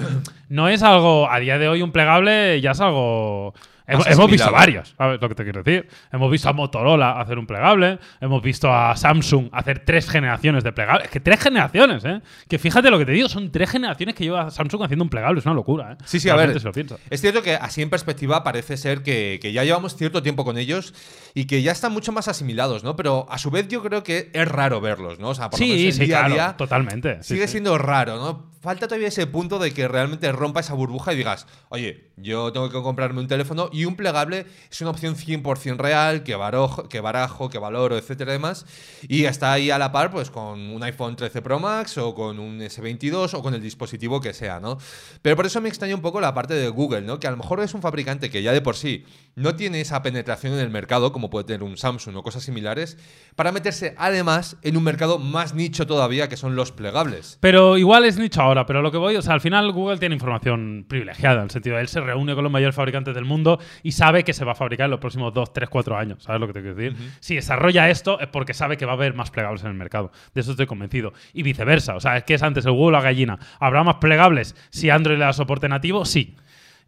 No 0.48 0.68
es 0.68 0.82
algo. 0.82 1.30
A 1.30 1.38
día 1.38 1.56
de 1.56 1.68
hoy, 1.68 1.82
un 1.82 1.92
plegable 1.92 2.60
ya 2.60 2.72
es 2.72 2.80
algo. 2.80 3.54
Hemos, 3.86 4.06
hemos 4.06 4.30
visto 4.30 4.50
varios, 4.50 4.94
¿sabes 4.96 5.20
lo 5.20 5.28
que 5.28 5.34
te 5.34 5.42
quiero 5.44 5.62
decir? 5.62 5.86
Hemos 6.10 6.30
visto 6.30 6.48
a 6.48 6.54
Motorola 6.54 7.20
hacer 7.20 7.38
un 7.38 7.46
plegable, 7.46 7.98
hemos 8.20 8.42
visto 8.42 8.72
a 8.72 8.96
Samsung 8.96 9.48
hacer 9.52 9.80
tres 9.84 10.08
generaciones 10.08 10.64
de 10.64 10.72
plegables. 10.72 11.04
Es 11.04 11.10
que 11.10 11.20
tres 11.20 11.40
generaciones, 11.40 12.02
¿eh? 12.06 12.22
Que 12.48 12.58
fíjate 12.58 12.90
lo 12.90 12.98
que 12.98 13.04
te 13.04 13.12
digo, 13.12 13.28
son 13.28 13.52
tres 13.52 13.68
generaciones 13.70 14.14
que 14.14 14.24
lleva 14.24 14.50
Samsung 14.50 14.82
haciendo 14.84 15.04
un 15.04 15.10
plegable, 15.10 15.40
es 15.40 15.44
una 15.46 15.54
locura, 15.54 15.92
¿eh? 15.92 15.96
Sí, 16.06 16.18
sí, 16.18 16.30
a 16.30 16.36
ver. 16.36 16.58
se 16.58 16.64
lo 16.66 16.72
piensa. 16.72 16.96
Es 17.10 17.20
cierto 17.20 17.42
que 17.42 17.56
así 17.56 17.82
en 17.82 17.90
perspectiva 17.90 18.42
parece 18.42 18.76
ser 18.78 19.02
que, 19.02 19.38
que 19.42 19.52
ya 19.52 19.64
llevamos 19.64 19.96
cierto 19.96 20.22
tiempo 20.22 20.44
con 20.46 20.56
ellos 20.56 20.94
y 21.34 21.44
que 21.44 21.60
ya 21.60 21.72
están 21.72 21.92
mucho 21.92 22.10
más 22.12 22.26
asimilados, 22.28 22.84
¿no? 22.84 22.96
Pero 22.96 23.26
a 23.28 23.36
su 23.36 23.50
vez 23.50 23.68
yo 23.68 23.82
creo 23.82 24.02
que 24.02 24.30
es 24.32 24.48
raro 24.48 24.80
verlos, 24.80 25.18
¿no? 25.18 25.28
O 25.28 25.34
sea, 25.34 25.50
por 25.50 25.60
lo 25.60 25.66
menos 25.66 25.80
Sí, 25.80 25.86
el 25.88 25.92
sí, 25.92 26.04
día 26.06 26.18
claro, 26.20 26.26
a 26.26 26.34
día 26.34 26.56
totalmente. 26.56 27.22
sigue 27.22 27.46
sí. 27.46 27.52
siendo 27.52 27.76
raro, 27.76 28.16
¿no? 28.16 28.54
Falta 28.62 28.88
todavía 28.88 29.08
ese 29.08 29.26
punto 29.26 29.58
de 29.58 29.74
que 29.74 29.86
realmente 29.88 30.32
rompa 30.32 30.60
esa 30.60 30.72
burbuja 30.72 31.12
y 31.12 31.16
digas, 31.16 31.46
oye, 31.68 32.08
yo 32.16 32.50
tengo 32.50 32.70
que 32.70 32.80
comprarme 32.80 33.20
un 33.20 33.28
teléfono 33.28 33.68
y 33.74 33.84
un 33.84 33.96
plegable 33.96 34.46
es 34.70 34.80
una 34.80 34.90
opción 34.90 35.16
100% 35.16 35.76
real 35.76 36.22
que 36.22 36.36
barajo, 36.36 36.88
que 36.88 37.00
barajo, 37.00 37.50
que 37.50 37.58
valoro, 37.58 37.98
etcétera 37.98 38.32
y 38.32 38.36
demás. 38.36 38.66
Y 39.08 39.24
está 39.24 39.52
ahí 39.52 39.70
a 39.70 39.78
la 39.78 39.90
par 39.90 40.10
pues 40.10 40.30
con 40.30 40.60
un 40.60 40.82
iPhone 40.82 41.16
13 41.16 41.42
Pro 41.42 41.58
Max 41.58 41.98
o 41.98 42.14
con 42.14 42.38
un 42.38 42.60
S22 42.60 43.34
o 43.34 43.42
con 43.42 43.54
el 43.54 43.60
dispositivo 43.60 44.20
que 44.20 44.32
sea, 44.32 44.60
¿no? 44.60 44.78
Pero 45.22 45.36
por 45.36 45.46
eso 45.46 45.60
me 45.60 45.68
extraña 45.68 45.94
un 45.94 46.02
poco 46.02 46.20
la 46.20 46.32
parte 46.32 46.54
de 46.54 46.68
Google, 46.68 47.02
¿no? 47.02 47.18
Que 47.18 47.26
a 47.26 47.30
lo 47.30 47.36
mejor 47.36 47.60
es 47.60 47.74
un 47.74 47.82
fabricante 47.82 48.30
que 48.30 48.42
ya 48.42 48.52
de 48.52 48.60
por 48.60 48.76
sí 48.76 49.04
no 49.36 49.56
tiene 49.56 49.80
esa 49.80 50.02
penetración 50.02 50.54
en 50.54 50.60
el 50.60 50.70
mercado 50.70 51.12
como 51.12 51.30
puede 51.30 51.44
tener 51.44 51.62
un 51.62 51.76
Samsung 51.76 52.16
o 52.16 52.22
cosas 52.22 52.42
similares, 52.42 52.98
para 53.36 53.52
meterse 53.52 53.94
además 53.98 54.56
en 54.62 54.76
un 54.76 54.84
mercado 54.84 55.18
más 55.18 55.54
nicho 55.54 55.86
todavía 55.86 56.28
que 56.28 56.36
son 56.36 56.56
los 56.56 56.72
plegables. 56.72 57.38
Pero 57.40 57.78
igual 57.78 58.04
es 58.04 58.18
nicho 58.18 58.42
ahora, 58.42 58.66
pero 58.66 58.82
lo 58.82 58.92
que 58.92 58.98
voy, 58.98 59.16
o 59.16 59.22
sea, 59.22 59.34
al 59.34 59.40
final 59.40 59.72
Google 59.72 59.98
tiene 59.98 60.14
información 60.14 60.86
privilegiada, 60.88 61.38
en 61.38 61.44
el 61.44 61.50
sentido 61.50 61.76
de 61.76 61.82
él 61.82 61.88
se 61.88 62.00
reúne 62.00 62.34
con 62.34 62.44
los 62.44 62.52
mayores 62.52 62.74
fabricantes 62.74 63.14
del 63.14 63.24
mundo 63.24 63.58
y 63.82 63.92
sabe 63.92 64.24
que 64.24 64.32
se 64.32 64.44
va 64.44 64.52
a 64.52 64.56
fabricar 64.56 64.86
en 64.86 64.92
los 64.92 65.00
próximos 65.00 65.34
2, 65.34 65.52
3, 65.52 65.68
4 65.68 65.96
años, 65.96 66.22
¿sabes 66.22 66.40
lo 66.40 66.46
que 66.46 66.52
te 66.52 66.60
quiero 66.60 66.76
decir? 66.76 66.96
Si 67.20 67.34
desarrolla 67.34 67.90
esto 67.90 68.20
es 68.20 68.28
porque 68.28 68.54
sabe 68.54 68.76
que 68.76 68.86
va 68.86 68.92
a 68.92 68.94
haber 68.96 69.14
más 69.14 69.30
plegables 69.30 69.62
en 69.62 69.68
el 69.68 69.74
mercado, 69.74 70.12
de 70.34 70.40
eso 70.40 70.52
estoy 70.52 70.66
convencido. 70.66 71.12
Y 71.32 71.42
viceversa, 71.42 71.96
o 71.96 72.00
sea, 72.00 72.16
es 72.16 72.24
que 72.24 72.34
es 72.34 72.42
antes 72.42 72.64
el 72.64 72.72
huevo 72.72 72.90
la 72.90 73.00
gallina. 73.00 73.38
¿Habrá 73.58 73.82
más 73.82 73.96
plegables 73.96 74.54
si 74.70 74.90
Android 74.90 75.18
le 75.18 75.24
da 75.24 75.32
soporte 75.32 75.68
nativo? 75.68 76.04
Sí. 76.04 76.36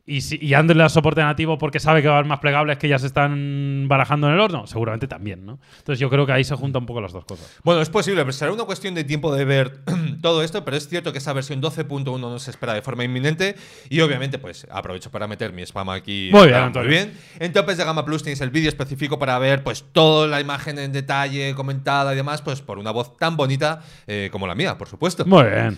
Y, 0.08 0.20
si, 0.20 0.38
y 0.40 0.54
Android 0.54 0.76
le 0.76 0.84
da 0.84 0.88
soporte 0.88 1.20
nativo 1.20 1.58
porque 1.58 1.80
sabe 1.80 2.00
que 2.00 2.06
va 2.06 2.14
a 2.14 2.18
haber 2.18 2.28
más 2.28 2.38
plegables 2.38 2.78
que 2.78 2.88
ya 2.88 2.96
se 2.96 3.06
están 3.08 3.86
barajando 3.88 4.28
en 4.28 4.34
el 4.34 4.40
horno, 4.40 4.64
seguramente 4.68 5.08
también, 5.08 5.44
¿no? 5.44 5.58
Entonces 5.78 5.98
yo 5.98 6.08
creo 6.08 6.24
que 6.24 6.30
ahí 6.30 6.44
se 6.44 6.54
juntan 6.54 6.82
un 6.82 6.86
poco 6.86 7.00
las 7.00 7.12
dos 7.12 7.24
cosas. 7.24 7.58
Bueno, 7.64 7.80
es 7.80 7.90
posible, 7.90 8.20
pero 8.22 8.32
será 8.32 8.52
una 8.52 8.62
cuestión 8.64 8.94
de 8.94 9.02
tiempo 9.02 9.34
de 9.34 9.44
ver 9.44 9.80
todo 10.22 10.44
esto, 10.44 10.64
pero 10.64 10.76
es 10.76 10.88
cierto 10.88 11.10
que 11.10 11.18
esa 11.18 11.32
versión 11.32 11.60
12.1 11.60 12.20
no 12.20 12.38
se 12.38 12.52
espera 12.52 12.72
de 12.74 12.82
forma 12.82 13.02
inminente 13.02 13.56
y 13.90 14.00
obviamente 14.00 14.38
pues 14.38 14.64
aprovecho 14.70 15.10
para 15.10 15.26
meter 15.26 15.52
mi 15.52 15.62
spam 15.62 15.90
aquí. 15.90 16.28
Muy 16.32 16.46
bien, 16.46 16.54
Ah, 16.60 16.66
Antonio. 16.66 16.88
bien. 16.88 17.12
En 17.40 17.52
Topes 17.52 17.76
de 17.76 17.84
Gama 17.84 18.04
Plus 18.04 18.22
tenéis 18.22 18.40
el 18.42 18.50
vídeo 18.50 18.68
específico 18.68 19.18
para 19.18 19.36
ver 19.40 19.64
pues 19.64 19.86
toda 19.90 20.28
la 20.28 20.40
imagen 20.40 20.78
en 20.78 20.92
detalle, 20.92 21.52
comentada 21.56 22.12
y 22.12 22.16
demás, 22.16 22.42
pues 22.42 22.60
por 22.62 22.78
una 22.78 22.92
voz 22.92 23.16
tan 23.16 23.36
bonita 23.36 23.82
eh, 24.06 24.28
como 24.30 24.46
la 24.46 24.54
mía, 24.54 24.78
por 24.78 24.86
supuesto. 24.86 25.24
Muy 25.26 25.46
bien. 25.46 25.76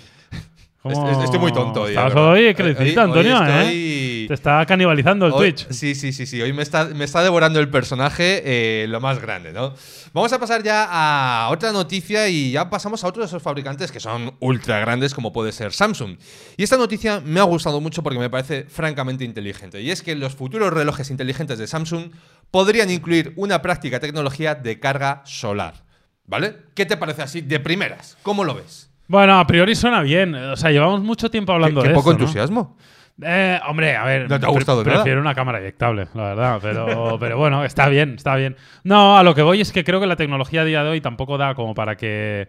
Est- 0.90 0.94
¿Cómo 1.01 1.11
est- 1.11 1.22
Estoy 1.24 1.38
muy 1.38 1.53
tonto 1.53 1.83
hoy. 1.83 1.90
Estás 1.90 2.05
verdad. 2.14 2.31
hoy 2.33 2.44
hoy 2.46 2.96
Antonio, 2.96 3.42
¿eh? 3.46 4.24
Te 4.29 4.35
está 4.35 4.64
canibalizando 4.66 5.27
el 5.27 5.33
Hoy- 5.33 5.53
Twitch. 5.53 5.70
Sí, 5.70 5.94
sí, 5.94 6.12
sí, 6.12 6.27
sí. 6.27 6.40
Hoy 6.42 6.53
me 6.53 6.62
está, 6.62 6.85
me 6.87 7.05
está 7.05 7.22
devorando 7.22 7.61
el 7.61 7.70
personaje 7.70 8.42
eh, 8.44 8.87
lo 8.88 9.01
más 9.01 9.20
grande, 9.20 9.53
¿no? 9.53 9.74
Vamos 10.12 10.33
a 10.33 10.38
pasar 10.38 10.62
ya 10.62 10.87
a 10.90 11.48
otra 11.51 11.72
noticia 11.72 12.29
y 12.29 12.53
ya 12.53 12.68
pasamos 12.68 13.05
a 13.05 13.07
otro 13.09 13.22
de 13.22 13.27
esos 13.27 13.42
fabricantes 13.42 13.90
que 13.90 14.01
son 14.01 14.35
ultra 14.40 14.81
grandes 14.81 15.14
como 15.14 15.33
puede 15.33 15.53
ser 15.53 15.72
Samsung. 15.72 16.16
Y 16.57 16.62
esta 16.62 16.77
noticia 16.77 17.20
me 17.24 17.40
ha 17.40 17.44
gustado 17.44 17.81
mucho 17.81 18.03
porque 18.03 18.18
me 18.18 18.29
parece 18.29 18.64
francamente 18.64 19.24
inteligente. 19.24 19.81
Y 19.81 19.90
es 19.90 20.03
que 20.03 20.14
los 20.14 20.35
futuros 20.35 20.72
relojes 20.72 21.11
inteligentes 21.11 21.59
de 21.59 21.66
Samsung 21.66 22.11
podrían 22.51 22.90
incluir 22.90 23.33
una 23.37 23.62
práctica 23.62 24.01
tecnología 24.01 24.55
de 24.55 24.79
carga 24.81 25.22
solar. 25.24 25.85
¿Vale? 26.27 26.57
¿Qué 26.74 26.85
te 26.85 26.98
parece 26.98 27.22
así 27.22 27.40
de 27.40 27.59
primeras? 27.59 28.18
¿Cómo 28.22 28.44
lo 28.44 28.55
ves? 28.55 28.88
Bueno, 29.09 29.38
a 29.38 29.47
priori 29.47 29.75
suena 29.75 30.03
bien. 30.03 30.35
O 30.35 30.57
sea, 30.57 30.71
llevamos 30.71 31.03
mucho 31.03 31.31
tiempo 31.31 31.53
hablando 31.53 31.81
qué, 31.81 31.88
qué 31.88 31.88
de 31.90 31.94
poco 31.94 32.11
esto, 32.11 32.18
¿no? 32.18 32.25
entusiasmo. 32.27 32.77
Eh, 33.21 33.59
hombre, 33.68 33.97
a 33.97 34.05
ver, 34.05 34.31
¿No 34.31 34.38
te 34.38 34.47
ha 34.47 34.49
gustado 34.51 34.83
pre- 34.85 34.92
nada? 34.92 35.03
prefiero 35.03 35.21
una 35.21 35.35
cámara 35.35 35.59
eyectable, 35.59 36.07
la 36.14 36.23
verdad, 36.23 36.59
pero, 36.62 37.16
pero 37.21 37.37
bueno, 37.37 37.64
está 37.64 37.88
bien, 37.88 38.14
está 38.14 38.37
bien. 38.37 38.55
No, 38.85 39.18
a 39.18 39.25
lo 39.25 39.35
que 39.35 39.42
voy 39.42 39.61
es 39.61 39.73
que 39.73 39.83
creo 39.83 39.99
que 39.99 40.07
la 40.07 40.14
tecnología 40.14 40.61
a 40.61 40.64
día 40.64 40.85
de 40.85 40.90
hoy 40.90 41.01
tampoco 41.01 41.37
da 41.37 41.57
como 41.57 41.75
para 41.75 41.97
que, 41.97 42.49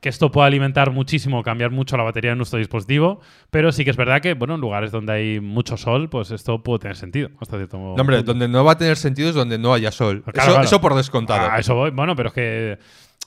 que 0.00 0.08
esto 0.08 0.30
pueda 0.30 0.46
alimentar 0.46 0.90
muchísimo, 0.90 1.42
cambiar 1.42 1.70
mucho 1.70 1.98
la 1.98 2.04
batería 2.04 2.30
de 2.30 2.36
nuestro 2.38 2.58
dispositivo, 2.58 3.20
pero 3.50 3.72
sí 3.72 3.84
que 3.84 3.90
es 3.90 3.96
verdad 3.98 4.22
que, 4.22 4.32
bueno, 4.32 4.54
en 4.54 4.62
lugares 4.62 4.90
donde 4.90 5.12
hay 5.12 5.40
mucho 5.40 5.76
sol, 5.76 6.08
pues 6.08 6.30
esto 6.30 6.62
puede 6.62 6.78
tener 6.78 6.96
sentido, 6.96 7.28
hasta 7.38 7.58
cierto 7.58 7.76
modo. 7.78 7.96
No, 7.96 8.00
hombre, 8.00 8.22
donde 8.22 8.48
no 8.48 8.64
va 8.64 8.72
a 8.72 8.78
tener 8.78 8.96
sentido 8.96 9.28
es 9.28 9.34
donde 9.34 9.58
no 9.58 9.74
haya 9.74 9.92
sol. 9.92 10.22
Claro, 10.22 10.38
eso, 10.40 10.50
claro. 10.52 10.64
eso 10.64 10.80
por 10.80 10.94
descontado. 10.94 11.50
A 11.50 11.58
eso 11.58 11.74
voy. 11.74 11.90
Bueno, 11.90 12.16
pero 12.16 12.28
es 12.28 12.34
que 12.34 12.78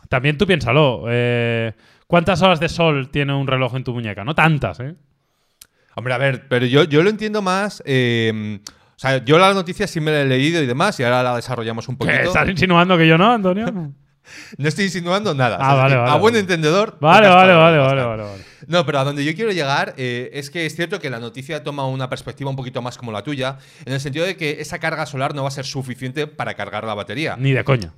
también 0.10 0.40
tú 0.40 0.48
piénsalo. 0.48 1.04
eh, 1.08 1.72
¿Cuántas 2.08 2.42
horas 2.42 2.60
de 2.60 2.70
sol 2.70 3.10
tiene 3.10 3.34
un 3.34 3.48
reloj 3.48 3.76
en 3.76 3.84
tu 3.84 3.94
muñeca? 3.94 4.24
No 4.24 4.36
tantas, 4.36 4.80
¿eh? 4.80 4.96
Hombre, 5.96 6.14
a 6.14 6.18
ver, 6.18 6.48
pero 6.48 6.66
yo, 6.66 6.84
yo 6.84 7.04
lo 7.04 7.10
entiendo 7.10 7.42
más. 7.42 7.82
eh, 7.86 8.60
o 8.96 9.00
sea, 9.04 9.24
yo 9.26 9.38
la 9.38 9.54
noticia 9.54 9.88
sí 9.88 10.00
me 10.00 10.12
la 10.12 10.22
he 10.22 10.26
leído 10.26 10.62
y 10.62 10.66
demás, 10.66 11.00
y 11.00 11.04
ahora 11.04 11.24
la 11.24 11.36
desarrollamos 11.36 11.88
un 11.90 11.96
¿Qué, 11.98 12.06
poquito. 12.06 12.22
¿Estás 12.24 12.48
insinuando 12.50 12.98
que 12.98 13.08
yo 13.08 13.18
no, 13.18 13.32
Antonio? 13.32 13.66
No 14.58 14.70
estoy 14.70 14.86
insinuando 14.86 15.34
nada. 15.34 15.58
Ah, 15.60 15.72
Es 15.72 15.78
vale, 15.78 15.84
decir, 15.84 15.98
vale, 16.00 16.12
a 16.12 16.16
buen 16.16 16.32
vale. 16.34 16.40
entendedor. 16.40 16.98
Vale, 17.02 17.28
vale, 17.28 17.54
vale, 17.54 17.78
vale, 17.78 18.04
vale, 18.06 18.24
vale. 18.24 18.44
No, 18.68 18.86
pero 18.86 19.00
a 19.00 19.04
donde 19.04 19.26
yo 19.26 19.36
quiero 19.36 19.52
llegar 19.52 19.96
eh, 19.98 20.30
es 20.32 20.50
que 20.50 20.66
es 20.66 20.74
cierto 20.78 20.98
que 21.02 21.10
la 21.10 21.20
noticia 21.20 21.62
toma 21.62 21.86
una 21.88 22.10
perspectiva 22.10 22.50
un 22.50 22.56
poquito 22.56 22.82
más 22.82 22.98
como 22.98 23.12
la 23.12 23.22
tuya, 23.22 23.58
en 23.84 23.92
el 23.92 24.00
sentido 24.00 24.26
de 24.26 24.38
que 24.38 24.62
esa 24.62 24.80
carga 24.80 25.06
solar 25.06 25.36
no 25.36 25.42
va 25.42 25.50
a 25.50 25.52
ser 25.52 25.66
suficiente 25.66 26.26
para 26.26 26.54
cargar 26.54 26.86
la 26.86 26.94
batería. 26.94 27.36
Ni 27.38 27.52
de 27.52 27.66
coña. 27.66 27.92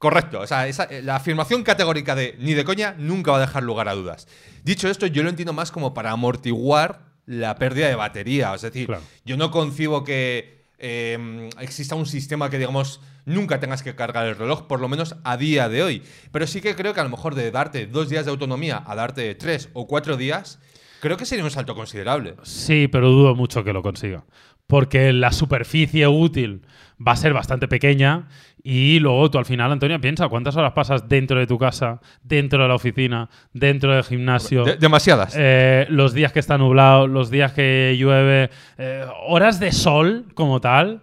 Correcto, 0.00 0.40
o 0.40 0.46
sea, 0.46 0.66
esa- 0.66 0.84
eh, 0.84 1.02
la 1.02 1.16
afirmación 1.16 1.62
categórica 1.62 2.14
de 2.14 2.34
ni 2.40 2.54
de 2.54 2.64
coña 2.64 2.94
nunca 2.98 3.32
va 3.32 3.36
a 3.36 3.40
dejar 3.42 3.62
lugar 3.62 3.86
a 3.86 3.94
dudas. 3.94 4.26
Dicho 4.64 4.88
esto, 4.88 5.06
yo 5.06 5.22
lo 5.22 5.28
entiendo 5.28 5.52
más 5.52 5.70
como 5.70 5.92
para 5.92 6.10
amortiguar 6.10 7.02
la 7.26 7.54
pérdida 7.56 7.86
de 7.86 7.94
batería. 7.96 8.54
Es 8.54 8.62
decir, 8.62 8.86
Claro. 8.86 9.02
yo 9.26 9.36
no 9.36 9.50
concibo 9.50 10.02
que 10.02 10.58
eh, 10.82 11.50
exista 11.60 11.94
un 11.94 12.06
sistema 12.06 12.48
que, 12.48 12.56
digamos, 12.56 13.02
nunca 13.26 13.60
tengas 13.60 13.82
que 13.82 13.94
cargar 13.94 14.26
el 14.26 14.34
reloj, 14.36 14.66
por 14.66 14.80
lo 14.80 14.88
menos 14.88 15.14
a 15.24 15.36
día 15.36 15.68
de 15.68 15.82
hoy. 15.82 16.02
Pero 16.32 16.46
sí 16.46 16.62
que 16.62 16.74
creo 16.74 16.94
que 16.94 17.00
a 17.00 17.04
lo 17.04 17.10
mejor 17.10 17.34
de 17.34 17.50
darte 17.50 17.86
dos 17.86 18.08
días 18.08 18.24
de 18.24 18.30
autonomía 18.30 18.82
a 18.86 18.94
darte 18.94 19.34
tres 19.34 19.68
o 19.74 19.86
cuatro 19.86 20.16
días, 20.16 20.58
creo 21.02 21.18
que 21.18 21.26
sería 21.26 21.44
un 21.44 21.50
salto 21.50 21.74
considerable. 21.74 22.34
Sí, 22.44 22.88
pero 22.88 23.10
dudo 23.10 23.34
mucho 23.34 23.62
que 23.62 23.74
lo 23.74 23.82
consiga. 23.82 24.24
Porque 24.66 25.12
la 25.12 25.32
superficie 25.32 26.06
útil 26.08 26.62
va 27.06 27.12
a 27.12 27.16
ser 27.16 27.32
bastante 27.32 27.66
pequeña 27.68 28.28
y 28.62 28.98
luego 28.98 29.30
tú 29.30 29.38
al 29.38 29.46
final, 29.46 29.72
Antonio, 29.72 29.98
piensa 30.00 30.28
cuántas 30.28 30.54
horas 30.56 30.72
pasas 30.72 31.08
dentro 31.08 31.38
de 31.38 31.46
tu 31.46 31.58
casa, 31.58 32.00
dentro 32.22 32.62
de 32.62 32.68
la 32.68 32.74
oficina, 32.74 33.28
dentro 33.54 33.94
del 33.94 34.04
gimnasio. 34.04 34.64
De- 34.64 34.76
demasiadas. 34.76 35.34
Eh, 35.38 35.86
los 35.88 36.12
días 36.12 36.32
que 36.32 36.40
está 36.40 36.58
nublado, 36.58 37.06
los 37.06 37.30
días 37.30 37.52
que 37.52 37.96
llueve, 37.98 38.50
eh, 38.76 39.04
horas 39.26 39.58
de 39.60 39.72
sol 39.72 40.26
como 40.34 40.60
tal, 40.60 41.00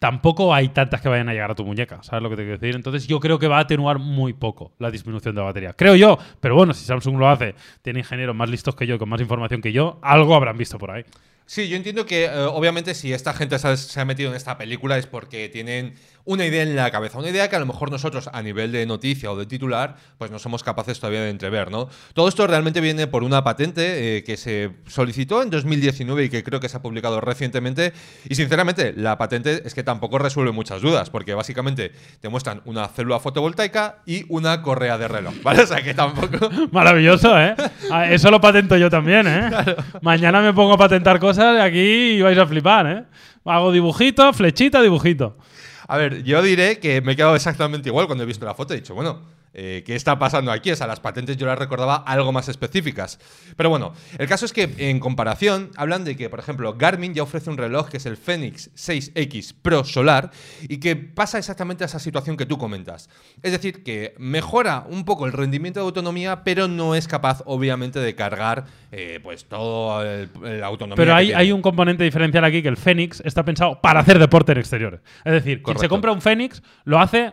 tampoco 0.00 0.52
hay 0.52 0.68
tantas 0.68 1.00
que 1.00 1.08
vayan 1.08 1.28
a 1.28 1.32
llegar 1.32 1.50
a 1.50 1.54
tu 1.54 1.64
muñeca, 1.64 2.02
¿sabes 2.02 2.22
lo 2.22 2.30
que 2.30 2.36
te 2.36 2.42
quiero 2.42 2.58
decir? 2.58 2.74
Entonces 2.74 3.06
yo 3.06 3.20
creo 3.20 3.38
que 3.38 3.46
va 3.48 3.58
a 3.58 3.60
atenuar 3.60 3.98
muy 3.98 4.32
poco 4.32 4.72
la 4.78 4.90
disminución 4.90 5.34
de 5.34 5.40
la 5.40 5.46
batería. 5.46 5.72
Creo 5.72 5.94
yo, 5.94 6.18
pero 6.40 6.56
bueno, 6.56 6.74
si 6.74 6.84
Samsung 6.84 7.16
lo 7.16 7.28
hace, 7.28 7.54
tiene 7.82 8.00
ingenieros 8.00 8.34
más 8.34 8.50
listos 8.50 8.74
que 8.74 8.86
yo, 8.86 8.96
y 8.96 8.98
con 8.98 9.08
más 9.08 9.20
información 9.20 9.60
que 9.62 9.72
yo, 9.72 9.98
algo 10.02 10.34
habrán 10.34 10.58
visto 10.58 10.78
por 10.78 10.90
ahí. 10.90 11.04
Sí, 11.48 11.66
yo 11.66 11.76
entiendo 11.76 12.04
que 12.04 12.26
eh, 12.26 12.30
obviamente 12.30 12.94
si 12.94 13.10
esta 13.10 13.32
gente 13.32 13.58
se 13.58 13.68
ha, 13.68 13.74
se 13.78 13.98
ha 13.98 14.04
metido 14.04 14.28
en 14.28 14.36
esta 14.36 14.58
película 14.58 14.98
es 14.98 15.06
porque 15.06 15.48
tienen 15.48 15.94
una 16.26 16.44
idea 16.44 16.62
en 16.62 16.76
la 16.76 16.90
cabeza, 16.90 17.16
una 17.16 17.30
idea 17.30 17.48
que 17.48 17.56
a 17.56 17.58
lo 17.58 17.64
mejor 17.64 17.90
nosotros 17.90 18.28
a 18.30 18.42
nivel 18.42 18.70
de 18.70 18.84
noticia 18.84 19.32
o 19.32 19.36
de 19.36 19.46
titular 19.46 19.96
pues 20.18 20.30
no 20.30 20.38
somos 20.38 20.62
capaces 20.62 21.00
todavía 21.00 21.22
de 21.22 21.30
entrever, 21.30 21.70
¿no? 21.70 21.88
Todo 22.12 22.28
esto 22.28 22.46
realmente 22.46 22.82
viene 22.82 23.06
por 23.06 23.24
una 23.24 23.42
patente 23.44 24.18
eh, 24.18 24.24
que 24.24 24.36
se 24.36 24.72
solicitó 24.88 25.42
en 25.42 25.48
2019 25.48 26.24
y 26.24 26.28
que 26.28 26.44
creo 26.44 26.60
que 26.60 26.68
se 26.68 26.76
ha 26.76 26.82
publicado 26.82 27.22
recientemente 27.22 27.94
y 28.28 28.34
sinceramente 28.34 28.92
la 28.94 29.16
patente 29.16 29.62
es 29.64 29.72
que 29.72 29.82
tampoco 29.82 30.18
resuelve 30.18 30.52
muchas 30.52 30.82
dudas 30.82 31.08
porque 31.08 31.32
básicamente 31.32 31.92
te 32.20 32.28
muestran 32.28 32.60
una 32.66 32.88
célula 32.88 33.20
fotovoltaica 33.20 34.02
y 34.04 34.26
una 34.28 34.60
correa 34.60 34.98
de 34.98 35.08
reloj, 35.08 35.32
¿vale? 35.42 35.62
O 35.62 35.66
sea 35.66 35.80
que 35.80 35.94
tampoco... 35.94 36.50
Maravilloso, 36.72 37.40
¿eh? 37.40 37.54
Ah, 37.90 38.12
Eso 38.12 38.30
lo 38.30 38.38
patento 38.38 38.76
yo 38.76 38.90
también, 38.90 39.26
¿eh? 39.26 39.48
Mañana 40.02 40.42
me 40.42 40.52
pongo 40.52 40.74
a 40.74 40.76
patentar 40.76 41.18
cosas 41.18 41.37
y 41.42 41.60
aquí 41.60 42.22
vais 42.22 42.38
a 42.38 42.46
flipar, 42.46 42.86
¿eh? 42.86 43.04
Hago 43.44 43.72
dibujito, 43.72 44.32
flechita, 44.32 44.82
dibujito. 44.82 45.36
A 45.86 45.96
ver, 45.96 46.22
yo 46.22 46.42
diré 46.42 46.78
que 46.78 47.00
me 47.00 47.12
he 47.12 47.16
quedado 47.16 47.34
exactamente 47.34 47.88
igual 47.88 48.06
cuando 48.06 48.24
he 48.24 48.26
visto 48.26 48.44
la 48.44 48.54
foto. 48.54 48.74
He 48.74 48.78
dicho, 48.78 48.94
bueno, 48.94 49.22
eh, 49.54 49.82
¿qué 49.84 49.94
está 49.94 50.18
pasando 50.18 50.52
aquí? 50.52 50.70
O 50.70 50.76
sea, 50.76 50.86
las 50.86 51.00
patentes 51.00 51.36
yo 51.36 51.46
las 51.46 51.58
recordaba 51.58 51.96
algo 51.96 52.32
más 52.32 52.48
específicas. 52.48 53.18
Pero 53.56 53.70
bueno, 53.70 53.92
el 54.18 54.28
caso 54.28 54.44
es 54.44 54.52
que 54.52 54.74
en 54.78 55.00
comparación 55.00 55.70
hablan 55.76 56.04
de 56.04 56.16
que, 56.16 56.28
por 56.28 56.38
ejemplo, 56.38 56.74
Garmin 56.74 57.14
ya 57.14 57.22
ofrece 57.22 57.50
un 57.50 57.56
reloj 57.56 57.88
que 57.88 57.96
es 57.96 58.06
el 58.06 58.16
Fenix 58.16 58.70
6X 58.74 59.54
Pro 59.60 59.84
Solar 59.84 60.30
y 60.62 60.78
que 60.78 60.96
pasa 60.96 61.38
exactamente 61.38 61.84
a 61.84 61.86
esa 61.86 61.98
situación 61.98 62.36
que 62.36 62.46
tú 62.46 62.58
comentas. 62.58 63.08
Es 63.42 63.52
decir, 63.52 63.82
que 63.82 64.14
mejora 64.18 64.84
un 64.88 65.04
poco 65.04 65.26
el 65.26 65.32
rendimiento 65.32 65.80
de 65.80 65.86
autonomía, 65.86 66.44
pero 66.44 66.68
no 66.68 66.94
es 66.94 67.08
capaz, 67.08 67.42
obviamente, 67.46 68.00
de 68.00 68.14
cargar 68.14 68.66
eh, 68.92 69.20
pues 69.22 69.46
todo 69.46 70.02
el, 70.02 70.30
la 70.42 70.66
autonomía. 70.66 70.96
Pero 70.96 71.14
hay, 71.14 71.32
hay 71.32 71.52
un 71.52 71.62
componente 71.62 72.04
diferencial 72.04 72.44
aquí 72.44 72.62
que 72.62 72.68
el 72.68 72.76
Fénix 72.76 73.20
está 73.24 73.44
pensado 73.44 73.80
para 73.80 74.00
hacer 74.00 74.18
deporte 74.18 74.52
en 74.52 74.58
exteriores. 74.58 75.00
Es 75.24 75.32
decir, 75.32 75.62
quien 75.62 75.78
se 75.78 75.88
compra 75.88 76.12
un 76.12 76.20
Fénix 76.20 76.62
lo 76.84 76.98
hace 76.98 77.32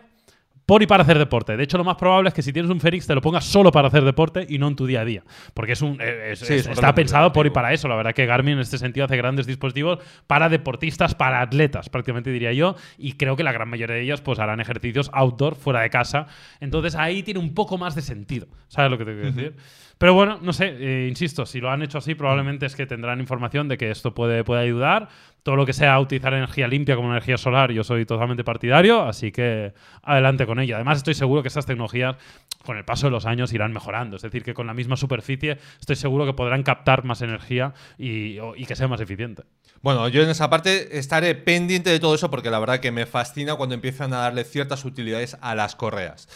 por 0.66 0.82
y 0.82 0.86
para 0.88 1.04
hacer 1.04 1.16
deporte. 1.18 1.56
De 1.56 1.62
hecho, 1.62 1.78
lo 1.78 1.84
más 1.84 1.94
probable 1.96 2.28
es 2.28 2.34
que 2.34 2.42
si 2.42 2.52
tienes 2.52 2.70
un 2.70 2.80
Fénix 2.80 3.06
te 3.06 3.14
lo 3.14 3.20
pongas 3.20 3.44
solo 3.44 3.70
para 3.70 3.86
hacer 3.88 4.04
deporte 4.04 4.44
y 4.48 4.58
no 4.58 4.66
en 4.66 4.74
tu 4.74 4.84
día 4.84 5.02
a 5.02 5.04
día. 5.04 5.22
Porque 5.54 5.72
es 5.72 5.80
un, 5.82 6.00
eh, 6.00 6.32
es- 6.32 6.40
Sí, 6.40 6.54
es- 6.54 6.60
es 6.62 6.66
un 6.66 6.72
está 6.72 6.92
pensado 6.94 7.32
por 7.32 7.46
y 7.46 7.50
para 7.50 7.72
eso. 7.72 7.86
La 7.86 7.94
verdad 7.94 8.12
que 8.14 8.26
Garmin 8.26 8.54
en 8.54 8.58
este 8.60 8.76
sentido 8.76 9.06
hace 9.06 9.16
grandes 9.16 9.46
dispositivos 9.46 10.00
para 10.26 10.48
deportistas, 10.48 11.14
para 11.14 11.40
atletas, 11.40 11.88
prácticamente 11.88 12.30
diría 12.30 12.52
yo. 12.52 12.74
Y 12.98 13.12
creo 13.12 13.36
que 13.36 13.44
la 13.44 13.52
gran 13.52 13.68
mayoría 13.68 13.94
de 13.94 14.02
ellas 14.02 14.20
pues 14.20 14.40
harán 14.40 14.58
ejercicios 14.60 15.08
outdoor, 15.12 15.54
fuera 15.54 15.82
de 15.82 15.90
casa. 15.90 16.26
Entonces 16.60 16.96
ahí 16.96 17.22
tiene 17.22 17.38
un 17.38 17.54
poco 17.54 17.78
más 17.78 17.94
de 17.94 18.02
sentido. 18.02 18.48
¿Sabes 18.66 18.90
lo 18.90 18.98
que 18.98 19.04
te 19.04 19.12
quiero 19.12 19.32
decir? 19.32 19.54
Pero 19.98 20.12
bueno, 20.12 20.38
no 20.42 20.52
sé, 20.52 20.74
eh, 20.78 21.06
insisto, 21.08 21.46
si 21.46 21.58
lo 21.60 21.70
han 21.70 21.82
hecho 21.82 21.98
así, 21.98 22.14
probablemente 22.14 22.66
es 22.66 22.76
que 22.76 22.84
tendrán 22.86 23.18
información 23.20 23.66
de 23.68 23.78
que 23.78 23.90
esto 23.90 24.14
puede, 24.14 24.44
puede 24.44 24.62
ayudar. 24.62 25.08
Todo 25.46 25.54
lo 25.54 25.64
que 25.64 25.72
sea 25.72 26.00
utilizar 26.00 26.34
energía 26.34 26.66
limpia 26.66 26.96
como 26.96 27.08
energía 27.08 27.38
solar, 27.38 27.70
yo 27.70 27.84
soy 27.84 28.04
totalmente 28.04 28.42
partidario, 28.42 29.02
así 29.02 29.30
que 29.30 29.74
adelante 30.02 30.44
con 30.44 30.58
ello. 30.58 30.74
Además, 30.74 30.98
estoy 30.98 31.14
seguro 31.14 31.40
que 31.42 31.46
estas 31.46 31.64
tecnologías, 31.64 32.16
con 32.64 32.76
el 32.76 32.84
paso 32.84 33.06
de 33.06 33.12
los 33.12 33.26
años, 33.26 33.52
irán 33.52 33.72
mejorando. 33.72 34.16
Es 34.16 34.22
decir, 34.22 34.42
que 34.42 34.54
con 34.54 34.66
la 34.66 34.74
misma 34.74 34.96
superficie, 34.96 35.58
estoy 35.78 35.94
seguro 35.94 36.26
que 36.26 36.32
podrán 36.32 36.64
captar 36.64 37.04
más 37.04 37.22
energía 37.22 37.74
y, 37.96 38.38
y 38.56 38.66
que 38.66 38.74
sea 38.74 38.88
más 38.88 39.00
eficiente. 39.00 39.44
Bueno, 39.82 40.08
yo 40.08 40.20
en 40.20 40.30
esa 40.30 40.50
parte 40.50 40.98
estaré 40.98 41.36
pendiente 41.36 41.90
de 41.90 42.00
todo 42.00 42.16
eso 42.16 42.28
porque 42.28 42.50
la 42.50 42.58
verdad 42.58 42.80
que 42.80 42.90
me 42.90 43.06
fascina 43.06 43.54
cuando 43.54 43.76
empiezan 43.76 44.12
a 44.14 44.16
darle 44.16 44.42
ciertas 44.42 44.84
utilidades 44.84 45.38
a 45.42 45.54
las 45.54 45.76
correas. 45.76 46.28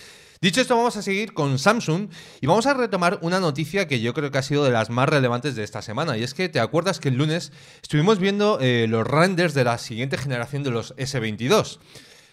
Dicho 0.43 0.63
esto, 0.63 0.75
vamos 0.75 0.97
a 0.97 1.03
seguir 1.03 1.35
con 1.35 1.59
Samsung 1.59 2.09
y 2.41 2.47
vamos 2.47 2.65
a 2.65 2.73
retomar 2.73 3.19
una 3.21 3.41
noticia 3.41 3.87
que 3.87 4.01
yo 4.01 4.15
creo 4.15 4.31
que 4.31 4.39
ha 4.39 4.43
sido 4.43 4.65
de 4.65 4.71
las 4.71 4.89
más 4.89 5.07
relevantes 5.07 5.55
de 5.55 5.63
esta 5.63 5.83
semana. 5.83 6.17
Y 6.17 6.23
es 6.23 6.33
que 6.33 6.49
te 6.49 6.61
acuerdas 6.61 6.99
que 6.99 7.11
el 7.11 7.17
lunes 7.17 7.53
estuvimos 7.83 8.19
viendo 8.19 8.59
eh, 8.59 8.87
los 8.89 9.07
renders 9.07 9.53
de 9.53 9.65
la 9.65 9.77
siguiente 9.77 10.17
generación 10.17 10.63
de 10.63 10.71
los 10.71 10.97
S22. 10.97 11.79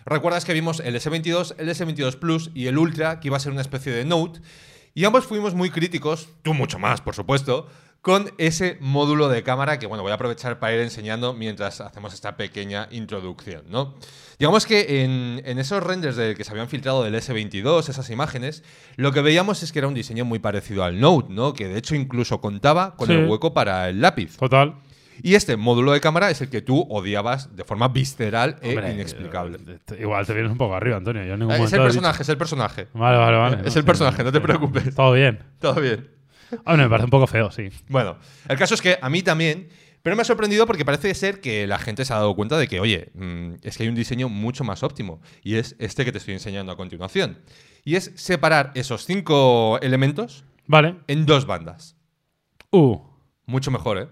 Recuerdas 0.05 0.45
que 0.45 0.53
vimos 0.53 0.79
el 0.79 0.95
S22, 0.95 1.55
el 1.57 1.67
S22 1.67 2.17
Plus 2.17 2.49
y 2.53 2.67
el 2.67 2.77
Ultra, 2.77 3.19
que 3.19 3.27
iba 3.27 3.35
a 3.35 3.41
ser 3.41 3.51
una 3.51 3.59
especie 3.59 3.91
de 3.91 4.05
Note. 4.05 4.39
Y 4.93 5.03
ambos 5.03 5.25
fuimos 5.25 5.53
muy 5.53 5.69
críticos, 5.69 6.29
tú 6.43 6.53
mucho 6.53 6.79
más, 6.79 7.01
por 7.01 7.13
supuesto, 7.13 7.67
con 8.01 8.31
ese 8.37 8.77
módulo 8.79 9.27
de 9.27 9.43
cámara 9.43 9.79
que, 9.79 9.85
bueno, 9.87 10.01
voy 10.03 10.11
a 10.11 10.15
aprovechar 10.15 10.59
para 10.59 10.73
ir 10.75 10.79
enseñando 10.81 11.33
mientras 11.33 11.81
hacemos 11.81 12.13
esta 12.13 12.37
pequeña 12.37 12.87
introducción, 12.91 13.63
¿no? 13.69 13.95
Digamos 14.39 14.65
que 14.65 15.03
en, 15.03 15.41
en 15.45 15.57
esos 15.59 15.83
renders 15.83 16.15
de, 16.15 16.35
que 16.35 16.43
se 16.43 16.51
habían 16.51 16.69
filtrado 16.69 17.03
del 17.03 17.15
S22, 17.15 17.89
esas 17.89 18.09
imágenes, 18.09 18.63
lo 18.95 19.11
que 19.11 19.21
veíamos 19.21 19.63
es 19.63 19.71
que 19.71 19.79
era 19.79 19.87
un 19.87 19.93
diseño 19.95 20.25
muy 20.25 20.39
parecido 20.39 20.83
al 20.83 20.99
Note, 20.99 21.33
¿no? 21.33 21.53
Que 21.53 21.67
de 21.67 21.77
hecho 21.79 21.95
incluso 21.95 22.39
contaba 22.39 22.95
con 22.95 23.07
Sí. 23.07 23.13
el 23.13 23.25
hueco 23.27 23.53
para 23.53 23.89
el 23.89 23.99
lápiz. 23.99 24.37
Total. 24.37 24.75
Y 25.23 25.33
este 25.33 25.57
módulo 25.57 25.91
de 25.93 25.99
cámara 25.99 26.29
es 26.29 26.39
el 26.41 26.49
que 26.51 26.61
tú 26.61 26.85
odiabas 26.91 27.55
de 27.55 27.63
forma 27.63 27.87
visceral 27.87 28.57
e 28.61 28.69
Hombre, 28.69 28.91
inexplicable. 28.93 29.57
eh, 29.67 29.97
Igual 29.99 30.27
te 30.27 30.33
vienes 30.35 30.51
un 30.51 30.59
poco 30.59 30.75
arriba, 30.75 30.97
Antonio. 30.97 31.23
Yo 31.25 31.33
en 31.33 31.39
ningún 31.39 31.53
es 31.55 31.59
momento 31.59 31.75
el 31.77 31.81
personaje, 31.81 32.21
es 32.21 32.29
el 32.29 32.37
personaje. 32.37 32.87
Vale, 32.93 33.17
vale, 33.17 33.37
vale. 33.37 33.57
Es 33.65 33.73
No, 33.75 33.79
el 33.79 33.85
personaje, 33.85 34.23
no 34.23 34.31
te 34.31 34.39
preocupes. 34.39 34.93
Todo 34.93 35.13
bien. 35.13 35.39
Todo 35.59 35.81
bien. 35.81 36.07
Hombre, 36.65 36.83
me 36.85 36.89
parece 36.89 37.05
un 37.05 37.09
poco 37.11 37.27
feo, 37.27 37.51
sí. 37.51 37.69
Bueno, 37.89 38.17
el 38.47 38.57
caso 38.57 38.73
es 38.73 38.81
que 38.81 38.97
a 39.01 39.09
mí 39.09 39.21
también, 39.21 39.69
pero 40.03 40.15
me 40.15 40.21
ha 40.21 40.25
sorprendido 40.25 40.65
porque 40.65 40.85
parece 40.85 41.13
ser 41.13 41.41
que 41.41 41.67
la 41.67 41.77
gente 41.79 42.05
se 42.05 42.13
ha 42.13 42.17
dado 42.17 42.35
cuenta 42.35 42.57
de 42.57 42.67
que, 42.67 42.79
oye, 42.79 43.11
mm, 43.15 43.55
es 43.63 43.77
que 43.77 43.83
hay 43.83 43.89
un 43.89 43.95
diseño 43.95 44.29
mucho 44.29 44.63
más 44.63 44.83
óptimo 44.83 45.21
y 45.43 45.55
es 45.55 45.75
este 45.79 46.05
que 46.05 46.11
te 46.11 46.17
estoy 46.19 46.33
enseñando 46.35 46.71
a 46.71 46.77
continuación. 46.77 47.39
Y 47.83 47.95
es 47.95 48.11
separar 48.15 48.71
esos 48.75 49.05
cinco 49.05 49.79
elementos 49.81 50.45
Vale. 50.67 50.95
en 51.07 51.25
dos 51.25 51.45
bandas. 51.45 51.95
Uh. 52.71 52.97
Mucho 53.45 53.71
mejor, 53.71 53.97
¿eh? 53.97 54.07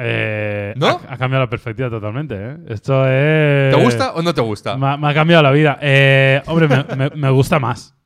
Eh, 0.00 0.74
¿No? 0.76 0.88
Ha, 1.08 1.14
ha 1.14 1.18
cambiado 1.18 1.44
la 1.44 1.50
perspectiva 1.50 1.90
totalmente, 1.90 2.34
¿eh? 2.38 2.56
Esto 2.68 3.04
es... 3.08 3.74
¿Te 3.74 3.82
gusta 3.82 4.12
o 4.12 4.22
no 4.22 4.32
te 4.32 4.40
gusta? 4.40 4.76
Me, 4.76 4.86
ha- 4.86 4.96
me 4.96 5.08
ha 5.10 5.14
cambiado 5.14 5.42
la 5.42 5.50
vida. 5.50 5.78
Eh, 5.80 6.40
hombre, 6.46 6.68
me, 6.68 6.84
me- 6.96 7.10
me 7.16 7.30
gusta 7.30 7.58
más. 7.58 7.96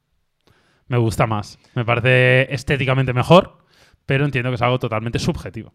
Me 0.92 0.98
gusta 0.98 1.26
más. 1.26 1.58
Me 1.74 1.86
parece 1.86 2.52
estéticamente 2.52 3.14
mejor, 3.14 3.64
pero 4.04 4.26
entiendo 4.26 4.50
que 4.50 4.56
es 4.56 4.62
algo 4.62 4.78
totalmente 4.78 5.18
subjetivo. 5.18 5.72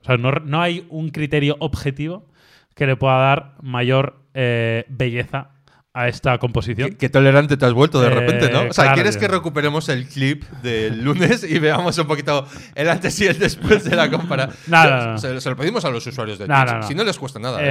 O 0.00 0.04
sea, 0.04 0.16
no, 0.16 0.32
no 0.32 0.60
hay 0.60 0.88
un 0.90 1.10
criterio 1.10 1.56
objetivo 1.60 2.26
que 2.74 2.88
le 2.88 2.96
pueda 2.96 3.16
dar 3.16 3.54
mayor 3.62 4.24
eh, 4.34 4.84
belleza 4.88 5.52
a 5.98 6.08
esta 6.08 6.36
composición. 6.38 6.90
Qué, 6.90 6.96
qué 6.96 7.08
tolerante 7.08 7.56
te 7.56 7.64
has 7.64 7.72
vuelto 7.72 8.00
de 8.00 8.08
Eh, 8.08 8.10
repente, 8.10 8.50
¿no? 8.50 8.60
O 8.68 8.72
sea, 8.72 8.84
claro, 8.84 8.94
¿quieres 8.96 9.16
que 9.16 9.28
recuperemos 9.28 9.88
el 9.88 10.06
clip 10.06 10.44
del 10.62 11.02
lunes 11.02 11.42
y 11.42 11.58
veamos 11.58 11.96
un 11.96 12.06
poquito 12.06 12.46
el 12.74 12.88
antes 12.90 13.18
y 13.20 13.26
el 13.26 13.38
después 13.38 13.84
de 13.84 13.96
la 13.96 14.10
compara? 14.10 14.50
Nada, 14.66 15.06
no, 15.06 15.12
no. 15.12 15.18
Se, 15.40 15.50
lo 15.50 15.56
pedimos 15.56 15.84
a 15.86 15.90
los 15.90 16.06
usuarios 16.06 16.38
de 16.38 16.46
No, 16.46 16.54
Twitch. 16.64 16.74
no. 16.76 16.86
Si 16.88 16.94
no 16.94 17.02
les 17.04 17.18
cuesta 17.18 17.38
nada. 17.38 17.58
¿eh? 17.62 17.64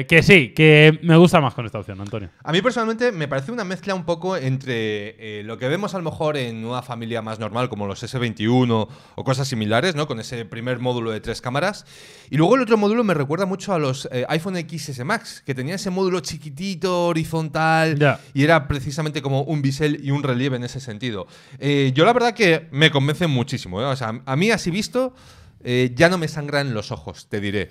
Eh, 0.00 0.06
que 0.08 0.22
sí, 0.22 0.54
que 0.54 0.98
me 1.02 1.16
gusta 1.16 1.40
más 1.42 1.52
con 1.52 1.66
esta 1.66 1.78
opción, 1.78 2.00
Antonio. 2.00 2.30
A 2.42 2.52
mí 2.52 2.62
personalmente 2.62 3.12
me 3.12 3.28
parece 3.28 3.52
una 3.52 3.64
mezcla 3.64 3.94
un 3.94 4.04
poco 4.06 4.36
entre 4.36 5.42
lo 5.42 5.58
que 5.58 5.68
vemos 5.68 5.94
a 5.94 5.98
lo 5.98 6.04
mejor 6.04 6.38
en 6.38 6.64
una 6.64 6.80
familia 6.80 7.20
más 7.20 7.38
normal 7.38 7.68
como 7.68 7.86
los 7.86 8.02
S21 8.02 8.88
o 9.14 9.24
cosas 9.24 9.46
similares, 9.46 9.94
¿no? 9.94 10.06
Con 10.06 10.20
ese 10.20 10.46
primer 10.46 10.78
módulo 10.78 11.10
de 11.10 11.20
tres 11.20 11.42
cámaras. 11.42 11.84
Y 12.30 12.38
luego 12.38 12.56
el 12.56 12.62
otro 12.62 12.78
módulo 12.78 13.04
me 13.04 13.12
recuerda 13.12 13.44
mucho 13.44 13.74
a 13.74 13.78
los 13.78 14.08
iPhone 14.28 14.56
XS 14.56 15.04
Max, 15.04 15.42
que 15.44 15.54
tenía 15.54 15.74
ese 15.74 15.90
módulo 15.90 16.20
chiquitito, 16.20 17.06
horizontal, 17.08 17.57
Y 18.34 18.44
era 18.44 18.68
precisamente 18.68 19.22
como 19.22 19.42
un 19.42 19.62
bisel 19.62 20.00
y 20.02 20.10
un 20.10 20.22
relieve 20.22 20.56
en 20.56 20.64
ese 20.64 20.80
sentido. 20.80 21.26
Eh, 21.58 21.92
yo 21.94 22.04
la 22.04 22.12
verdad 22.12 22.34
que 22.34 22.68
me 22.70 22.90
convence 22.90 23.26
muchísimo, 23.26 23.80
¿eh? 23.80 23.84
O 23.84 23.96
sea, 23.96 24.20
a 24.24 24.36
mí 24.36 24.50
así 24.50 24.70
visto 24.70 25.14
eh, 25.64 25.92
ya 25.94 26.08
no 26.08 26.18
me 26.18 26.28
sangran 26.28 26.72
los 26.74 26.92
ojos, 26.92 27.28
te 27.28 27.40
diré. 27.40 27.70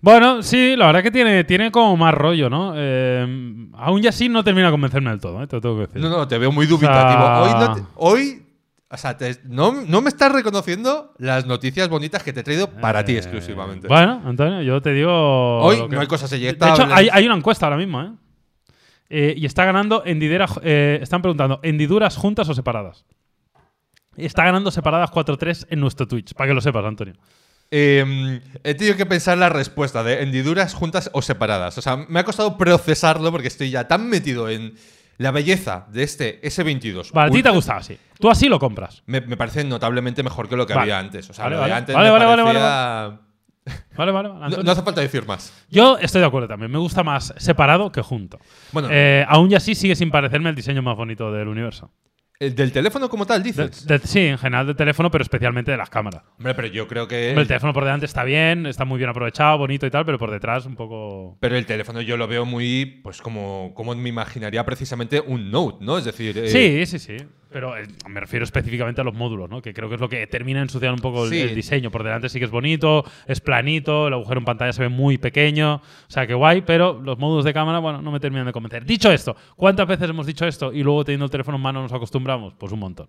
Bueno, 0.00 0.42
sí, 0.42 0.76
la 0.76 0.86
verdad 0.86 1.02
que 1.02 1.10
tiene, 1.10 1.42
tiene 1.44 1.72
como 1.72 1.96
más 1.96 2.12
rollo, 2.14 2.48
¿no? 2.50 2.74
Eh, 2.76 3.66
aún 3.74 4.02
ya 4.02 4.12
sí 4.12 4.28
no 4.28 4.44
termina 4.44 4.66
de 4.68 4.72
convencerme 4.72 5.10
del 5.10 5.20
todo, 5.20 5.42
¿eh? 5.42 5.46
te 5.46 5.56
lo 5.56 5.60
tengo 5.62 5.74
que 5.76 5.86
decir. 5.86 6.00
No, 6.02 6.10
no, 6.10 6.28
te 6.28 6.36
veo 6.38 6.52
muy 6.52 6.66
dubitativo. 6.66 7.22
O 7.24 7.24
sea- 7.24 7.42
Hoy, 7.42 7.66
no 7.66 7.74
te- 7.74 7.82
hoy 7.96 8.42
o 8.88 8.96
sea, 8.96 9.16
te- 9.16 9.40
no, 9.44 9.72
no 9.86 10.00
me 10.02 10.08
estás 10.10 10.30
reconociendo 10.30 11.12
las 11.18 11.46
noticias 11.46 11.88
bonitas 11.88 12.22
que 12.22 12.32
te 12.32 12.40
he 12.40 12.42
traído 12.44 12.70
para 12.70 13.04
ti 13.04 13.16
exclusivamente. 13.16 13.88
Bueno, 13.88 14.22
Antonio, 14.24 14.62
yo 14.62 14.80
te 14.80 14.92
digo. 14.92 15.58
Hoy 15.60 15.76
que- 15.88 15.88
no 15.96 16.00
hay 16.00 16.06
cosas 16.06 16.30
De 16.30 16.36
eyectables. 16.36 16.78
hecho, 16.78 16.94
hay, 16.94 17.08
hay 17.10 17.26
una 17.26 17.34
encuesta 17.36 17.66
ahora 17.66 17.78
mismo, 17.78 18.00
¿eh? 18.02 18.10
Eh, 19.08 19.34
y 19.36 19.46
está 19.46 19.64
ganando 19.64 20.02
hendidera. 20.04 20.46
eh, 20.62 20.98
están 21.02 21.22
preguntando, 21.22 21.60
¿hendiduras 21.62 22.16
juntas 22.16 22.48
o 22.48 22.54
separadas? 22.54 23.04
Está 24.16 24.44
ganando 24.44 24.70
separadas 24.70 25.10
4-3 25.10 25.66
en 25.70 25.80
nuestro 25.80 26.08
Twitch, 26.08 26.34
para 26.34 26.48
que 26.48 26.54
lo 26.54 26.60
sepas, 26.60 26.84
Antonio. 26.84 27.14
Eh, 27.70 28.40
he 28.64 28.74
tenido 28.74 28.96
que 28.96 29.06
pensar 29.06 29.36
la 29.38 29.48
respuesta 29.48 30.02
de 30.02 30.22
hendiduras 30.22 30.72
juntas 30.72 31.10
o 31.12 31.20
separadas. 31.20 31.76
O 31.78 31.82
sea, 31.82 31.96
me 31.96 32.20
ha 32.20 32.24
costado 32.24 32.56
procesarlo 32.56 33.30
porque 33.30 33.48
estoy 33.48 33.70
ya 33.70 33.86
tan 33.88 34.08
metido 34.08 34.48
en 34.48 34.74
la 35.18 35.30
belleza 35.32 35.86
de 35.90 36.02
este 36.02 36.40
S22. 36.42 37.10
Vale, 37.12 37.26
a 37.28 37.30
ti 37.30 37.34
te 37.34 37.36
Ultra. 37.48 37.52
gusta 37.52 37.76
así. 37.76 37.98
Tú 38.18 38.30
así 38.30 38.48
lo 38.48 38.58
compras. 38.58 39.02
Me, 39.06 39.20
me 39.20 39.36
parece 39.36 39.64
notablemente 39.64 40.22
mejor 40.22 40.48
que 40.48 40.56
lo 40.56 40.66
que 40.66 40.74
Vale. 40.74 40.92
había 40.92 40.98
antes. 40.98 41.28
O 41.28 41.32
sea, 41.34 41.44
Vale, 41.44 41.56
lo 41.56 41.62
de 41.62 41.68
vale. 41.68 41.74
antes 41.74 41.94
Vale, 41.94 42.06
me 42.06 42.12
vale, 42.12 42.24
vale, 42.24 42.42
parecía- 42.44 43.20
Vale, 43.96 44.12
vale, 44.12 44.28
vale. 44.28 44.62
No, 44.62 44.70
hace 44.70 44.82
falta 44.82 45.00
decir 45.00 45.26
más. 45.26 45.52
Yo 45.70 45.98
estoy 45.98 46.20
de 46.20 46.26
acuerdo 46.26 46.48
también. 46.48 46.70
Me 46.70 46.78
gusta 46.78 47.02
más 47.02 47.34
separado 47.38 47.90
que 47.90 48.02
junto. 48.02 48.38
Bueno, 48.72 48.88
Eh, 48.90 49.24
aún 49.28 49.50
y 49.50 49.54
así 49.54 49.74
sigue 49.74 49.96
sin 49.96 50.10
parecerme 50.10 50.50
el 50.50 50.54
diseño 50.54 50.82
más 50.82 50.96
bonito 50.96 51.32
del 51.32 51.48
universo. 51.48 51.90
el 52.38 52.54
del 52.54 52.70
teléfono 52.70 53.08
como 53.08 53.24
tal, 53.26 53.42
dices. 53.42 53.86
de- 53.86 53.98
sí, 54.00 54.20
en 54.20 54.36
general 54.36 54.66
de 54.66 54.74
teléfono, 54.74 55.10
pero 55.10 55.22
especialmente 55.22 55.70
de 55.70 55.78
las 55.78 55.88
cámaras. 55.88 56.22
Hombre, 56.38 56.54
pero 56.54 56.68
yo 56.68 56.86
creo 56.86 57.08
que. 57.08 57.30
Hombre, 57.30 57.40
el 57.42 57.48
teléfono 57.48 57.72
por 57.72 57.84
delante 57.84 58.04
está 58.04 58.24
bien, 58.24 58.66
está 58.66 58.84
muy 58.84 58.98
bien 58.98 59.08
aprovechado, 59.08 59.56
bonito 59.56 59.86
y 59.86 59.90
tal, 59.90 60.04
pero 60.04 60.18
por 60.18 60.30
detrás 60.30 60.66
un 60.66 60.76
poco. 60.76 61.38
Pero 61.40 61.56
el 61.56 61.64
teléfono 61.64 62.02
yo 62.02 62.18
lo 62.18 62.28
veo 62.28 62.44
muy, 62.44 63.00
pues 63.02 63.22
como, 63.22 63.72
como 63.74 63.94
me 63.94 64.10
imaginaría 64.10 64.62
precisamente 64.66 65.18
un 65.18 65.50
Note, 65.50 65.78
¿no? 65.82 65.96
Es 65.96 66.04
decir, 66.04 66.36
eh, 66.36 66.48
Sí, 66.50 66.84
sí, 66.84 66.98
sí. 66.98 67.16
Pero 67.50 67.76
eh, 67.76 67.86
me 68.08 68.20
refiero 68.20 68.44
específicamente 68.44 69.00
a 69.00 69.04
los 69.04 69.14
módulos, 69.14 69.48
¿no? 69.48 69.62
Que 69.62 69.72
creo 69.72 69.88
que 69.88 69.94
es 69.94 70.00
lo 70.00 70.08
que 70.08 70.26
termina 70.26 70.60
ensuciando 70.60 70.94
un 70.94 71.00
poco 71.00 71.24
el, 71.24 71.30
Sí. 71.30 71.40
el 71.40 71.54
diseño. 71.54 71.90
Por 71.90 72.02
delante 72.02 72.28
sí 72.28 72.38
que 72.38 72.44
es 72.44 72.50
bonito, 72.50 73.04
es 73.26 73.40
planito, 73.40 74.08
el 74.08 74.14
agujero 74.14 74.40
en 74.40 74.44
pantalla 74.44 74.72
se 74.72 74.82
ve 74.82 74.88
muy 74.88 75.16
pequeño. 75.16 75.76
O 75.76 75.80
sea, 76.08 76.26
que 76.26 76.34
guay, 76.34 76.62
pero 76.62 77.00
los 77.00 77.18
módulos 77.18 77.44
de 77.44 77.52
cámara, 77.54 77.78
bueno, 77.78 78.02
no 78.02 78.10
me 78.10 78.20
terminan 78.20 78.46
de 78.46 78.52
convencer. 78.52 78.84
Dicho 78.84 79.10
esto, 79.12 79.36
¿cuántas 79.56 79.86
veces 79.86 80.10
hemos 80.10 80.26
dicho 80.26 80.46
esto 80.46 80.72
y 80.72 80.82
luego 80.82 81.04
teniendo 81.04 81.24
el 81.26 81.30
teléfono 81.30 81.56
en 81.56 81.62
mano 81.62 81.82
nos 81.82 81.92
acostumbramos? 81.92 82.54
Pues 82.58 82.72
un 82.72 82.80
montón. 82.80 83.08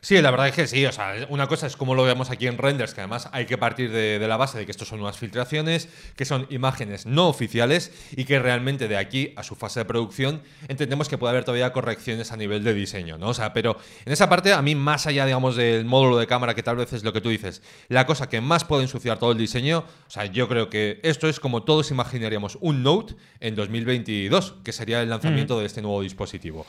Sí, 0.00 0.20
la 0.20 0.30
verdad 0.30 0.48
es 0.48 0.54
que 0.54 0.66
sí. 0.66 0.84
O 0.86 0.92
sea, 0.92 1.26
una 1.28 1.46
cosa 1.46 1.66
es 1.66 1.76
como 1.76 1.94
lo 1.94 2.04
vemos 2.04 2.30
aquí 2.30 2.46
en 2.46 2.58
renders, 2.58 2.94
que 2.94 3.00
además 3.00 3.28
hay 3.32 3.46
que 3.46 3.58
partir 3.58 3.90
de, 3.90 4.18
de 4.18 4.28
la 4.28 4.36
base 4.36 4.58
de 4.58 4.64
que 4.64 4.70
estos 4.70 4.88
son 4.88 5.00
unas 5.00 5.18
filtraciones, 5.18 5.88
que 6.16 6.24
son 6.24 6.46
imágenes 6.50 7.06
no 7.06 7.28
oficiales 7.28 7.92
y 8.12 8.24
que 8.24 8.38
realmente 8.38 8.88
de 8.88 8.96
aquí 8.96 9.32
a 9.36 9.42
su 9.42 9.54
fase 9.54 9.80
de 9.80 9.84
producción 9.84 10.42
entendemos 10.68 11.08
que 11.08 11.18
puede 11.18 11.30
haber 11.32 11.44
todavía 11.44 11.72
correcciones 11.72 12.32
a 12.32 12.36
nivel 12.36 12.64
de 12.64 12.74
diseño, 12.74 13.18
¿no? 13.18 13.28
O 13.28 13.34
sea, 13.34 13.52
pero 13.52 13.76
en 14.04 14.12
esa 14.12 14.28
parte, 14.28 14.52
a 14.52 14.62
mí, 14.62 14.74
más 14.74 15.06
allá, 15.06 15.24
digamos, 15.24 15.56
del 15.56 15.84
módulo 15.84 16.18
de 16.18 16.26
cámara, 16.26 16.54
que 16.54 16.62
tal 16.62 16.76
vez 16.76 16.92
es 16.92 17.04
lo 17.04 17.12
que 17.12 17.20
tú 17.20 17.28
dices, 17.28 17.62
la 17.88 18.06
cosa 18.06 18.28
que 18.28 18.40
más 18.40 18.64
puede 18.64 18.82
ensuciar 18.82 19.18
todo 19.18 19.32
el 19.32 19.38
diseño, 19.38 19.78
o 19.78 20.10
sea, 20.10 20.26
yo 20.26 20.48
creo 20.48 20.70
que 20.70 21.00
esto 21.02 21.28
es 21.28 21.40
como 21.40 21.62
todos 21.62 21.90
imaginaríamos 21.90 22.58
un 22.60 22.82
Note 22.82 23.14
en 23.40 23.54
2022, 23.54 24.54
que 24.64 24.72
sería 24.72 25.02
el 25.02 25.08
lanzamiento 25.08 25.58
de 25.58 25.66
este 25.66 25.82
nuevo 25.82 26.02
dispositivo. 26.02 26.66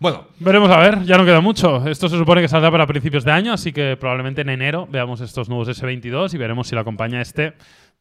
Bueno, 0.00 0.28
Veremos 0.38 0.70
a 0.70 0.78
ver, 0.78 1.02
ya 1.02 1.18
no 1.18 1.24
queda 1.24 1.40
mucho. 1.40 1.84
Esto 1.88 2.08
se 2.08 2.16
supone 2.16 2.40
que 2.40 2.48
saldrá 2.48 2.70
para 2.70 2.86
principios 2.86 3.24
de 3.24 3.32
año, 3.32 3.52
así 3.52 3.72
que 3.72 3.96
probablemente 3.96 4.42
en 4.42 4.50
enero 4.50 4.86
veamos 4.88 5.20
estos 5.20 5.48
nuevos 5.48 5.68
S22 5.68 6.34
y 6.34 6.38
veremos 6.38 6.68
si 6.68 6.76
la 6.76 6.82
acompaña 6.82 7.20
este, 7.20 7.54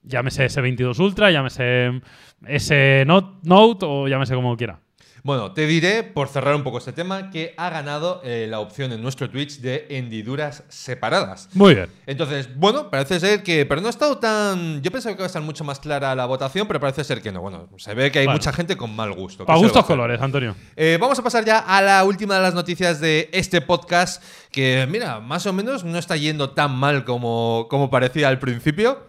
llámese 0.03 0.45
S22 0.45 0.99
Ultra, 0.99 1.31
llámese 1.31 2.01
S 2.45 3.03
Note, 3.07 3.85
o 3.85 4.07
llámese 4.07 4.35
como 4.35 4.55
quiera. 4.55 4.79
Bueno, 5.23 5.51
te 5.51 5.65
diré, 5.65 6.03
por 6.03 6.27
cerrar 6.29 6.55
un 6.55 6.63
poco 6.63 6.77
este 6.77 6.93
tema, 6.93 7.29
que 7.31 7.53
ha 7.57 7.69
ganado 7.69 8.21
eh, 8.23 8.47
la 8.49 8.59
opción 8.59 8.91
en 8.91 9.01
nuestro 9.01 9.29
Twitch 9.29 9.59
de 9.59 9.85
hendiduras 9.89 10.63
separadas. 10.69 11.49
Muy 11.53 11.75
bien. 11.75 11.89
Entonces, 12.05 12.49
bueno, 12.55 12.89
parece 12.89 13.19
ser 13.19 13.43
que. 13.43 13.65
Pero 13.65 13.81
no 13.81 13.87
ha 13.87 13.89
estado 13.89 14.17
tan. 14.17 14.81
Yo 14.81 14.91
pensaba 14.91 15.15
que 15.15 15.19
iba 15.21 15.25
a 15.25 15.27
estar 15.27 15.41
mucho 15.41 15.63
más 15.63 15.79
clara 15.79 16.15
la 16.15 16.25
votación, 16.25 16.67
pero 16.67 16.79
parece 16.79 17.03
ser 17.03 17.21
que 17.21 17.31
no. 17.31 17.41
Bueno, 17.41 17.67
se 17.77 17.93
ve 17.93 18.11
que 18.11 18.19
hay 18.19 18.25
Bueno. 18.25 18.37
mucha 18.37 18.53
gente 18.53 18.77
con 18.77 18.95
mal 18.95 19.11
gusto. 19.13 19.43
¿Qué 19.43 19.47
Para 19.47 19.57
se 19.59 19.63
le 19.63 19.67
va 19.67 19.69
a 19.69 19.73
gustos 19.73 19.85
colores, 19.85 20.21
Antonio. 20.21 20.55
Eh, 20.75 20.97
vamos 20.99 21.17
a 21.19 21.23
pasar 21.23 21.43
ya 21.43 21.59
a 21.59 21.81
la 21.81 22.03
última 22.03 22.35
de 22.35 22.41
las 22.41 22.53
noticias 22.53 22.99
de 22.99 23.29
este 23.33 23.61
podcast, 23.61 24.23
que 24.51 24.87
mira, 24.89 25.19
más 25.19 25.45
o 25.45 25.53
menos 25.53 25.83
no 25.83 25.97
está 25.97 26.15
yendo 26.15 26.51
tan 26.51 26.75
mal 26.75 27.03
como, 27.05 27.67
como 27.69 27.89
parecía 27.89 28.27
al 28.29 28.39
principio. 28.39 29.07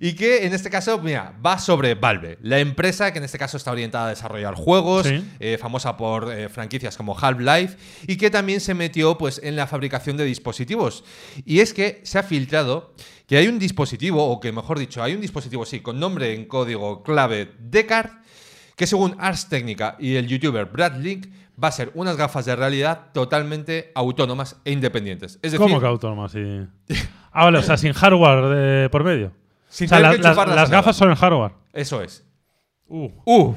Y 0.00 0.14
que 0.14 0.46
en 0.46 0.52
este 0.52 0.70
caso, 0.70 0.98
mira, 1.00 1.34
va 1.44 1.58
sobre 1.58 1.94
Valve, 1.94 2.38
la 2.42 2.58
empresa 2.58 3.12
que 3.12 3.18
en 3.18 3.24
este 3.24 3.38
caso 3.38 3.56
está 3.56 3.70
orientada 3.72 4.06
a 4.06 4.10
desarrollar 4.10 4.54
juegos, 4.54 5.06
Sí. 5.06 5.24
eh, 5.40 5.58
famosa 5.58 5.96
por 5.96 6.32
eh, 6.32 6.48
franquicias 6.48 6.96
como 6.96 7.16
Half-Life, 7.18 7.76
y 8.06 8.16
que 8.16 8.30
también 8.30 8.60
se 8.60 8.74
metió 8.74 9.16
pues, 9.18 9.40
en 9.42 9.56
la 9.56 9.66
fabricación 9.66 10.16
de 10.16 10.24
dispositivos. 10.24 11.04
Y 11.44 11.60
es 11.60 11.72
que 11.72 12.00
se 12.04 12.18
ha 12.18 12.22
filtrado 12.22 12.94
que 13.26 13.36
hay 13.38 13.48
un 13.48 13.58
dispositivo, 13.58 14.24
o 14.30 14.38
que 14.40 14.52
mejor 14.52 14.78
dicho, 14.78 15.02
hay 15.02 15.14
un 15.14 15.20
dispositivo, 15.20 15.64
sí, 15.66 15.80
con 15.80 15.98
nombre 15.98 16.34
en 16.34 16.44
código 16.46 17.02
clave 17.02 17.52
Descartes, 17.58 18.16
que 18.76 18.86
según 18.86 19.16
Ars 19.18 19.48
Technica 19.48 19.96
y 19.98 20.16
el 20.16 20.26
youtuber 20.28 20.66
Brad 20.66 20.96
Link 20.98 21.28
va 21.62 21.68
a 21.68 21.72
ser 21.72 21.90
unas 21.94 22.18
gafas 22.18 22.44
de 22.44 22.54
realidad 22.54 23.06
totalmente 23.14 23.90
autónomas 23.94 24.56
e 24.66 24.72
independientes. 24.72 25.36
Es 25.36 25.52
decir, 25.52 25.58
¿Cómo 25.58 25.80
que 25.80 25.86
autónoma? 25.86 26.28
Sí. 26.28 26.66
Ah, 27.32 27.44
vale, 27.44 27.58
o 27.58 27.62
sea, 27.62 27.78
sin 27.78 27.94
hardware 27.94 28.44
de 28.54 28.88
por 28.90 29.02
medio. 29.02 29.32
Sin 29.76 29.86
o 29.86 29.88
sea, 29.88 29.98
tener 29.98 30.20
la- 30.24 30.34
que 30.44 30.50
las, 30.54 30.70
gafas 30.70 30.96
son 30.96 31.10
el 31.10 31.16
hardware. 31.16 31.52
Eso 31.72 32.00
es. 32.02 32.24
Uh, 32.88 33.10
Uf, 33.24 33.56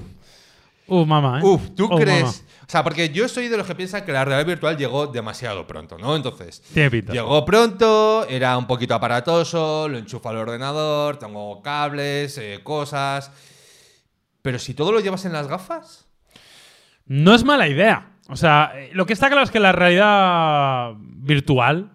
uh 0.88 1.06
mamá, 1.06 1.40
¿eh? 1.40 1.46
uf, 1.46 1.70
¿tú 1.76 1.88
Oh, 1.90 1.96
crees? 1.98 2.44
O 2.68 2.72
sea, 2.72 2.84
porque 2.84 3.10
yo 3.10 3.28
soy 3.30 3.48
de 3.48 3.58
los 3.58 3.66
que 3.66 3.74
piensan 3.74 4.04
que 4.06 4.12
la 4.12 4.26
realidad 4.26 4.46
virtual 4.48 4.78
llegó 4.78 5.08
demasiado 5.08 5.66
pronto, 5.66 5.98
¿no? 5.98 6.16
Entonces, 6.16 6.62
Tiene 6.74 6.92
pinta. 6.92 7.14
llegó 7.14 7.44
pronto, 7.46 8.28
era 8.28 8.58
un 8.58 8.68
poquito 8.68 8.94
aparatoso, 8.96 9.88
lo 9.88 9.98
enchufa 9.98 10.30
al 10.32 10.38
ordenador, 10.38 11.18
tengo 11.18 11.62
cables, 11.62 12.38
eh, 12.38 12.60
cosas. 12.64 13.32
Pero 14.42 14.60
si 14.60 14.74
todo 14.74 14.92
lo 14.92 15.00
llevas 15.00 15.26
en 15.26 15.34
las 15.34 15.48
gafas. 15.48 16.08
No 17.06 17.34
es 17.34 17.44
mala 17.44 17.68
idea. 17.68 18.12
O 18.28 18.36
sea, 18.36 18.72
eh, 18.76 18.90
lo 18.94 19.06
que 19.08 19.14
está 19.14 19.28
claro 19.30 19.44
es 19.44 19.50
que 19.52 19.60
la 19.60 19.72
realidad 19.72 20.92
virtual 21.00 21.92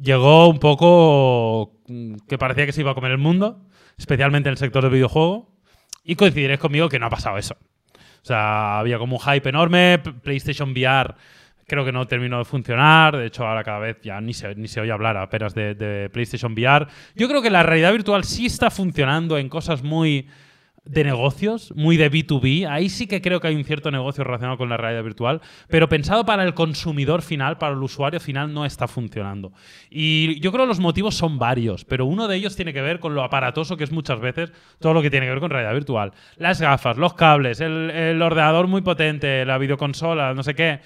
llegó 0.00 0.48
un 0.48 0.58
poco 0.60 1.73
que 2.28 2.38
parecía 2.38 2.66
que 2.66 2.72
se 2.72 2.80
iba 2.80 2.92
a 2.92 2.94
comer 2.94 3.12
el 3.12 3.18
mundo, 3.18 3.60
especialmente 3.98 4.48
en 4.48 4.52
el 4.52 4.58
sector 4.58 4.82
del 4.82 4.92
videojuego, 4.92 5.52
y 6.04 6.16
coincidiréis 6.16 6.60
conmigo 6.60 6.88
que 6.88 6.98
no 6.98 7.06
ha 7.06 7.10
pasado 7.10 7.38
eso. 7.38 7.56
O 7.94 8.26
sea, 8.26 8.78
había 8.78 8.98
como 8.98 9.16
un 9.16 9.22
hype 9.22 9.48
enorme, 9.48 9.98
PlayStation 9.98 10.70
VR 10.70 11.14
creo 11.66 11.84
que 11.84 11.92
no 11.92 12.06
terminó 12.06 12.38
de 12.38 12.44
funcionar, 12.44 13.16
de 13.16 13.26
hecho 13.26 13.46
ahora 13.46 13.64
cada 13.64 13.78
vez 13.78 13.96
ya 14.02 14.20
ni 14.20 14.34
se, 14.34 14.54
ni 14.54 14.68
se 14.68 14.80
oye 14.80 14.92
hablar 14.92 15.16
apenas 15.16 15.54
de, 15.54 15.74
de 15.74 16.10
PlayStation 16.10 16.52
VR. 16.52 16.86
Yo 17.14 17.28
creo 17.28 17.42
que 17.42 17.50
la 17.50 17.62
realidad 17.62 17.92
virtual 17.92 18.24
sí 18.24 18.46
está 18.46 18.70
funcionando 18.70 19.38
en 19.38 19.48
cosas 19.48 19.82
muy 19.82 20.28
de 20.84 21.04
negocios, 21.04 21.72
muy 21.74 21.96
de 21.96 22.10
B2B. 22.10 22.68
Ahí 22.68 22.88
sí 22.88 23.06
que 23.06 23.22
creo 23.22 23.40
que 23.40 23.48
hay 23.48 23.54
un 23.54 23.64
cierto 23.64 23.90
negocio 23.90 24.22
relacionado 24.22 24.58
con 24.58 24.68
la 24.68 24.76
realidad 24.76 25.02
virtual, 25.02 25.40
pero 25.68 25.88
pensado 25.88 26.24
para 26.24 26.44
el 26.44 26.54
consumidor 26.54 27.22
final, 27.22 27.58
para 27.58 27.74
el 27.74 27.82
usuario 27.82 28.20
final, 28.20 28.52
no 28.52 28.64
está 28.66 28.86
funcionando. 28.86 29.52
Y 29.90 30.38
yo 30.40 30.52
creo 30.52 30.64
que 30.64 30.68
los 30.68 30.80
motivos 30.80 31.14
son 31.14 31.38
varios, 31.38 31.84
pero 31.84 32.04
uno 32.04 32.28
de 32.28 32.36
ellos 32.36 32.56
tiene 32.56 32.72
que 32.72 32.82
ver 32.82 33.00
con 33.00 33.14
lo 33.14 33.22
aparatoso 33.22 33.76
que 33.76 33.84
es 33.84 33.92
muchas 33.92 34.20
veces 34.20 34.52
todo 34.78 34.92
lo 34.92 35.02
que 35.02 35.10
tiene 35.10 35.26
que 35.26 35.30
ver 35.30 35.40
con 35.40 35.50
realidad 35.50 35.74
virtual. 35.74 36.12
Las 36.36 36.60
gafas, 36.60 36.98
los 36.98 37.14
cables, 37.14 37.60
el, 37.60 37.90
el 37.90 38.20
ordenador 38.20 38.66
muy 38.66 38.82
potente, 38.82 39.44
la 39.44 39.58
videoconsola, 39.58 40.34
no 40.34 40.42
sé 40.42 40.54
qué 40.54 40.80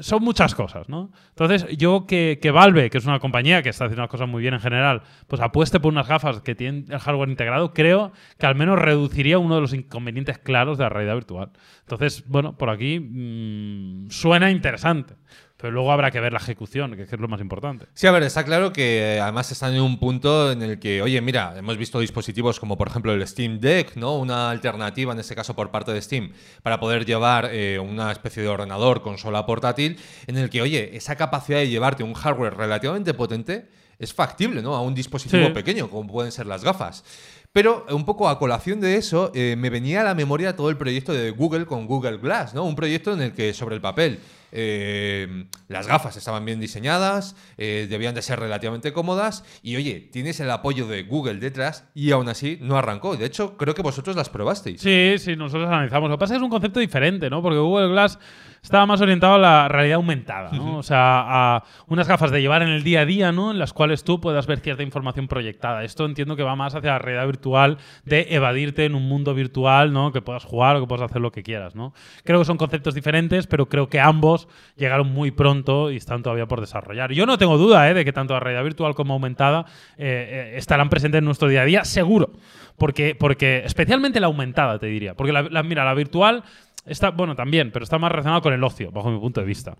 son 0.00 0.22
muchas 0.22 0.54
cosas, 0.54 0.88
¿no? 0.88 1.10
Entonces, 1.30 1.66
yo 1.76 2.06
que, 2.06 2.38
que, 2.40 2.50
Valve, 2.50 2.90
que 2.90 2.98
es 2.98 3.06
una 3.06 3.18
compañía 3.20 3.62
que 3.62 3.68
está 3.68 3.84
haciendo 3.84 4.02
las 4.02 4.10
cosas 4.10 4.28
muy 4.28 4.42
bien 4.42 4.54
en 4.54 4.60
general, 4.60 5.02
pues 5.28 5.40
apueste 5.42 5.80
por 5.80 5.92
unas 5.92 6.08
gafas 6.08 6.40
que 6.40 6.54
tienen 6.54 6.86
el 6.88 6.98
hardware 6.98 7.28
integrado, 7.28 7.72
creo 7.72 8.12
que 8.38 8.46
al 8.46 8.54
menos 8.54 8.78
reduciría 8.78 9.38
uno 9.38 9.56
de 9.56 9.60
los 9.60 9.74
inconvenientes 9.74 10.38
claros 10.38 10.78
de 10.78 10.84
la 10.84 10.90
realidad 10.90 11.14
virtual. 11.14 11.50
Entonces, 11.80 12.24
bueno, 12.26 12.56
por 12.56 12.70
aquí 12.70 13.00
mmm, 13.00 14.08
suena 14.10 14.50
interesante. 14.50 15.14
Pero 15.62 15.74
luego 15.74 15.92
habrá 15.92 16.10
que 16.10 16.18
ver 16.18 16.32
la 16.32 16.40
ejecución, 16.40 16.96
que 16.96 17.02
es 17.04 17.12
lo 17.20 17.28
más 17.28 17.40
importante. 17.40 17.86
Sí, 17.94 18.08
a 18.08 18.10
ver, 18.10 18.24
está 18.24 18.44
claro 18.44 18.72
que 18.72 19.20
además 19.22 19.52
están 19.52 19.72
en 19.74 19.80
un 19.80 20.00
punto 20.00 20.50
en 20.50 20.60
el 20.60 20.80
que, 20.80 21.00
oye, 21.02 21.20
mira, 21.20 21.54
hemos 21.56 21.76
visto 21.78 22.00
dispositivos 22.00 22.58
como 22.58 22.76
por 22.76 22.88
ejemplo 22.88 23.12
el 23.12 23.24
Steam 23.28 23.60
Deck, 23.60 23.94
¿no? 23.94 24.16
Una 24.18 24.50
alternativa 24.50 25.12
en 25.12 25.20
este 25.20 25.36
caso 25.36 25.54
por 25.54 25.70
parte 25.70 25.92
de 25.92 26.02
Steam 26.02 26.32
para 26.64 26.80
poder 26.80 27.06
llevar 27.06 27.48
eh, 27.52 27.78
una 27.78 28.10
especie 28.10 28.42
de 28.42 28.48
ordenador, 28.48 29.02
consola 29.02 29.46
portátil, 29.46 29.96
en 30.26 30.36
el 30.36 30.50
que, 30.50 30.62
oye, 30.62 30.96
esa 30.96 31.14
capacidad 31.14 31.58
de 31.60 31.68
llevarte 31.68 32.02
un 32.02 32.14
hardware 32.14 32.54
relativamente 32.56 33.14
potente 33.14 33.68
es 34.00 34.12
factible, 34.12 34.62
¿no? 34.62 34.74
A 34.74 34.82
un 34.82 34.96
dispositivo 34.96 35.46
Sí. 35.46 35.52
pequeño, 35.52 35.88
como 35.88 36.10
pueden 36.10 36.32
ser 36.32 36.46
las 36.46 36.64
gafas. 36.64 37.04
Pero 37.52 37.86
un 37.90 38.04
poco 38.04 38.28
a 38.28 38.36
colación 38.40 38.80
de 38.80 38.96
eso, 38.96 39.30
eh, 39.32 39.54
me 39.56 39.70
venía 39.70 40.00
a 40.00 40.04
la 40.04 40.14
memoria 40.16 40.56
todo 40.56 40.70
el 40.70 40.76
proyecto 40.76 41.12
de 41.12 41.30
Google 41.30 41.66
con 41.66 41.86
Google 41.86 42.16
Glass, 42.16 42.52
¿no? 42.52 42.64
Un 42.64 42.74
proyecto 42.74 43.12
en 43.12 43.22
el 43.22 43.32
que 43.32 43.54
sobre 43.54 43.76
el 43.76 43.80
papel 43.80 44.18
eh, 44.52 45.46
las 45.68 45.86
gafas 45.86 46.16
estaban 46.16 46.44
bien 46.44 46.60
diseñadas, 46.60 47.34
eh, 47.56 47.86
debían 47.88 48.14
de 48.14 48.22
ser 48.22 48.38
relativamente 48.38 48.92
cómodas 48.92 49.44
y 49.62 49.76
oye, 49.76 50.08
tienes 50.12 50.38
el 50.40 50.50
apoyo 50.50 50.86
de 50.86 51.02
Google 51.04 51.36
detrás 51.36 51.88
y 51.94 52.10
aún 52.12 52.28
así 52.28 52.58
no 52.60 52.76
arrancó. 52.76 53.16
De 53.16 53.24
hecho, 53.24 53.56
creo 53.56 53.74
que 53.74 53.82
vosotros 53.82 54.14
las 54.14 54.28
probasteis. 54.28 54.80
Sí, 54.80 55.14
sí, 55.18 55.36
nosotros 55.36 55.68
analizamos. 55.68 56.10
Lo 56.10 56.16
que 56.16 56.20
pasa 56.20 56.34
es 56.34 56.38
que 56.38 56.42
es 56.42 56.44
un 56.44 56.50
concepto 56.50 56.80
diferente, 56.80 57.30
¿no? 57.30 57.42
Porque 57.42 57.58
Google 57.58 57.88
Glass 57.88 58.18
estaba 58.62 58.86
más 58.86 59.00
orientado 59.00 59.34
a 59.34 59.38
la 59.38 59.66
realidad 59.66 59.96
aumentada, 59.96 60.52
¿no? 60.52 60.78
O 60.78 60.84
sea, 60.84 61.24
a 61.26 61.64
unas 61.88 62.06
gafas 62.06 62.30
de 62.30 62.40
llevar 62.40 62.62
en 62.62 62.68
el 62.68 62.84
día 62.84 63.00
a 63.00 63.04
día, 63.04 63.32
¿no? 63.32 63.50
En 63.50 63.58
las 63.58 63.72
cuales 63.72 64.04
tú 64.04 64.20
puedas 64.20 64.46
ver 64.46 64.60
cierta 64.60 64.84
información 64.84 65.26
proyectada. 65.26 65.82
Esto 65.82 66.04
entiendo 66.06 66.36
que 66.36 66.44
va 66.44 66.54
más 66.54 66.76
hacia 66.76 66.92
la 66.92 66.98
realidad 67.00 67.26
virtual, 67.26 67.78
de 68.04 68.28
evadirte 68.30 68.84
en 68.84 68.94
un 68.94 69.08
mundo 69.08 69.34
virtual, 69.34 69.92
¿no? 69.92 70.12
Que 70.12 70.22
puedas 70.22 70.44
jugar 70.44 70.76
o 70.76 70.80
que 70.80 70.86
puedas 70.86 71.10
hacer 71.10 71.20
lo 71.20 71.32
que 71.32 71.42
quieras, 71.42 71.74
¿no? 71.74 71.92
Creo 72.22 72.38
que 72.38 72.44
son 72.44 72.56
conceptos 72.56 72.94
diferentes, 72.94 73.48
pero 73.48 73.68
creo 73.68 73.88
que 73.88 73.98
ambos 73.98 74.46
llegaron 74.76 75.12
muy 75.12 75.32
pronto 75.32 75.90
y 75.90 75.96
están 75.96 76.22
todavía 76.22 76.46
por 76.46 76.60
desarrollar. 76.60 77.10
Yo 77.10 77.26
no 77.26 77.38
tengo 77.38 77.58
duda, 77.58 77.90
¿eh? 77.90 77.94
De 77.94 78.04
que 78.04 78.12
tanto 78.12 78.34
la 78.34 78.40
realidad 78.40 78.62
virtual 78.62 78.94
como 78.94 79.14
aumentada 79.14 79.66
eh, 79.98 80.52
eh, 80.52 80.56
estarán 80.56 80.88
presentes 80.88 81.18
en 81.18 81.24
nuestro 81.24 81.48
día 81.48 81.62
a 81.62 81.64
día, 81.64 81.84
seguro. 81.84 82.30
Porque, 82.78 83.16
porque 83.16 83.62
especialmente 83.64 84.20
la 84.20 84.28
aumentada, 84.28 84.78
te 84.78 84.86
diría. 84.86 85.14
Porque 85.14 85.32
la, 85.32 85.62
mira, 85.64 85.84
la 85.84 85.94
virtual 85.94 86.44
está, 86.84 87.10
bueno, 87.10 87.34
también, 87.34 87.70
pero 87.70 87.84
está 87.84 87.98
más 87.98 88.10
relacionado 88.10 88.42
con 88.42 88.52
el 88.52 88.62
ocio, 88.64 88.90
bajo 88.90 89.10
mi 89.10 89.18
punto 89.18 89.40
de 89.40 89.46
vista. 89.46 89.76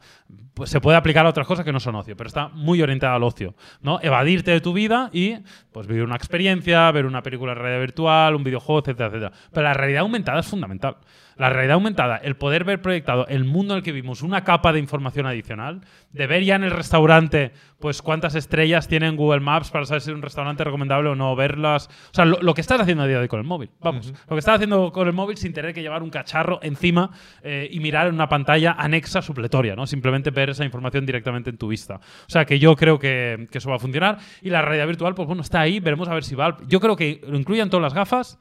Pues 0.55 0.71
se 0.71 0.81
puede 0.81 0.97
aplicar 0.97 1.27
a 1.27 1.29
otras 1.29 1.47
cosas 1.47 1.65
que 1.65 1.73
no 1.73 1.81
son 1.81 1.95
ocio, 1.97 2.17
pero 2.17 2.29
está 2.29 2.49
muy 2.49 2.83
orientada 2.83 3.15
al 3.15 3.23
ocio, 3.23 3.55
¿no? 3.81 3.99
Evadirte 4.03 4.51
de 4.51 4.61
tu 4.61 4.73
vida 4.73 5.11
y 5.13 5.37
pues 5.73 5.87
vivir 5.87 6.05
una 6.05 6.17
experiencia, 6.17 6.91
ver 6.93 7.07
una 7.07 7.23
película 7.23 7.53
en 7.53 7.59
realidad 7.59 7.81
virtual, 7.81 8.35
un 8.35 8.45
videojuego, 8.45 8.81
etcétera, 8.81 9.09
etcétera. 9.09 9.33
Pero 9.53 9.65
la 9.65 9.75
realidad 9.75 10.03
aumentada 10.03 10.41
es 10.41 10.47
fundamental. 10.47 10.97
La 11.37 11.51
realidad 11.51 11.75
aumentada, 11.75 12.17
el 12.17 12.37
poder 12.37 12.65
ver 12.65 12.83
proyectado 12.83 13.27
el 13.29 13.45
mundo 13.45 13.75
en 13.75 13.79
el 13.79 13.85
que 13.85 13.93
vivimos, 13.93 14.23
una 14.23 14.45
capa 14.45 14.73
de 14.73 14.79
información 14.79 15.27
adicional, 15.27 15.81
de 16.13 16.27
ver 16.27 16.45
ya 16.45 16.57
en 16.57 16.65
el 16.65 16.71
restaurante, 16.71 17.53
pues 17.79 18.03
cuántas 18.03 18.35
estrellas 18.35 18.89
tiene 18.89 19.07
en 19.07 19.17
Google 19.17 19.41
Maps 19.41 19.71
para 19.71 19.85
saber 19.85 20.03
si 20.03 20.11
es 20.11 20.17
un 20.17 20.23
restaurante 20.23 20.63
recomendable 20.65 21.11
o 21.11 21.15
no, 21.15 21.35
verlas. 21.35 21.89
O 22.11 22.15
sea, 22.15 22.25
lo, 22.25 22.41
lo 22.41 22.55
que 22.55 22.61
estás 22.61 22.81
haciendo 22.81 23.03
a 23.03 23.07
día 23.07 23.17
de 23.17 23.23
hoy 23.23 23.29
con 23.29 23.41
el 23.41 23.47
móvil. 23.47 23.71
Vamos, 23.81 24.13
lo 24.29 24.37
que 24.37 24.39
estás 24.39 24.57
haciendo 24.57 24.93
con 24.93 25.07
el 25.07 25.13
móvil 25.13 25.37
sin 25.37 25.53
tener 25.53 25.75
que 25.75 25.83
llevar 25.83 26.03
un 26.03 26.11
cacharro 26.11 26.61
encima 26.63 27.11
eh, 27.43 27.69
y 27.71 27.81
mirar 27.81 28.07
en 28.07 28.15
una 28.15 28.29
pantalla 28.29 28.73
anexa 28.79 29.23
supletoria, 29.23 29.75
¿no? 29.75 29.87
Simplemente 29.87 30.31
ver 30.31 30.51
esa 30.51 30.65
información 30.65 31.07
directamente 31.07 31.51
en 31.51 31.59
tu 31.59 31.69
vista. 31.69 31.97
O 31.97 32.31
sea, 32.31 32.45
que 32.45 32.59
yo 32.59 32.77
creo 32.77 32.99
que, 32.99 33.49
que 33.51 33.59
eso 33.59 33.71
va 33.71 33.77
a 33.77 33.79
funcionar. 33.79 34.19
Y 34.43 34.51
la 34.51 34.63
realidad 34.63 34.87
virtual, 34.87 35.15
pues 35.15 35.27
bueno, 35.27 35.43
está 35.43 35.61
ahí, 35.61 35.81
veremos 35.81 36.09
a 36.09 36.15
ver 36.15 36.25
si 36.25 36.35
va. 36.35 36.57
Yo 36.67 36.81
creo 36.81 36.97
que 36.97 37.21
lo 37.27 37.37
incluyan 37.39 37.71
todas 37.71 37.83
las 37.83 37.95
gafas. 37.95 38.39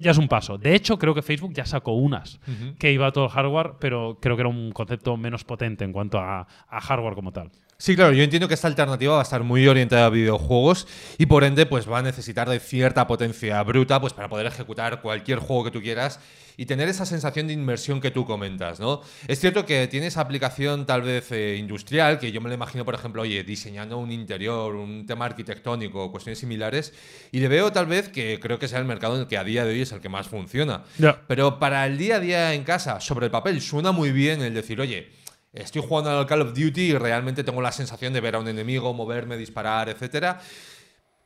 Ya 0.00 0.10
es 0.10 0.18
un 0.18 0.28
paso. 0.28 0.58
De 0.58 0.74
hecho, 0.74 0.98
creo 0.98 1.14
que 1.14 1.22
Facebook 1.22 1.52
ya 1.52 1.66
sacó 1.66 1.92
unas 1.92 2.40
que 2.78 2.90
iba 2.90 3.06
a 3.06 3.12
todo 3.12 3.24
el 3.26 3.30
hardware, 3.30 3.74
pero 3.78 4.18
creo 4.20 4.34
que 4.34 4.42
era 4.42 4.48
un 4.48 4.72
concepto 4.72 5.16
menos 5.16 5.44
potente 5.44 5.84
en 5.84 5.92
cuanto 5.92 6.18
a, 6.18 6.48
a 6.68 6.80
hardware 6.80 7.14
como 7.14 7.32
tal. 7.32 7.50
Sí, 7.80 7.96
claro, 7.96 8.12
yo 8.12 8.22
entiendo 8.22 8.46
que 8.46 8.52
esta 8.52 8.68
alternativa 8.68 9.14
va 9.14 9.20
a 9.20 9.22
estar 9.22 9.42
muy 9.42 9.66
orientada 9.66 10.04
a 10.04 10.10
videojuegos 10.10 10.86
y 11.16 11.24
por 11.24 11.44
ende 11.44 11.64
pues 11.64 11.90
va 11.90 12.00
a 12.00 12.02
necesitar 12.02 12.46
de 12.46 12.60
cierta 12.60 13.06
potencia 13.06 13.62
bruta 13.62 13.98
pues 13.98 14.12
para 14.12 14.28
poder 14.28 14.44
ejecutar 14.44 15.00
cualquier 15.00 15.38
juego 15.38 15.64
que 15.64 15.70
tú 15.70 15.80
quieras 15.80 16.20
y 16.58 16.66
tener 16.66 16.90
esa 16.90 17.06
sensación 17.06 17.46
de 17.46 17.54
inmersión 17.54 18.02
que 18.02 18.10
tú 18.10 18.26
comentas, 18.26 18.80
¿no? 18.80 19.00
Es 19.28 19.40
cierto 19.40 19.64
que 19.64 19.86
tiene 19.88 20.08
esa 20.08 20.20
aplicación 20.20 20.84
tal 20.84 21.00
vez 21.00 21.32
eh, 21.32 21.56
industrial, 21.56 22.18
que 22.18 22.32
yo 22.32 22.42
me 22.42 22.50
lo 22.50 22.54
imagino, 22.54 22.84
por 22.84 22.94
ejemplo, 22.94 23.22
oye, 23.22 23.44
diseñando 23.44 23.96
un 23.96 24.12
interior, 24.12 24.74
un 24.74 25.06
tema 25.06 25.24
arquitectónico, 25.24 26.10
cuestiones 26.10 26.38
similares, 26.38 26.92
y 27.32 27.40
le 27.40 27.48
veo 27.48 27.72
tal 27.72 27.86
vez 27.86 28.10
que 28.10 28.38
creo 28.42 28.58
que 28.58 28.68
sea 28.68 28.78
el 28.78 28.84
mercado 28.84 29.14
en 29.14 29.22
el 29.22 29.26
que 29.26 29.38
a 29.38 29.44
día 29.44 29.64
de 29.64 29.72
hoy 29.72 29.80
es 29.80 29.92
el 29.92 30.02
que 30.02 30.10
más 30.10 30.28
funciona. 30.28 30.84
Pero 31.26 31.58
para 31.58 31.86
el 31.86 31.96
día 31.96 32.16
a 32.16 32.20
día 32.20 32.52
en 32.52 32.62
casa, 32.62 33.00
sobre 33.00 33.24
el 33.24 33.32
papel, 33.32 33.62
suena 33.62 33.90
muy 33.90 34.12
bien 34.12 34.42
el 34.42 34.52
decir, 34.52 34.82
oye, 34.82 35.19
estoy 35.52 35.82
jugando 35.86 36.10
al 36.10 36.26
Call 36.26 36.42
of 36.42 36.54
Duty 36.54 36.80
y 36.80 36.94
realmente 36.94 37.44
tengo 37.44 37.62
la 37.62 37.72
sensación 37.72 38.12
de 38.12 38.20
ver 38.20 38.36
a 38.36 38.38
un 38.38 38.48
enemigo, 38.48 38.92
moverme, 38.94 39.36
disparar, 39.36 39.88
etcétera. 39.88 40.40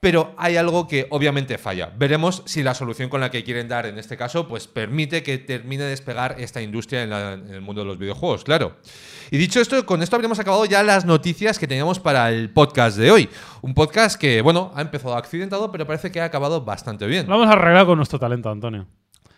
Pero 0.04 0.34
hay 0.36 0.58
algo 0.58 0.86
que 0.86 1.06
obviamente 1.08 1.56
falla. 1.56 1.90
Veremos 1.96 2.42
si 2.44 2.62
la 2.62 2.74
solución 2.74 3.08
con 3.08 3.22
la 3.22 3.30
que 3.30 3.42
quieren 3.42 3.68
dar 3.68 3.86
en 3.86 3.98
este 3.98 4.18
caso, 4.18 4.46
pues 4.46 4.66
permite 4.66 5.22
que 5.22 5.38
termine 5.38 5.84
de 5.84 5.88
despegar 5.88 6.36
esta 6.38 6.60
industria 6.60 7.04
en, 7.04 7.12
el 7.12 7.62
mundo 7.62 7.80
de 7.80 7.86
los 7.86 7.96
videojuegos, 7.96 8.44
claro. 8.44 8.76
Y 9.30 9.38
dicho 9.38 9.62
esto, 9.62 9.86
con 9.86 10.02
esto 10.02 10.14
habríamos 10.14 10.38
acabado 10.38 10.66
ya 10.66 10.82
las 10.82 11.06
noticias 11.06 11.58
que 11.58 11.66
teníamos 11.66 12.00
para 12.00 12.28
el 12.28 12.50
podcast 12.50 12.98
de 12.98 13.10
hoy. 13.10 13.30
Un 13.62 13.72
podcast 13.72 14.20
que, 14.20 14.42
bueno, 14.42 14.72
ha 14.74 14.82
empezado 14.82 15.16
accidentado, 15.16 15.72
pero 15.72 15.86
parece 15.86 16.12
que 16.12 16.20
ha 16.20 16.26
acabado 16.26 16.62
bastante 16.62 17.06
bien. 17.06 17.26
Lo 17.26 17.38
vamos 17.38 17.48
a 17.48 17.52
arreglar 17.52 17.86
con 17.86 17.96
nuestro 17.96 18.18
talento, 18.18 18.50
Antonio. 18.50 18.86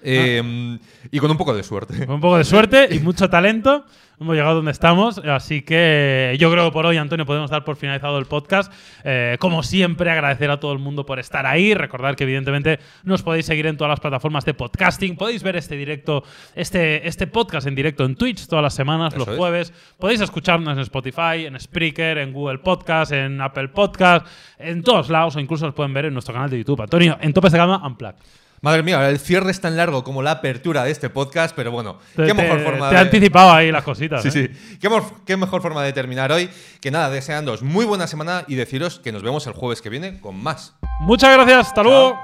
Eh, 0.02 0.78
y 1.10 1.18
con 1.18 1.30
un 1.30 1.36
poco 1.36 1.54
de 1.54 1.62
suerte. 1.62 2.06
Con 2.06 2.16
un 2.16 2.20
poco 2.20 2.38
de 2.38 2.44
suerte 2.44 2.88
y 2.90 2.98
mucho 3.00 3.28
talento 3.28 3.84
hemos 4.20 4.34
llegado 4.34 4.56
donde 4.56 4.70
estamos. 4.70 5.18
Así 5.18 5.62
que 5.62 6.36
yo 6.38 6.50
creo 6.50 6.66
que 6.66 6.72
por 6.72 6.86
hoy, 6.86 6.96
Antonio, 6.96 7.26
podemos 7.26 7.50
dar 7.50 7.64
por 7.64 7.76
finalizado 7.76 8.18
el 8.18 8.26
podcast. 8.26 8.72
Eh, 9.04 9.36
como 9.38 9.62
siempre, 9.62 10.10
agradecer 10.10 10.50
a 10.50 10.58
todo 10.60 10.72
el 10.72 10.78
mundo 10.78 11.04
por 11.04 11.18
estar 11.18 11.46
ahí. 11.46 11.74
Recordar 11.74 12.16
que, 12.16 12.24
evidentemente, 12.24 12.78
nos 13.04 13.22
podéis 13.22 13.46
seguir 13.46 13.66
en 13.66 13.76
todas 13.76 13.90
las 13.90 14.00
plataformas 14.00 14.44
de 14.44 14.54
podcasting. 14.54 15.16
Podéis 15.16 15.42
ver 15.42 15.56
este 15.56 15.76
directo, 15.76 16.24
este, 16.54 17.06
este 17.06 17.26
podcast 17.26 17.66
en 17.66 17.74
directo 17.74 18.04
en 18.04 18.16
Twitch 18.16 18.46
todas 18.46 18.62
las 18.62 18.74
semanas, 18.74 19.12
Eso 19.12 19.20
los 19.24 19.28
es. 19.28 19.36
jueves. 19.36 19.72
Podéis 19.98 20.20
escucharnos 20.20 20.74
en 20.74 20.80
Spotify, 20.80 21.46
en 21.46 21.58
Spreaker, 21.58 22.18
en 22.18 22.32
Google 22.32 22.58
Podcast, 22.58 23.12
en 23.12 23.40
Apple 23.40 23.68
Podcast, 23.68 24.26
en 24.58 24.82
todos 24.82 25.10
lados, 25.10 25.36
o 25.36 25.40
incluso 25.40 25.66
nos 25.66 25.74
pueden 25.74 25.92
ver 25.92 26.06
en 26.06 26.12
nuestro 26.14 26.32
canal 26.32 26.50
de 26.50 26.58
YouTube. 26.58 26.80
Antonio, 26.82 27.18
en 27.20 27.32
Topes 27.32 27.52
de 27.52 27.58
Gama 27.58 27.86
Unplugged. 27.86 28.16
Madre 28.62 28.82
mía, 28.82 29.08
el 29.08 29.18
cierre 29.18 29.50
es 29.50 29.60
tan 29.60 29.76
largo 29.76 30.02
como 30.02 30.22
la 30.22 30.30
apertura 30.32 30.82
de 30.84 30.90
este 30.90 31.10
podcast, 31.10 31.54
pero 31.54 31.70
bueno, 31.70 31.98
Te, 32.16 32.22
qué 32.22 32.28
te- 32.28 32.34
mejor 32.34 32.62
forma 32.64 32.88
te 32.88 32.94
de... 32.96 33.00
anticipado 33.00 33.52
ahí 33.52 33.70
las 33.70 33.84
cositas. 33.84 34.22
Sí, 34.22 34.28
¿eh? 34.28 34.50
sí. 34.54 34.78
¿Qué, 34.80 34.88
mor- 34.88 35.04
qué 35.24 35.36
mejor 35.36 35.62
forma 35.62 35.82
de 35.82 35.92
terminar 35.92 36.32
hoy 36.32 36.48
que 36.80 36.90
nada, 36.90 37.10
deseándoos 37.10 37.62
muy 37.62 37.84
buena 37.84 38.06
semana 38.06 38.44
y 38.48 38.54
deciros 38.54 38.98
que 38.98 39.12
nos 39.12 39.22
vemos 39.22 39.46
el 39.46 39.52
jueves 39.52 39.82
que 39.82 39.90
viene 39.90 40.20
con 40.20 40.42
más. 40.42 40.74
Muchas 41.00 41.32
gracias, 41.34 41.68
hasta 41.68 41.82
luego. 41.82 42.18